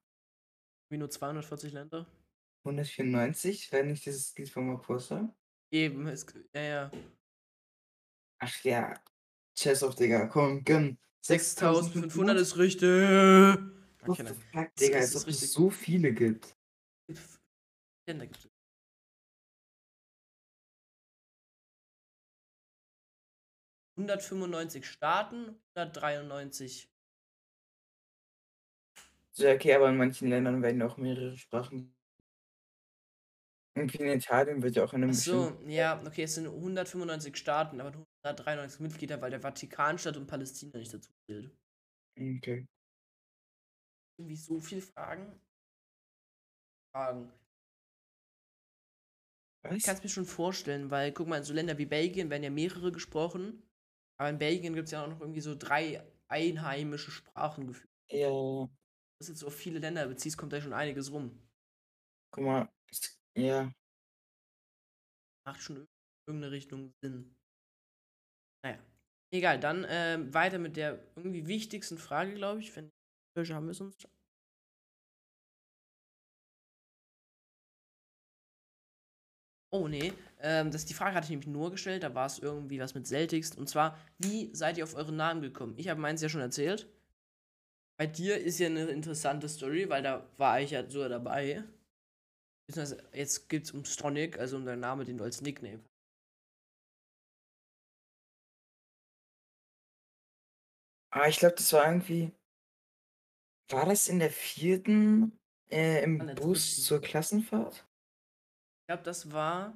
Wie 0.92 1.00
nur 1.00 1.10
240 1.10 1.74
Länder? 1.74 2.06
194, 2.64 3.72
wenn 3.72 3.88
nicht 3.88 4.06
dieses 4.06 4.38
Lied 4.38 4.52
von 4.52 4.68
Maposa? 4.68 5.36
Eben, 5.72 6.06
es, 6.06 6.28
ja, 6.54 6.62
ja. 6.62 6.92
Ach 8.40 8.64
ja, 8.64 9.02
Chess 9.56 9.84
Digga, 9.96 10.28
komm, 10.28 10.64
gönn. 10.64 11.00
6500 11.26 12.38
ist 12.38 12.58
richtig. 12.58 12.88
What 14.06 14.18
the 14.18 14.34
fuck, 14.54 14.76
Digga, 14.76 15.00
ist 15.00 15.16
als 15.16 15.16
ob 15.16 15.22
es 15.22 15.28
richtig. 15.28 15.50
so 15.50 15.72
viele 15.72 16.14
gibt. 16.14 16.56
Länder 18.06 18.28
gibt 18.28 18.46
es. 18.46 18.57
...195 23.98 24.86
Staaten, 24.86 25.60
193 25.76 26.90
Ja, 29.36 29.54
okay, 29.54 29.74
aber 29.76 29.90
in 29.90 29.98
manchen 29.98 30.28
Ländern 30.30 30.62
werden 30.64 30.82
auch 30.82 30.98
mehrere 30.98 31.38
Sprachen. 31.38 31.94
Irgendwie 33.76 33.98
in 34.00 34.08
Italien 34.10 34.62
wird 34.64 34.76
ja 34.76 34.84
auch 34.84 34.94
in 34.94 35.04
einem 35.04 35.14
Ach 35.14 35.14
so, 35.14 35.58
ja, 35.68 36.02
okay, 36.06 36.24
es 36.24 36.36
sind 36.36 36.48
195 36.48 37.38
Staaten, 37.38 37.80
aber 37.80 37.92
nur 37.92 38.06
193 38.24 38.80
Mitglieder, 38.82 39.22
weil 39.22 39.32
der 39.32 39.40
Vatikanstaat 39.42 40.18
und 40.18 40.28
Palästina 40.28 40.78
nicht 40.78 40.94
dazu 40.94 41.12
zählt. 41.30 41.58
Okay. 42.20 42.68
Irgendwie 44.20 44.36
so 44.36 44.60
viel 44.60 44.82
Fragen? 44.82 45.40
Fragen. 46.94 47.32
Ich 49.70 49.82
Was? 49.82 49.84
kann 49.84 49.96
es 49.96 50.04
mir 50.04 50.10
schon 50.10 50.26
vorstellen, 50.26 50.92
weil, 50.92 51.12
guck 51.12 51.28
mal, 51.28 51.38
in 51.38 51.44
so 51.44 51.54
Länder 51.54 51.78
wie 51.78 51.86
Belgien 51.86 52.30
werden 52.30 52.44
ja 52.44 52.50
mehrere 52.50 52.92
gesprochen, 52.92 53.64
aber 54.18 54.30
in 54.30 54.38
Belgien 54.40 54.74
gibt 54.74 54.86
es 54.88 54.92
ja 54.92 55.04
auch 55.04 55.10
noch 55.10 55.22
irgendwie 55.22 55.42
so 55.42 55.56
drei 55.56 56.04
einheimische 56.28 57.12
Sprachen 57.12 57.68
gefühlt. 57.68 57.90
Ja, 58.10 58.20
ja, 58.20 58.30
ja. 58.62 58.70
Das 59.20 59.30
jetzt 59.30 59.40
so 59.40 59.48
auf 59.48 59.56
viele 59.56 59.80
Länder 59.80 60.08
beziehst, 60.08 60.38
kommt 60.38 60.54
da 60.54 60.62
schon 60.62 60.74
einiges 60.74 61.12
rum. 61.12 61.40
Guck 62.32 62.44
mal, 62.46 62.70
es- 62.92 63.20
ja. 63.36 63.72
Macht 65.48 65.64
schon 65.64 65.78
in 65.78 65.88
irgendeine 66.28 66.52
Richtung 66.52 66.94
Sinn. 67.02 67.36
Naja. 68.64 68.78
Egal, 69.32 69.60
dann 69.60 69.86
ähm, 69.90 70.34
weiter 70.34 70.58
mit 70.60 70.78
der 70.78 71.00
irgendwie 71.16 71.48
wichtigsten 71.48 71.98
Frage, 71.98 72.34
glaube 72.36 72.60
ich. 72.62 72.76
Wenn 72.76 72.92
welche 73.36 73.56
haben 73.56 73.68
wir 73.68 73.74
sonst? 73.74 74.08
Oh 79.72 79.88
nee, 79.88 80.12
ähm, 80.40 80.72
das, 80.72 80.86
die 80.86 80.94
Frage 80.94 81.16
hatte 81.16 81.26
ich 81.26 81.30
nämlich 81.32 81.48
nur 81.48 81.72
gestellt, 81.72 82.04
da 82.04 82.14
war 82.14 82.26
es 82.26 82.40
irgendwie 82.40 82.80
was 82.80 82.94
mit 82.96 83.08
Celtics. 83.08 83.56
Und 83.56 83.68
zwar, 83.70 83.98
wie 84.18 84.54
seid 84.54 84.78
ihr 84.78 84.84
auf 84.84 84.96
euren 84.96 85.16
Namen 85.16 85.42
gekommen? 85.42 85.74
Ich 85.78 85.90
habe 85.90 86.00
meins 86.00 86.22
ja 86.22 86.30
schon 86.30 86.42
erzählt. 86.42 86.88
Bei 88.00 88.06
dir 88.06 88.38
ist 88.38 88.60
ja 88.60 88.68
eine 88.68 88.86
interessante 88.86 89.50
Story, 89.50 89.90
weil 89.90 90.04
da 90.04 90.30
war 90.38 90.62
ich 90.62 90.72
ja 90.72 90.88
sogar 90.88 91.10
dabei. 91.10 91.64
Jetzt 93.14 93.50
geht 93.50 93.64
es 93.64 93.72
um 93.72 93.86
Stonic, 93.86 94.38
also 94.38 94.58
um 94.58 94.66
deinen 94.66 94.82
Namen, 94.82 95.06
den 95.06 95.18
du 95.18 95.24
als 95.24 95.42
Nickname. 95.42 95.84
Ah, 101.12 101.28
ich 101.28 101.40
glaube, 101.40 101.56
das 101.56 101.74
war 101.74 101.86
irgendwie. 101.86 102.32
War 103.70 103.86
das 103.86 104.08
in 104.08 104.20
der 104.20 104.30
vierten 104.30 105.38
äh, 105.72 106.04
im 106.04 106.20
Bus 106.36 106.84
zur 106.84 107.02
Klassenfahrt? 107.02 107.88
Ich 108.82 108.88
glaube, 108.88 109.04
das 109.04 109.32
war. 109.32 109.76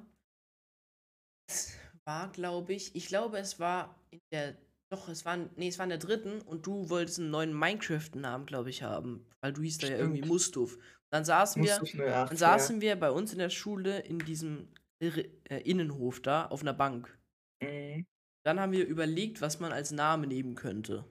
War, 2.04 2.30
glaube 2.32 2.72
ich. 2.72 2.94
Ich 2.94 3.06
glaube, 3.06 3.38
es 3.38 3.60
war 3.60 3.94
in 4.10 4.20
der. 4.32 4.56
Doch, 4.90 5.08
es 5.08 5.24
war. 5.24 5.36
Nee, 5.56 5.68
es 5.68 5.78
war 5.78 5.84
in 5.84 5.90
der 5.90 5.98
dritten 5.98 6.40
und 6.42 6.66
du 6.66 6.90
wolltest 6.90 7.18
einen 7.18 7.30
neuen 7.30 7.58
Minecraft-Namen, 7.58 8.46
glaube 8.46 8.70
ich, 8.70 8.82
haben. 8.82 9.26
Weil 9.40 9.52
du 9.52 9.62
hieß 9.62 9.78
da 9.78 9.88
ja 9.88 9.96
irgendwie. 9.96 10.22
Mustuf. 10.22 10.78
Dann 11.12 11.24
saßen 11.24 11.62
wir. 11.62 11.78
Du 11.78 11.96
nur 11.96 12.06
acht, 12.08 12.30
Dann 12.32 12.38
ja. 12.38 12.58
saßen 12.58 12.80
wir 12.80 12.96
bei 12.96 13.10
uns 13.10 13.32
in 13.32 13.38
der 13.38 13.50
Schule 13.50 14.00
in 14.00 14.18
diesem 14.18 14.68
äh, 15.00 15.60
Innenhof 15.64 16.20
da 16.20 16.46
auf 16.46 16.62
einer 16.62 16.74
Bank. 16.74 17.18
Mhm. 17.62 18.06
Dann 18.44 18.58
haben 18.58 18.72
wir 18.72 18.86
überlegt, 18.86 19.40
was 19.40 19.60
man 19.60 19.72
als 19.72 19.92
Name 19.92 20.26
nehmen 20.26 20.54
könnte. 20.54 21.04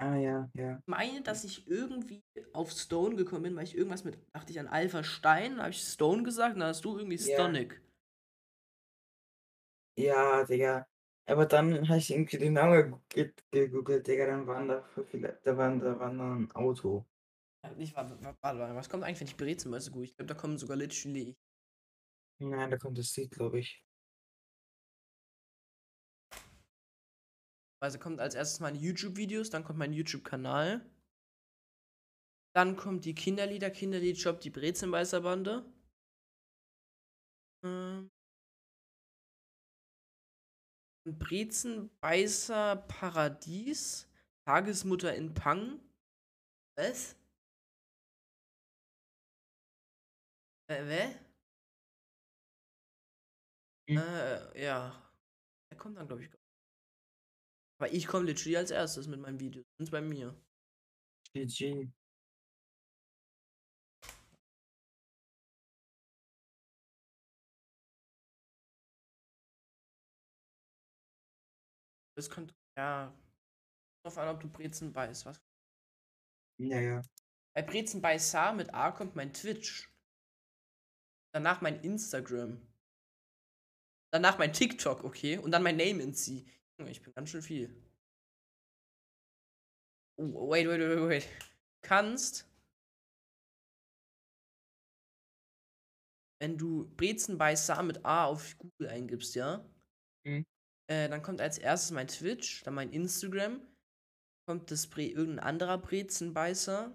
Ah, 0.00 0.16
ja, 0.16 0.48
ja. 0.54 0.78
Ich 0.78 0.86
meine, 0.86 1.20
dass 1.20 1.44
ich 1.44 1.68
irgendwie 1.68 2.22
auf 2.54 2.70
Stone 2.70 3.16
gekommen 3.16 3.42
bin, 3.42 3.56
weil 3.56 3.64
ich 3.64 3.76
irgendwas 3.76 4.04
mit. 4.04 4.18
Dachte 4.32 4.50
ich 4.50 4.58
an 4.58 4.66
Alpha 4.66 5.04
Stein, 5.04 5.58
habe 5.60 5.70
ich 5.70 5.82
Stone 5.82 6.22
gesagt, 6.22 6.54
und 6.54 6.60
dann 6.60 6.70
hast 6.70 6.84
du 6.84 6.96
irgendwie 6.96 7.16
Ja. 7.16 7.34
Stonic. 7.34 7.72
Ja, 7.74 7.89
Digga. 10.44 10.86
Aber 11.26 11.46
dann 11.46 11.88
habe 11.88 11.98
ich 11.98 12.10
irgendwie 12.10 12.38
den 12.38 12.54
Namen 12.54 13.00
ge- 13.08 13.32
gegoogelt, 13.50 14.06
Digga, 14.06 14.26
dann 14.26 14.46
waren 14.46 14.68
da 14.68 14.82
voll 14.82 15.04
viele, 15.04 15.38
da 15.44 15.56
waren, 15.56 15.80
da 15.80 15.98
war 15.98 16.12
noch 16.12 16.34
ein 16.36 16.50
Auto. 16.52 17.06
Ja, 17.64 17.72
Ich 17.78 17.94
war, 17.96 18.10
warte, 18.42 18.58
warte, 18.58 18.74
was 18.74 18.88
kommt 18.90 19.04
eigentlich, 19.04 19.20
wenn 19.20 19.28
ich 19.28 19.36
Brezenmäuse 19.36 19.90
gut? 19.90 20.04
Ich 20.04 20.16
glaube, 20.16 20.26
da 20.26 20.34
kommen 20.34 20.58
sogar 20.58 20.76
literally. 20.76 21.36
Nein, 22.40 22.70
da 22.70 22.76
kommt 22.76 22.98
das 22.98 23.16
Lied, 23.16 23.30
glaube 23.30 23.60
ich. 23.60 23.84
Also 27.82 27.98
kommt 27.98 28.20
als 28.20 28.34
erstes 28.34 28.60
meine 28.60 28.78
YouTube-Videos, 28.78 29.50
dann 29.50 29.64
kommt 29.64 29.78
mein 29.78 29.92
YouTube-Kanal. 29.92 30.80
Dann 32.54 32.76
kommt 32.76 33.04
die 33.06 33.14
Kinderlieder, 33.16 33.70
Kinderliedshop, 33.70 34.40
die 34.40 34.50
Brezenbeißerbande. 34.50 35.64
Ähm. 37.64 38.10
Brezenbeißer 41.04 42.76
Paradies. 42.88 44.06
Tagesmutter 44.46 45.14
in 45.14 45.34
Pang. 45.34 45.80
Was? 46.76 47.16
Äh, 50.68 50.86
wer? 50.86 51.14
Hm. 53.88 53.98
Äh, 53.98 54.64
ja. 54.64 54.92
Er 55.70 55.76
kommt 55.78 55.96
dann, 55.98 56.06
glaube 56.06 56.24
ich. 56.24 56.30
Aber 57.80 57.92
ich 57.92 58.06
komme 58.06 58.26
literally 58.26 58.56
als 58.56 58.70
erstes 58.70 59.06
mit 59.08 59.20
meinem 59.20 59.40
Video. 59.40 59.62
Und 59.78 59.90
bei 59.90 60.00
mir. 60.00 60.34
GG. 61.34 61.90
Das 72.20 72.28
könnte. 72.28 72.54
Ja. 72.76 73.18
Drauf 74.04 74.18
an, 74.18 74.28
ob 74.28 74.42
du 74.42 74.48
Brezen 74.50 74.92
beißt. 74.92 75.24
Was? 75.24 75.40
Ja, 76.60 76.78
ja. 76.78 77.02
Bei 77.56 77.62
Brezen 77.62 78.02
beißer 78.02 78.52
mit 78.52 78.74
A 78.74 78.90
kommt 78.90 79.16
mein 79.16 79.32
Twitch. 79.32 79.90
Danach 81.34 81.62
mein 81.62 81.82
Instagram. 81.82 82.60
Danach 84.12 84.36
mein 84.36 84.52
TikTok, 84.52 85.02
okay? 85.02 85.38
Und 85.38 85.52
dann 85.52 85.62
mein 85.62 85.78
Name 85.78 86.02
in 86.02 86.12
C. 86.12 86.44
Junge, 86.78 86.90
Ich 86.90 87.00
bin 87.00 87.14
ganz 87.14 87.30
schön 87.30 87.40
viel. 87.40 87.74
Oh, 90.18 90.50
wait, 90.50 90.68
wait, 90.68 90.78
wait, 90.78 91.08
wait. 91.08 91.28
Kannst. 91.80 92.46
Wenn 96.38 96.58
du 96.58 96.94
Brezen 96.96 97.38
beißer 97.38 97.82
mit 97.82 98.04
A 98.04 98.26
auf 98.26 98.58
Google 98.58 98.90
eingibst, 98.90 99.34
ja? 99.36 99.64
Mhm. 100.26 100.44
Äh, 100.90 101.08
dann 101.08 101.22
kommt 101.22 101.40
als 101.40 101.56
erstes 101.56 101.92
mein 101.92 102.08
Twitch, 102.08 102.64
dann 102.64 102.74
mein 102.74 102.90
Instagram. 102.90 103.60
Kommt 104.46 104.70
das 104.72 104.88
Bre 104.88 105.02
irgendein 105.04 105.44
anderer 105.44 105.78
Brezenbeißer 105.78 106.92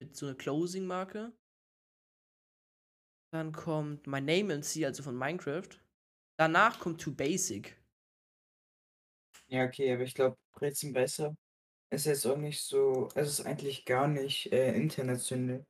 mit 0.00 0.14
so 0.14 0.26
einer 0.26 0.34
Closing-Marke. 0.34 1.32
Dann 3.32 3.52
kommt 3.52 4.06
mein 4.06 4.26
Name 4.26 4.52
and 4.52 4.64
C, 4.66 4.84
also 4.84 5.02
von 5.02 5.16
Minecraft. 5.16 5.68
Danach 6.38 6.78
kommt 6.78 7.00
Too 7.00 7.12
Basic. 7.12 7.74
Ja, 9.48 9.64
okay, 9.64 9.92
aber 9.94 10.02
ich 10.02 10.14
glaube, 10.14 10.36
Brezen 10.52 10.92
besser 10.92 11.34
ist 11.90 12.06
jetzt 12.06 12.26
auch 12.26 12.36
nicht 12.36 12.62
so, 12.62 13.08
es 13.14 13.28
ist 13.28 13.46
eigentlich 13.46 13.84
gar 13.84 14.08
nicht 14.08 14.52
äh, 14.52 14.74
international. 14.74 15.64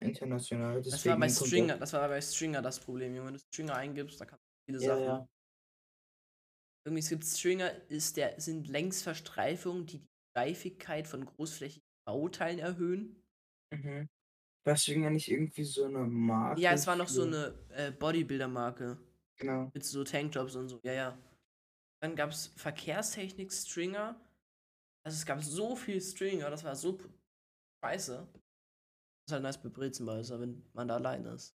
International, 0.00 0.82
Das 0.82 1.04
war 1.06 1.18
bei 1.18 1.28
Stringer, 1.28 1.76
das 1.76 1.92
war 1.92 2.08
bei 2.08 2.20
Stringer 2.20 2.62
das 2.62 2.78
Problem, 2.80 3.14
Junge. 3.14 3.28
Wenn 3.28 3.34
du 3.34 3.40
Stringer 3.40 3.74
eingibst, 3.74 4.20
da 4.20 4.26
kannst 4.26 4.44
du 4.44 4.64
viele 4.66 4.78
Ja, 4.78 4.94
Sachen. 4.94 5.04
ja. 5.04 5.28
Irgendwie 6.88 7.00
es 7.00 7.08
gibt 7.08 7.24
Stringer, 7.24 7.70
ist 7.90 8.16
der, 8.16 8.40
sind 8.40 8.68
Längsverstreifungen, 8.68 9.86
die 9.86 9.98
die 9.98 10.08
Steifigkeit 10.34 11.06
von 11.06 11.24
großflächigen 11.24 11.86
Bauteilen 12.06 12.58
erhöhen. 12.58 13.22
Mhm. 13.70 14.08
War 14.64 14.76
Stringer 14.76 15.10
nicht 15.10 15.30
irgendwie 15.30 15.64
so 15.64 15.84
eine 15.84 16.00
Marke 16.00 16.60
Ja, 16.60 16.72
es 16.72 16.86
war 16.86 16.96
noch 16.96 17.08
so 17.08 17.24
eine 17.24 17.54
äh, 17.70 17.90
Bodybuilder-Marke. 17.92 18.98
genau. 19.36 19.70
Mit 19.74 19.84
so 19.84 20.04
Tanktops 20.04 20.56
und 20.56 20.68
so, 20.68 20.80
ja, 20.82 20.92
ja. 20.92 21.18
Dann 22.02 22.16
gab 22.16 22.30
es 22.30 22.48
Verkehrstechnik-Stringer. 22.56 24.20
Also 25.04 25.16
es 25.16 25.26
gab 25.26 25.42
so 25.42 25.74
viel 25.74 26.00
Stringer, 26.00 26.50
das 26.50 26.64
war 26.64 26.76
so 26.76 26.98
scheiße. 27.84 28.28
Das 28.32 28.42
ist 29.26 29.32
halt 29.32 29.42
nice 29.42 29.60
bei 29.60 29.68
Brezenmeister, 29.68 30.40
wenn 30.40 30.64
man 30.72 30.88
da 30.88 30.96
alleine 30.96 31.30
ist. 31.30 31.54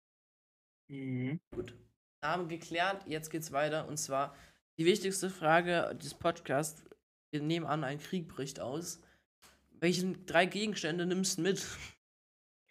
Mhm. 0.90 1.40
Gut. 1.54 1.76
Haben 2.24 2.48
geklärt, 2.48 3.08
jetzt 3.08 3.30
geht's 3.30 3.52
weiter. 3.52 3.88
Und 3.88 3.98
zwar 3.98 4.36
die 4.82 4.88
wichtigste 4.88 5.30
Frage 5.30 5.96
des 6.02 6.16
Podcasts. 6.16 6.84
Wir 7.30 7.40
nehmen 7.40 7.68
an, 7.68 7.84
ein 7.84 8.00
Krieg 8.00 8.28
bricht 8.28 8.60
aus. 8.60 9.00
Welche 9.70 10.14
drei 10.14 10.48
Gegenstände 10.48 11.06
nimmst 11.06 11.38
du 11.38 11.44
mit? 11.44 11.68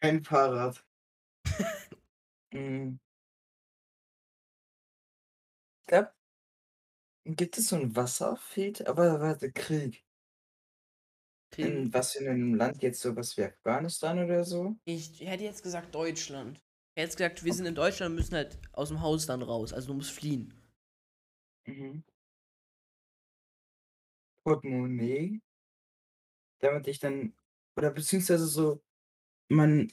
Kein 0.01 0.21
Fahrrad. 0.21 0.85
Mhm. 2.53 2.99
Ich 5.83 5.93
glaube, 5.93 6.13
gibt 7.25 7.59
es 7.59 7.69
so 7.69 7.77
ein 7.77 7.95
Wasserfilter? 7.95 8.89
Aber 8.89 9.21
warte, 9.21 9.53
Krieg. 9.53 10.05
Krieg. 11.53 11.67
In 11.67 11.93
was 11.93 12.13
für 12.13 12.29
einem 12.29 12.55
Land 12.55 12.83
jetzt 12.83 13.01
so 13.01 13.15
was 13.15 13.37
wie 13.37 13.45
Afghanistan 13.45 14.19
oder 14.25 14.45
so? 14.45 14.77
Ich 14.85 15.21
hätte 15.21 15.45
jetzt 15.45 15.63
gesagt 15.63 15.95
Deutschland. 15.95 16.59
Ich 16.59 17.03
hätte 17.03 17.07
jetzt 17.07 17.17
gesagt, 17.17 17.45
wir 17.45 17.55
sind 17.55 17.67
in 17.67 17.75
Deutschland 17.75 18.11
und 18.11 18.17
müssen 18.17 18.37
halt 18.37 18.59
aus 18.73 18.89
dem 18.89 19.01
Haus 19.01 19.27
dann 19.27 19.43
raus. 19.43 19.73
Also 19.73 19.89
du 19.89 19.95
musst 19.95 20.13
fliehen. 20.13 20.60
Mhm. 21.71 22.03
Portemonnaie, 24.45 25.41
damit 26.61 26.87
ich 26.89 26.99
dann 27.01 27.35
oder 27.77 27.91
beziehungsweise 27.91 28.47
so 28.47 28.83
man 29.51 29.93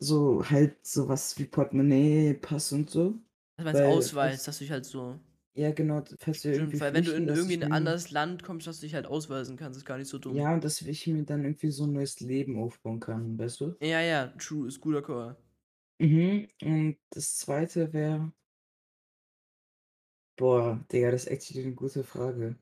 so 0.00 0.44
halt 0.50 0.86
so 0.86 1.08
was 1.08 1.38
wie 1.38 1.46
Portemonnaie, 1.46 2.34
Pass 2.34 2.72
und 2.72 2.90
so, 2.90 3.20
Das 3.56 3.64
meinst 3.66 3.84
weil 3.84 3.84
Ausweis, 3.84 4.44
dass 4.44 4.56
du 4.56 4.64
dich 4.64 4.70
halt 4.70 4.86
so. 4.86 5.20
ja 5.54 5.72
genau, 5.72 6.02
falls 6.20 6.44
wir 6.44 6.52
Stimmt, 6.52 6.78
irgendwie 6.78 6.80
weil 6.80 6.92
wenn 6.94 7.04
du 7.04 7.12
in 7.14 7.28
irgendwie 7.28 7.54
ein 7.54 7.62
anderes 7.70 8.10
Land 8.10 8.42
kommst, 8.42 8.66
dass 8.66 8.80
du 8.80 8.86
dich 8.86 8.94
halt 8.94 9.06
ausweisen 9.06 9.56
kannst, 9.56 9.78
ist 9.78 9.84
gar 9.84 9.98
nicht 9.98 10.08
so 10.08 10.18
dumm. 10.18 10.42
ja, 10.42 10.54
und 10.54 10.64
dass 10.64 10.80
ich 10.82 11.06
mir 11.08 11.24
dann 11.24 11.44
irgendwie 11.44 11.70
so 11.70 11.84
'n 11.84 11.92
neues 11.92 12.20
Leben 12.20 12.58
aufbauen 12.58 13.00
kann, 13.00 13.38
weißt 13.38 13.60
du? 13.60 13.76
Ja, 13.80 14.00
ja, 14.00 14.28
true, 14.38 14.68
ist 14.68 14.80
guter 14.80 15.02
Call. 15.02 15.36
Mhm, 16.00 16.48
und 16.62 16.98
das 17.10 17.36
Zweite 17.38 17.92
wäre 17.92 18.32
boah, 20.38 20.82
Digga, 20.90 21.10
das 21.10 21.24
ist 21.24 21.30
actually 21.30 21.66
'ne 21.66 21.74
gute 21.74 22.02
Frage. 22.02 22.56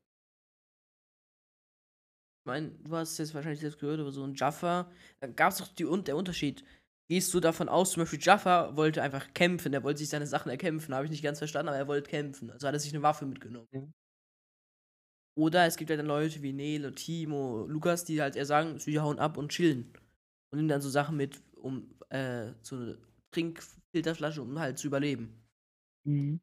Ich 2.45 2.47
meine, 2.49 2.71
du 2.71 2.97
hast 2.97 3.19
jetzt 3.19 3.35
wahrscheinlich 3.35 3.61
das 3.61 3.77
gehört, 3.79 4.01
aber 4.01 4.13
so 4.13 4.23
ein 4.25 4.35
Jaffa, 4.35 4.91
da 5.21 5.27
gab 5.27 5.53
es 5.53 5.59
doch 5.59 5.69
die, 5.69 5.85
der 6.05 6.17
Unterschied. 6.17 6.65
Gehst 7.09 7.33
du 7.35 7.41
davon 7.41 7.69
aus, 7.69 7.93
zum 7.93 8.03
Beispiel 8.03 8.21
Jaffa 8.23 8.77
wollte 8.77 9.03
einfach 9.03 9.33
kämpfen, 9.35 9.73
der 9.73 9.83
wollte 9.85 9.99
sich 9.99 10.09
seine 10.09 10.27
Sachen 10.27 10.51
erkämpfen, 10.51 10.95
habe 10.95 11.05
ich 11.05 11.11
nicht 11.11 11.23
ganz 11.23 11.39
verstanden, 11.39 11.69
aber 11.69 11.79
er 11.79 11.89
wollte 11.89 12.09
kämpfen. 12.11 12.51
Also 12.51 12.67
hat 12.67 12.75
er 12.75 12.81
sich 12.81 12.93
eine 12.95 13.03
Waffe 13.03 13.27
mitgenommen. 13.27 13.69
Mhm. 13.73 13.93
Oder 15.35 15.67
es 15.67 15.77
gibt 15.77 15.91
halt 15.91 16.01
dann 16.01 16.07
Leute 16.07 16.43
wie 16.43 16.53
Nele, 16.53 16.95
Timo, 16.95 17.67
Lukas, 17.69 18.05
die 18.05 18.21
halt 18.23 18.37
eher 18.37 18.47
sagen, 18.47 18.79
sie 18.79 18.99
hauen 19.01 19.19
ab 19.19 19.37
und 19.37 19.51
chillen. 19.51 19.93
Und 20.51 20.57
nehmen 20.59 20.69
dann 20.69 20.81
so 20.81 20.89
Sachen 20.89 21.17
mit, 21.17 21.43
um 21.57 21.95
äh, 22.09 22.53
so 22.63 22.77
eine 22.77 22.99
Trinkfilterflasche, 23.33 24.41
um 24.43 24.59
halt 24.59 24.79
zu 24.79 24.87
überleben. 24.87 25.43
Mhm. 26.05 26.39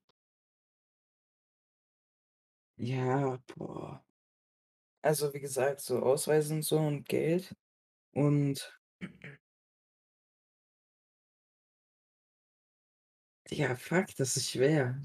Ja, 2.77 3.39
boah. 3.47 4.03
Also, 5.03 5.33
wie 5.33 5.39
gesagt, 5.39 5.81
so 5.81 5.99
Ausweis 6.01 6.49
und 6.51 6.63
so 6.63 6.77
und 6.79 7.07
Geld 7.07 7.55
und 8.13 8.79
Digga, 13.49 13.75
fuck, 13.77 14.07
das 14.17 14.35
ist 14.37 14.49
schwer. 14.51 14.99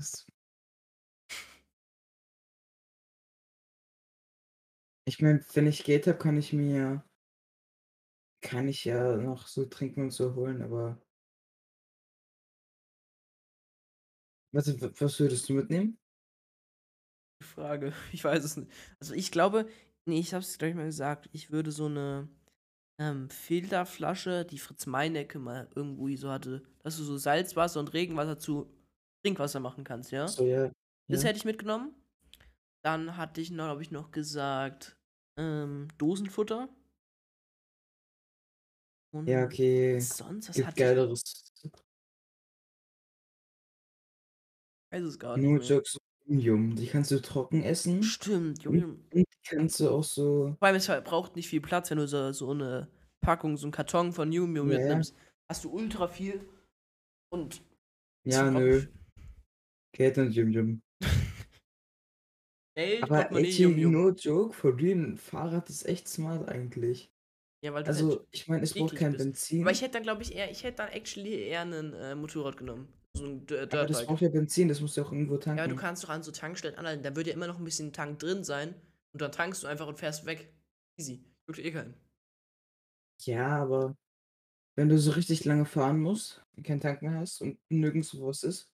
Ich 5.07 5.21
meine, 5.21 5.45
wenn 5.55 5.67
ich 5.67 5.83
Geld 5.83 6.07
habe, 6.07 6.19
kann 6.19 6.37
ich 6.37 6.53
mir 6.53 7.03
kann 8.41 8.67
ich 8.67 8.85
ja 8.85 9.17
noch 9.17 9.47
so 9.47 9.65
trinken 9.67 10.03
und 10.03 10.11
so 10.11 10.35
holen, 10.35 10.61
aber 10.63 11.01
warte, 14.53 14.75
w 14.81 14.91
was 15.01 15.19
würdest 15.21 15.49
du 15.49 15.55
mitnehmen? 15.55 15.99
Frage, 17.43 17.93
ich 18.13 18.25
weiß 18.25 18.45
es 18.45 18.57
nicht. 18.57 18.71
Also 19.01 19.15
ich 19.15 19.31
glaube, 19.31 19.69
nee, 20.07 20.21
ich 20.21 20.35
hab's 20.35 20.59
gleich 20.59 20.75
mal 20.75 20.87
gesagt, 20.87 21.29
ich 21.33 21.51
würde 21.51 21.71
so 21.73 21.87
eine 21.87 22.29
ähm, 22.99 23.31
Filterflasche, 23.31 24.45
die 24.45 24.59
Fritz 24.59 24.87
Meinecke 24.87 25.39
mal 25.39 25.69
irgendwie 25.75 26.17
so 26.17 26.31
hatte, 26.31 26.63
dass 26.83 26.97
du 26.97 27.05
so 27.05 27.17
Salzwasser 27.17 27.81
und 27.81 27.93
Regenwasser 27.95 28.39
zu 28.39 28.71
Trinkwasser 29.25 29.61
machen 29.61 29.85
kannst, 29.85 30.13
ja? 30.13 30.27
So, 30.29 30.45
ja, 30.45 30.71
Das 31.09 31.23
ja. 31.23 31.29
hätte 31.29 31.39
ich 31.39 31.45
mitgenommen. 31.45 31.95
Dann 32.85 33.17
hatte 33.17 33.41
ich 33.41 33.51
noch, 33.51 33.67
glaube 33.67 33.83
ich, 33.83 33.91
noch 33.91 34.11
gesagt, 34.11 34.97
ähm, 35.39 35.89
Dosenfutter. 35.99 36.69
Und 39.13 39.29
Ja, 39.29 39.45
okay. 39.45 40.01
sonst, 40.01 40.49
was 40.49 40.57
Gibt 40.57 40.69
hatte 40.69 40.77
ich? 40.81 40.87
Geileres. 40.87 41.23
Ich 44.91 44.99
weiß 44.99 45.05
es 45.05 45.19
gar 45.19 45.37
nicht 45.37 45.45
mehr. 45.47 45.59
Notjokes 45.59 45.99
Yum, 46.29 46.77
die 46.77 46.87
kannst 46.87 47.11
du 47.11 47.21
trocken 47.21 47.63
essen 47.63 48.03
Stimmt, 48.03 48.65
und 48.69 48.85
Junge. 48.87 48.99
und 49.13 49.25
die 49.29 49.49
kannst 49.49 49.81
du 49.81 49.91
auch 49.91 50.05
so 50.05 50.57
Vor 50.61 50.67
allem, 50.69 50.77
es 50.77 50.87
braucht 51.05 51.37
nicht 51.37 51.49
viel 51.49 51.61
Platz, 51.61 51.91
wenn 51.91 51.99
du 51.99 52.07
so, 52.09 52.33
so 52.33 52.51
eine 52.51 52.89
Packung, 53.21 53.57
so 53.57 53.67
einen 53.67 53.73
Karton 53.73 54.13
von 54.13 54.33
Yum 54.33 54.57
Yum 54.57 54.69
Ja, 54.69 54.69
mitnimmst. 54.69 55.15
Hast 55.49 55.65
du 55.65 55.71
ultra 55.71 56.09
viel 56.09 56.49
und 57.31 57.63
ja, 58.25 58.51
nö, 58.51 58.87
Geld 59.93 60.17
und 60.19 60.33
Yum 60.35 60.51
Yum. 60.51 60.81
Geld, 62.75 63.13
Aber 63.13 63.13
Portemonnaie, 63.13 63.59
Yum 63.59 63.77
actually, 63.77 63.79
Yum. 63.79 63.93
no 63.93 64.11
joke, 64.13 64.55
for 64.55 64.73
real, 64.77 64.97
'n 64.99 65.17
Fahrrad 65.19 65.69
ist 65.71 65.85
echt 65.87 66.07
smart 66.09 66.49
eigentlich. 66.49 67.11
Ja, 67.63 67.73
weil 67.75 67.83
du 67.85 67.93
Also, 67.93 67.95
halt 67.95 68.27
ich 68.33 68.49
meine, 68.49 68.63
es 68.65 68.75
braucht 68.77 68.97
eklig 68.97 68.97
kein 68.97 69.17
bist. 69.17 69.31
Benzin, 69.31 69.61
Aber 69.61 69.71
ich 69.73 69.83
hätte 69.83 69.93
dann, 69.95 70.03
glaube 70.05 70.23
ich, 70.23 70.35
eher, 70.35 70.51
ich 70.51 70.63
hätte 70.65 70.79
dann 70.79 70.89
actually 70.91 71.35
eher 71.43 71.63
ein 71.63 71.73
äh, 71.95 72.15
Motorrad 72.15 72.57
genommen. 72.57 72.93
So 73.19 73.27
ein 73.27 73.47
D- 73.47 73.61
aber 73.61 73.87
das 73.87 74.05
braucht 74.07 74.23
ja 74.23 74.29
Benzin, 74.29 74.69
das 74.69 74.81
musst 74.81 74.97
du 74.97 75.03
auch 75.03 75.13
irgendwo 75.13 75.35
Ja, 75.35 75.39
aber 75.53 75.69
du 75.69 75.75
tanken. 75.75 75.79
kannst 75.79 76.05
doch 76.05 76.09
an 76.11 76.23
so 76.23 76.33
Tankstellen 76.33 76.77
anhalten, 76.79 77.03
da 77.03 77.15
wird 77.17 77.27
ja 77.27 77.33
immer 77.33 77.47
noch 77.47 77.59
ein 77.59 77.65
bisschen 77.65 77.93
Tank 77.93 78.19
drin 78.19 78.45
sein 78.45 78.75
und 79.13 79.23
dann 79.23 79.33
tankst 79.33 79.63
du 79.63 79.67
einfach 79.67 79.87
und 79.87 79.99
fährst 79.99 80.27
weg. 80.27 80.53
Easy. 80.97 81.25
Juckt 81.47 81.59
eh 81.59 81.71
keinen. 81.73 81.95
Ja, 83.25 83.63
aber 83.63 83.97
wenn 84.77 84.89
du 84.89 84.99
so 84.99 85.11
richtig 85.13 85.45
lange 85.45 85.65
fahren 85.67 86.01
musst 86.01 86.45
und 86.57 86.65
keinen 86.65 86.81
Tank 86.81 87.03
mehr 87.03 87.15
hast 87.15 87.41
und 87.43 87.59
nirgendwo 87.69 88.29
was 88.29 88.43
ist, 88.45 88.73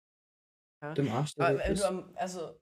Ja. 0.81 0.93
du 0.93 1.01
im 1.01 1.09
Arsch 1.09 1.35
der 1.35 1.45
Aber 1.49 1.73
du 1.75 1.87
am, 1.87 2.11
also, 2.15 2.59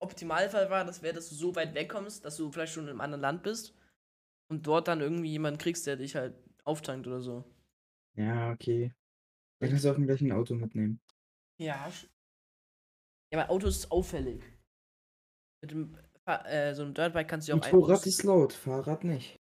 Optimalfall 0.00 0.70
war, 0.70 0.84
das 0.84 1.02
wäre, 1.02 1.14
dass 1.14 1.28
du 1.28 1.34
so 1.34 1.56
weit 1.56 1.74
wegkommst, 1.74 2.24
dass 2.24 2.36
du 2.36 2.52
vielleicht 2.52 2.72
schon 2.72 2.84
in 2.84 2.90
einem 2.90 3.00
anderen 3.00 3.20
Land 3.22 3.42
bist 3.42 3.74
und 4.48 4.66
dort 4.66 4.88
dann 4.88 5.00
irgendwie 5.00 5.30
jemanden 5.30 5.58
kriegst, 5.58 5.86
der 5.86 5.96
dich 5.96 6.14
halt 6.16 6.36
auftankt 6.64 7.06
oder 7.08 7.20
so. 7.20 7.44
Ja, 8.14 8.50
okay. 8.52 8.92
Dann 9.60 9.70
kannst 9.70 9.84
du 9.84 9.90
auch 9.90 9.96
gleich 9.96 10.20
'n 10.22 10.32
Auto 10.32 10.54
mitnehmen. 10.54 11.00
Ja. 11.60 11.90
Ja, 13.32 13.40
aber 13.40 13.50
Auto 13.50 13.66
ist 13.66 13.90
auffällig. 13.90 14.42
Mit 15.62 15.72
dem, 15.72 15.98
äh, 16.26 16.74
so 16.74 16.82
einem 16.82 16.94
Dirtbike 16.94 17.28
kannst 17.28 17.48
du 17.48 17.52
ja 17.52 17.58
auch 17.58 17.64
ein 17.64 17.72
Motorrad 17.74 17.98
aus- 17.98 18.06
ist 18.06 18.22
laut, 18.22 18.52
Fahrrad 18.52 19.04
nicht. 19.04 19.36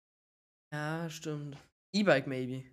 Ja, 0.73 1.09
stimmt. 1.09 1.57
E-Bike 1.93 2.27
maybe. 2.27 2.63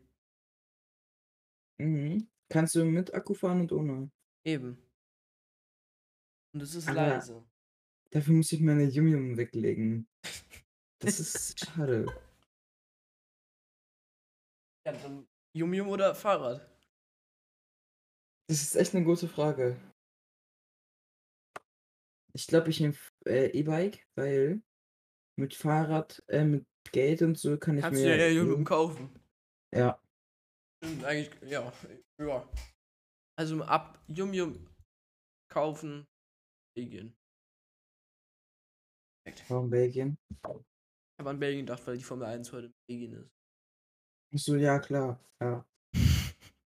Mhm. 1.80 2.28
Kannst 2.48 2.74
du 2.74 2.84
mit 2.84 3.12
Akku 3.14 3.34
fahren 3.34 3.60
und 3.62 3.72
ohne. 3.72 4.10
Eben. 4.46 4.78
Und 6.54 6.62
es 6.62 6.74
ist 6.74 6.88
Aber- 6.88 7.08
leise. 7.08 7.44
Dafür 8.10 8.34
muss 8.34 8.52
ich 8.52 8.60
meine 8.60 8.84
Yum 8.84 9.08
Yum 9.08 9.36
weglegen. 9.36 10.06
Das 11.00 11.18
ist 11.18 11.58
schade. 11.66 12.06
Ja, 14.86 14.92
dann 14.92 15.26
Yum 15.56 15.72
Yum 15.74 15.88
oder 15.88 16.14
Fahrrad? 16.14 16.68
Das 18.52 18.60
ist 18.60 18.76
echt 18.76 18.92
'ne 18.92 19.02
gute 19.02 19.28
Frage. 19.28 19.80
Ich 22.34 22.46
glaube, 22.46 22.68
ich 22.68 22.80
nehme 22.80 22.94
äh, 23.24 23.46
E-Bike, 23.46 24.06
weil 24.14 24.60
mit 25.38 25.54
Fahrrad 25.54 26.22
äh, 26.28 26.44
mit 26.44 26.66
Geld 26.92 27.22
und 27.22 27.38
so 27.38 27.56
kann 27.56 27.78
ich 27.78 27.82
Kannst 27.82 28.02
du 28.02 28.08
mir 28.08 28.18
ja 28.18 28.28
Yum 28.28 28.50
Yum 28.50 28.60
eh 28.60 28.64
kaufen. 28.64 29.20
ja. 29.74 29.98
Eigentlich, 30.82 31.30
ja. 31.50 31.72
Ja. 32.20 32.46
Also 33.38 33.62
ab 33.64 33.98
Yum 34.08 34.34
Yum 34.34 34.68
kaufen, 35.50 36.04
Belgien. 36.76 37.16
Perfekt. 39.24 39.48
Warum 39.48 39.70
Belgien? 39.70 40.18
Ich 40.28 41.18
habe 41.20 41.30
an 41.30 41.40
Belgien 41.40 41.64
gedacht, 41.64 41.86
weil 41.86 41.96
die 41.96 42.04
Formel 42.04 42.26
1 42.26 42.52
heute 42.52 42.66
in 42.66 42.74
Belgien 42.86 43.14
ist. 43.14 43.30
Ach 44.34 44.38
so, 44.38 44.56
ja 44.56 44.78
klar. 44.78 45.18
Ja, 45.40 45.64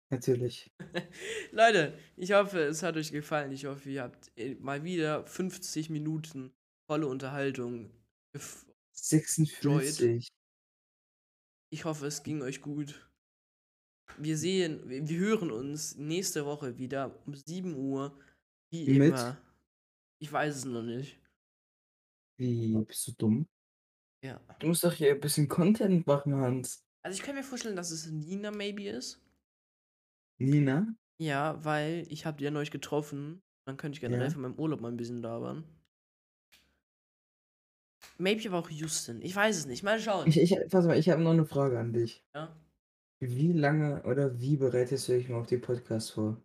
natürlich. 0.10 0.72
Leute, 1.52 1.98
ich 2.16 2.32
hoffe, 2.34 2.60
es 2.60 2.84
hat 2.84 2.98
euch 2.98 3.12
gefallen. 3.12 3.52
Ich 3.52 3.66
hoffe, 3.66 3.90
ihr 3.90 4.04
habt 4.04 4.32
äh, 4.38 4.56
mal 4.56 4.84
wieder 4.84 5.26
50 5.26 5.90
Minuten 5.90 6.54
tolle 6.88 7.08
Unterhaltung 7.08 7.92
gef 8.34 8.66
enjoyed. 9.12 9.94
56. 9.94 10.28
Ich 11.72 11.86
hoffe, 11.86 12.08
es 12.08 12.24
ging 12.24 12.42
euch 12.42 12.62
gut. 12.62 13.10
Wir 14.18 14.38
sehen 14.38 14.88
wir 14.88 15.08
wir 15.10 15.20
hören 15.20 15.52
uns 15.52 15.98
nächste 15.98 16.46
Woche 16.46 16.78
wieder 16.78 17.22
um 17.26 17.34
7 17.34 17.76
Uhr, 17.76 18.18
wie 18.72 18.98
Mit? 18.98 19.10
immer. 19.10 19.42
Ich 20.22 20.32
weiß 20.32 20.56
es 20.56 20.66
noch 20.66 20.84
nicht. 20.84 21.20
Wie, 22.38 22.78
bist 22.86 23.08
du 23.08 23.12
dumm? 23.14 23.48
Ja. 24.24 24.40
Du 24.60 24.68
musst 24.68 24.84
doch 24.84 24.94
hier 24.94 25.12
ein 25.12 25.20
bisschen 25.20 25.48
Content 25.48 26.08
machen, 26.08 26.36
Hans. 26.36 26.84
Also, 27.04 27.18
ich 27.18 27.24
kann 27.24 27.36
mir 27.36 27.44
vorstellen, 27.44 27.76
dass 27.76 27.92
es 27.92 28.08
Nina 28.08 28.52
maybe 28.52 28.90
ist. 28.90 29.22
Nina? 30.40 30.96
Ja, 31.20 31.64
weil 31.64 32.06
ich 32.10 32.26
habe 32.26 32.38
die 32.38 32.44
ja 32.44 32.52
neulich 32.52 32.72
getroffen. 32.72 33.42
Dann 33.66 33.78
könnte 33.78 33.96
ich 33.96 34.02
generell 34.02 34.30
Ja. 34.30 34.32
von 34.32 34.42
meinem 34.42 34.60
Urlaub 34.60 34.82
mal 34.82 34.90
'n 34.92 34.98
bisschen 34.98 35.22
labern. 35.22 35.64
Maybe 38.20 38.48
aber 38.48 38.60
auch 38.60 38.70
Justin. 38.70 39.22
Ich 39.22 39.36
weiß 39.36 39.58
es 39.58 39.66
nicht. 39.66 39.84
Mal 39.84 40.00
schauen. 40.00 40.28
Ich 40.28 40.38
ich 40.42 40.58
pass 40.72 40.86
mal, 40.88 40.98
ich 40.98 41.08
habe 41.10 41.22
noch 41.22 41.34
'ne 41.36 41.46
Frage 41.46 41.78
an 41.80 41.94
dich. 41.94 42.24
Ja? 42.36 42.56
Wie 43.22 43.54
lange 43.54 44.04
oder 44.04 44.40
wie 44.42 44.58
bereitest 44.58 45.08
du 45.08 45.14
dich 45.14 45.30
mal 45.30 45.38
auf 45.40 45.48
die 45.48 45.58
Podcasts 45.58 46.10
vor? 46.12 46.44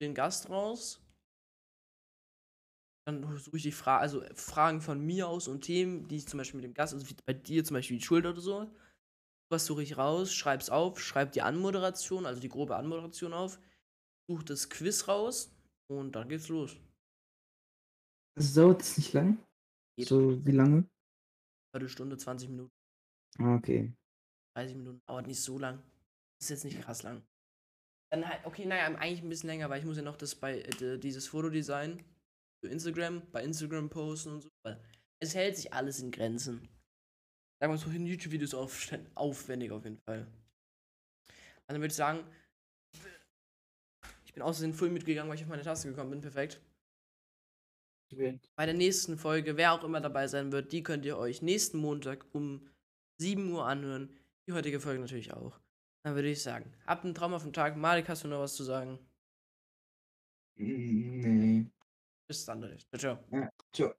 Den 0.00 0.14
Gast 0.14 0.50
raus. 0.50 1.00
Dann 3.06 3.22
suche 3.36 3.58
ich 3.58 3.62
die 3.62 3.72
Fra 3.72 3.98
also, 3.98 4.22
Fragen 4.34 4.80
von 4.80 4.98
mir 5.04 5.28
aus 5.28 5.46
und 5.46 5.60
Themen, 5.62 6.08
die 6.08 6.16
ich 6.16 6.26
zum 6.26 6.38
Beispiel 6.38 6.56
mit 6.60 6.64
dem 6.64 6.72
Gast 6.74 6.94
also, 6.94 7.08
wie 7.10 7.14
bei 7.26 7.34
dir 7.34 7.62
zum 7.62 7.74
Beispiel 7.74 7.98
die 7.98 8.04
Schulter 8.04 8.30
oder 8.30 8.40
so. 8.40 8.74
Was 9.54 9.66
suche 9.66 9.84
ich 9.84 9.96
raus, 9.96 10.34
schreib's 10.34 10.68
auf, 10.68 10.98
schreibe 10.98 11.30
die 11.30 11.42
Anmoderation, 11.42 12.26
also 12.26 12.40
die 12.40 12.48
grobe 12.48 12.74
Anmoderation 12.74 13.32
auf, 13.32 13.60
suche 14.28 14.44
das 14.44 14.68
Quiz 14.68 15.06
raus 15.06 15.54
und 15.88 16.16
dann 16.16 16.28
geht's 16.28 16.48
los. 16.48 16.74
Also, 18.36 18.62
dauert 18.62 18.80
das 18.80 18.98
nicht 18.98 19.12
lang? 19.12 19.38
Geht. 19.96 20.08
So, 20.08 20.44
wie 20.44 20.50
lange? 20.50 20.88
Viertelstunde, 21.72 22.16
20 22.16 22.48
Minuten. 22.48 22.72
Ah, 23.38 23.54
okay. 23.54 23.94
30 24.56 24.74
Minuten, 24.74 25.00
dauert 25.06 25.28
nicht 25.28 25.40
so 25.40 25.56
lang. 25.56 25.80
Ist 26.40 26.50
jetzt 26.50 26.64
nicht 26.64 26.80
krass 26.80 27.04
lang. 27.04 27.22
Dann 28.10 28.28
halt 28.28 28.44
okay, 28.44 28.64
na 28.66 28.76
ja, 28.76 28.86
eigentlich 28.86 29.22
'n 29.22 29.28
bisschen 29.28 29.50
länger, 29.50 29.70
weil 29.70 29.78
ich 29.78 29.86
muss 29.86 29.96
ja 29.96 30.02
noch 30.02 30.16
das 30.16 30.34
bei 30.34 30.62
äh, 30.62 30.98
dieses 30.98 31.28
Fotodesign 31.28 32.04
für 32.60 32.70
Instagram 32.70 33.22
bei 33.30 33.44
Instagram 33.44 33.88
posten 33.88 34.30
und 34.32 34.40
so, 34.42 34.48
es 35.22 35.36
hält 35.36 35.56
sich 35.56 35.72
alles 35.72 36.00
in 36.00 36.10
Grenzen. 36.10 36.73
Sagen 37.64 37.72
wir 37.72 37.78
so, 37.78 37.88
in 37.88 38.04
YouTube-Videos 38.04 38.52
aufstellen 38.52 39.06
aufwendig 39.14 39.72
auf 39.72 39.84
jeden 39.84 39.96
Fall. 39.96 40.26
Also, 41.66 41.68
dann 41.68 41.76
würde 41.80 41.86
ich 41.86 41.94
sagen 41.94 42.24
ich 44.26 44.34
bin 44.34 44.42
Versehen 44.42 44.74
voll 44.74 44.90
mitgegangen, 44.90 45.30
weil 45.30 45.36
ich 45.36 45.44
auf 45.44 45.48
meine 45.48 45.62
Taste 45.62 45.88
gekommen 45.88 46.10
bin, 46.10 46.20
perfekt. 46.20 46.60
Okay. 48.12 48.38
Bei 48.54 48.66
der 48.66 48.74
nächsten 48.74 49.16
Folge, 49.16 49.56
wer 49.56 49.72
auch 49.72 49.82
immer 49.82 50.02
dabei 50.02 50.26
sein 50.26 50.52
wird, 50.52 50.72
die 50.72 50.82
könnt 50.82 51.06
ihr 51.06 51.16
euch 51.16 51.40
nächsten 51.40 51.78
Montag 51.78 52.26
um 52.32 52.68
7 53.18 53.50
Uhr 53.50 53.64
anhören. 53.64 54.10
Die 54.46 54.52
heutige 54.52 54.78
Folge 54.78 55.00
natürlich 55.00 55.32
auch. 55.32 55.58
Dann 56.04 56.16
würde 56.16 56.28
ich 56.28 56.42
sagen, 56.42 56.70
habt 56.86 57.06
'n 57.06 57.14
traumhaften 57.14 57.54
Tag. 57.54 57.78
Malik, 57.78 58.10
hast 58.10 58.24
du 58.24 58.28
noch 58.28 58.40
was 58.40 58.56
zu 58.56 58.64
sagen? 58.64 58.98
Hm, 60.56 61.20
ne. 61.22 61.70
Bis 62.28 62.44
dann, 62.44 62.60
Leute. 62.60 62.76
Tschau, 62.92 62.98
tschau. 62.98 63.24
Ja, 63.30 63.50
tschau. 63.72 63.94